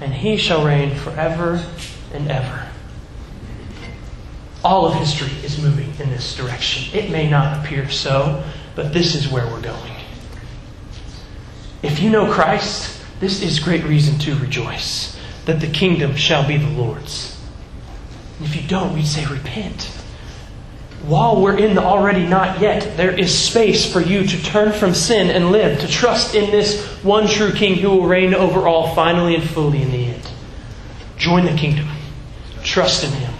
and 0.00 0.12
he 0.12 0.36
shall 0.36 0.64
reign 0.64 0.94
forever 0.96 1.64
and 2.12 2.30
ever. 2.30 2.68
All 4.64 4.86
of 4.86 4.94
history 4.94 5.30
is 5.44 5.62
moving 5.62 5.92
in 6.00 6.10
this 6.10 6.36
direction. 6.36 6.98
It 6.98 7.10
may 7.10 7.30
not 7.30 7.64
appear 7.64 7.88
so, 7.88 8.42
but 8.74 8.92
this 8.92 9.14
is 9.14 9.28
where 9.28 9.46
we're 9.46 9.62
going. 9.62 9.92
If 11.82 12.00
you 12.00 12.10
know 12.10 12.30
Christ, 12.32 13.00
this 13.20 13.40
is 13.40 13.60
great 13.60 13.84
reason 13.84 14.18
to 14.20 14.34
rejoice 14.36 15.18
that 15.44 15.60
the 15.60 15.68
kingdom 15.68 16.16
shall 16.16 16.46
be 16.46 16.56
the 16.56 16.68
Lord's. 16.68 17.40
If 18.40 18.56
you 18.56 18.68
don't, 18.68 18.94
we'd 18.94 19.06
say 19.06 19.24
repent 19.26 19.97
while 21.02 21.40
we're 21.40 21.56
in 21.56 21.74
the 21.74 21.82
already 21.82 22.26
not 22.26 22.60
yet, 22.60 22.96
there 22.96 23.16
is 23.16 23.36
space 23.36 23.90
for 23.90 24.00
you 24.00 24.26
to 24.26 24.42
turn 24.42 24.72
from 24.72 24.94
sin 24.94 25.30
and 25.30 25.52
live, 25.52 25.80
to 25.80 25.88
trust 25.88 26.34
in 26.34 26.50
this 26.50 26.84
one 27.02 27.26
true 27.26 27.52
King 27.52 27.76
who 27.76 27.90
will 27.90 28.06
reign 28.06 28.34
over 28.34 28.66
all 28.66 28.94
finally 28.94 29.34
and 29.34 29.48
fully 29.48 29.82
in 29.82 29.90
the 29.90 30.06
end. 30.06 30.30
Join 31.16 31.44
the 31.46 31.54
kingdom, 31.54 31.88
trust 32.62 33.04
in 33.04 33.10
Him. 33.10 33.32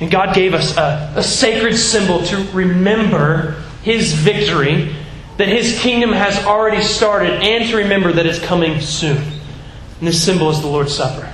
And 0.00 0.10
God 0.10 0.34
gave 0.34 0.54
us 0.54 0.76
a, 0.76 1.12
a 1.16 1.22
sacred 1.22 1.76
symbol 1.76 2.24
to 2.26 2.36
remember 2.52 3.62
His 3.82 4.12
victory, 4.12 4.94
that 5.36 5.48
His 5.48 5.78
kingdom 5.80 6.12
has 6.12 6.44
already 6.44 6.82
started, 6.82 7.42
and 7.42 7.68
to 7.70 7.76
remember 7.76 8.12
that 8.12 8.26
it's 8.26 8.40
coming 8.40 8.80
soon. 8.80 9.18
And 9.18 10.08
this 10.08 10.22
symbol 10.22 10.50
is 10.50 10.60
the 10.60 10.66
Lord's 10.66 10.94
Supper. 10.94 11.32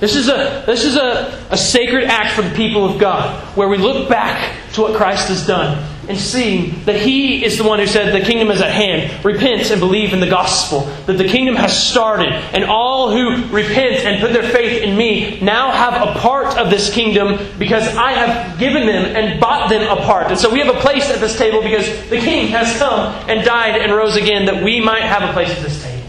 This 0.00 0.16
is, 0.16 0.28
a, 0.28 0.62
this 0.66 0.84
is 0.84 0.96
a, 0.96 1.46
a 1.50 1.56
sacred 1.56 2.04
act 2.04 2.34
for 2.34 2.42
the 2.42 2.54
people 2.54 2.86
of 2.86 2.98
God, 2.98 3.38
where 3.56 3.68
we 3.68 3.76
look 3.76 4.08
back 4.08 4.56
to 4.72 4.80
what 4.80 4.96
Christ 4.96 5.28
has 5.28 5.46
done 5.46 5.86
and 6.10 6.18
seeing 6.18 6.84
that 6.86 7.00
He 7.00 7.44
is 7.44 7.56
the 7.56 7.64
one 7.64 7.78
who 7.78 7.86
said, 7.86 8.12
The 8.12 8.26
kingdom 8.26 8.50
is 8.50 8.60
at 8.60 8.72
hand. 8.72 9.24
Repent 9.24 9.70
and 9.70 9.78
believe 9.78 10.12
in 10.12 10.18
the 10.18 10.28
gospel. 10.28 10.80
That 11.06 11.18
the 11.18 11.28
kingdom 11.28 11.54
has 11.54 11.86
started, 11.86 12.32
and 12.32 12.64
all 12.64 13.12
who 13.12 13.46
repent 13.54 14.04
and 14.04 14.20
put 14.20 14.32
their 14.32 14.42
faith 14.50 14.82
in 14.82 14.96
me 14.96 15.38
now 15.40 15.70
have 15.70 16.08
a 16.08 16.18
part 16.18 16.58
of 16.58 16.68
this 16.68 16.92
kingdom 16.92 17.38
because 17.58 17.86
I 17.96 18.12
have 18.12 18.58
given 18.58 18.86
them 18.86 19.04
and 19.16 19.40
bought 19.40 19.70
them 19.70 19.82
a 19.82 20.02
part. 20.02 20.26
And 20.28 20.38
so 20.38 20.50
we 20.50 20.58
have 20.58 20.74
a 20.74 20.80
place 20.80 21.08
at 21.10 21.20
this 21.20 21.38
table 21.38 21.62
because 21.62 21.86
the 22.10 22.18
King 22.18 22.48
has 22.48 22.76
come 22.78 23.14
and 23.28 23.44
died 23.44 23.80
and 23.80 23.92
rose 23.92 24.16
again 24.16 24.46
that 24.46 24.64
we 24.64 24.80
might 24.80 25.02
have 25.02 25.28
a 25.28 25.32
place 25.32 25.50
at 25.50 25.62
this 25.62 25.80
table. 25.82 25.99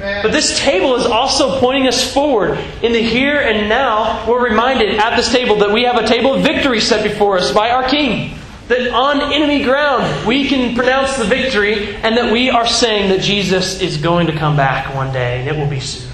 But 0.00 0.32
this 0.32 0.58
table 0.60 0.96
is 0.96 1.06
also 1.06 1.58
pointing 1.60 1.86
us 1.86 2.12
forward 2.12 2.58
in 2.82 2.92
the 2.92 3.02
here 3.02 3.40
and 3.40 3.68
now. 3.68 4.28
We're 4.28 4.42
reminded 4.42 4.96
at 4.96 5.16
this 5.16 5.30
table 5.30 5.56
that 5.56 5.70
we 5.70 5.84
have 5.84 5.96
a 5.96 6.06
table 6.06 6.34
of 6.34 6.42
victory 6.42 6.80
set 6.80 7.02
before 7.02 7.38
us 7.38 7.52
by 7.52 7.70
our 7.70 7.88
King. 7.88 8.38
that 8.68 8.92
on 8.92 9.32
enemy 9.32 9.64
ground 9.64 10.26
we 10.26 10.46
can 10.46 10.74
pronounce 10.74 11.16
the 11.16 11.24
victory 11.24 11.96
and 11.96 12.16
that 12.16 12.30
we 12.30 12.50
are 12.50 12.66
saying 12.66 13.08
that 13.08 13.20
Jesus 13.20 13.80
is 13.80 13.96
going 13.96 14.26
to 14.26 14.32
come 14.32 14.56
back 14.56 14.94
one 14.94 15.12
day 15.12 15.40
and 15.40 15.48
it 15.48 15.58
will 15.58 15.68
be 15.68 15.80
soon. 15.80 16.12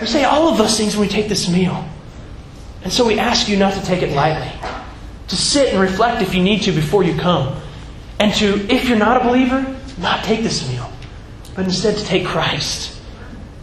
We 0.00 0.06
say 0.06 0.24
all 0.24 0.48
of 0.48 0.58
those 0.58 0.76
things 0.76 0.96
when 0.96 1.08
we 1.08 1.12
take 1.12 1.28
this 1.28 1.48
meal. 1.48 1.88
And 2.84 2.92
so 2.92 3.06
we 3.06 3.18
ask 3.18 3.48
you 3.48 3.56
not 3.56 3.72
to 3.74 3.82
take 3.82 4.02
it 4.02 4.14
lightly, 4.14 4.52
to 5.28 5.36
sit 5.36 5.72
and 5.72 5.80
reflect 5.80 6.22
if 6.22 6.34
you 6.34 6.42
need 6.42 6.62
to 6.62 6.72
before 6.72 7.02
you 7.02 7.18
come, 7.18 7.60
and 8.20 8.32
to, 8.34 8.70
if 8.70 8.88
you're 8.88 8.98
not 8.98 9.20
a 9.22 9.24
believer, 9.24 9.76
not 9.98 10.22
take 10.24 10.42
this 10.42 10.68
meal, 10.68 10.90
but 11.56 11.64
instead 11.64 11.96
to 11.96 12.04
take 12.04 12.26
Christ. 12.26 13.00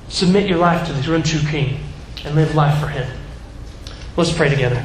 Submit 0.09 0.49
your 0.49 0.57
life 0.57 0.85
to 0.87 0.93
the 0.93 1.11
one 1.11 1.23
true 1.23 1.47
King 1.49 1.79
and 2.25 2.35
live 2.35 2.55
life 2.55 2.79
for 2.81 2.87
Him. 2.87 3.07
Let's 4.17 4.35
pray 4.35 4.49
together. 4.49 4.81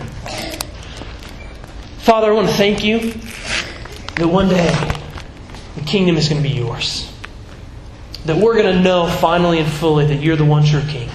Father, 1.99 2.31
I 2.31 2.35
want 2.35 2.49
to 2.49 2.55
thank 2.55 2.85
you 2.85 3.13
that 4.17 4.29
one 4.29 4.49
day 4.49 4.71
the 5.77 5.85
kingdom 5.85 6.17
is 6.17 6.29
going 6.29 6.43
to 6.43 6.49
be 6.49 6.55
yours. 6.55 7.13
That 8.27 8.37
we're 8.37 8.55
going 8.55 8.77
to 8.77 8.83
know 8.83 9.07
finally 9.07 9.59
and 9.59 9.71
fully 9.71 10.07
that 10.07 10.23
you're 10.23 10.37
the 10.37 10.45
one 10.45 10.65
true 10.65 10.83
King. 10.83 11.09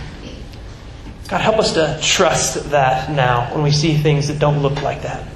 God, 1.28 1.42
help 1.42 1.58
us 1.58 1.74
to 1.74 2.00
trust 2.02 2.72
that 2.72 3.10
now 3.10 3.54
when 3.54 3.64
we 3.64 3.72
see 3.72 3.96
things 3.96 4.28
that 4.28 4.40
don't 4.40 4.62
look 4.62 4.82
like 4.82 5.04
that. 5.04 5.28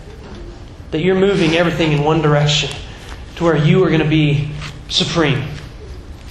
That 0.91 1.01
you're 1.01 1.15
moving 1.15 1.55
everything 1.55 1.91
in 1.91 2.03
one 2.03 2.21
direction 2.21 2.69
to 3.35 3.43
where 3.43 3.55
you 3.55 3.83
are 3.83 3.89
going 3.89 4.01
to 4.01 4.07
be 4.07 4.51
supreme. 4.89 5.47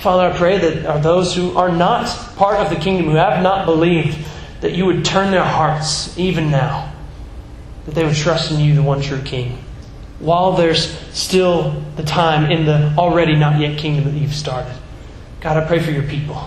Father, 0.07 0.32
I 0.32 0.38
pray 0.38 0.59
that 0.59 0.86
are 0.86 1.00
those 1.00 1.34
who 1.34 1.57
are 1.57 1.68
not 1.68 2.07
part 2.36 2.61
of 2.61 2.70
the 2.70 2.76
kingdom, 2.76 3.07
who 3.07 3.16
have 3.16 3.42
not 3.42 3.66
believed, 3.66 4.16
that 4.61 4.70
you 4.70 4.86
would 4.86 5.04
turn 5.04 5.32
their 5.32 5.42
hearts 5.42 6.16
even 6.16 6.48
now 6.48 6.92
that 7.86 7.96
they 7.96 8.04
would 8.04 8.14
trust 8.14 8.52
in 8.52 8.61
you, 8.61 8.76
the 8.76 8.84
one 8.84 9.02
true 9.02 9.20
King, 9.22 9.59
while 10.20 10.52
there's 10.52 10.96
still 11.11 11.82
the 11.96 12.04
time 12.04 12.52
in 12.52 12.66
the 12.66 12.94
already 12.96 13.34
not 13.34 13.59
yet 13.59 13.78
kingdom 13.78 14.04
that 14.04 14.16
you've 14.16 14.32
started. 14.32 14.72
God, 15.40 15.57
I 15.57 15.66
pray 15.66 15.80
for 15.80 15.90
your 15.90 16.04
people 16.04 16.40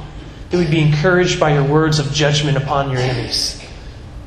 that 0.52 0.58
we'd 0.58 0.72
be 0.72 0.80
encouraged 0.80 1.38
by 1.38 1.54
your 1.54 1.66
words 1.66 2.00
of 2.00 2.14
judgment 2.14 2.56
upon 2.56 2.90
your 2.90 3.02
enemies, 3.02 3.62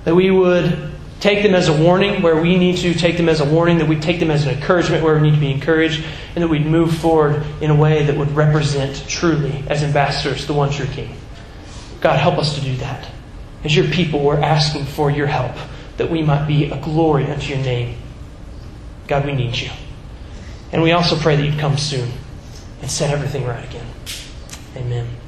that 0.05 0.15
we 0.15 0.31
would 0.31 0.92
take 1.23 1.45
them 1.45 1.55
as 1.55 1.69
a 1.69 1.73
warning 1.73 2.21
where 2.21 2.43
we 2.43 2.59
need 2.59 2.77
to 2.79 2.93
take 2.93 3.17
them 3.17 3.29
as 3.29 3.41
a 3.41 3.45
warning, 3.45 3.79
that 3.79 3.87
we 3.87 3.95
take 3.95 4.19
them 4.19 4.29
as 4.29 4.45
an 4.45 4.53
encouragement 4.57 5.05
where 5.05 5.15
we 5.15 5.21
need 5.21 5.35
to 5.37 5.41
be 5.41 5.53
encouraged, 5.53 6.05
and 6.35 6.43
that 6.43 6.49
we'd 6.49 6.67
move 6.67 6.93
forward 6.99 7.45
in 7.61 7.71
a 7.71 7.75
way 7.77 8.05
that 8.05 8.17
would 8.17 8.33
represent 8.33 9.05
truly, 9.07 9.63
as 9.69 9.85
ambassadors, 9.85 10.49
the 10.49 10.53
one 10.53 10.73
true 10.73 10.87
King. 10.87 11.15
God, 12.01 12.19
help 12.19 12.39
us 12.39 12.57
to 12.57 12.61
do 12.61 12.75
that. 12.79 13.09
As 13.63 13.77
your 13.77 13.87
people, 13.87 14.19
we're 14.19 14.41
asking 14.41 14.85
for 14.85 15.13
your 15.13 15.29
help 15.29 15.55
that 15.97 16.11
we 16.11 16.23
might 16.23 16.49
be 16.49 16.73
a 16.73 16.81
glory 16.81 17.27
unto 17.27 17.55
your 17.55 17.63
name. 17.63 17.97
God, 19.07 19.25
we 19.25 19.33
need 19.33 19.57
you. 19.57 19.71
And 20.73 20.83
we 20.83 20.91
also 20.91 21.15
pray 21.15 21.37
that 21.37 21.45
you'd 21.45 21.61
come 21.61 21.79
soon 21.79 22.11
and 22.81 22.91
set 22.91 23.15
everything 23.15 23.47
right 23.47 23.65
again. 23.65 23.87
Amen. 24.75 25.22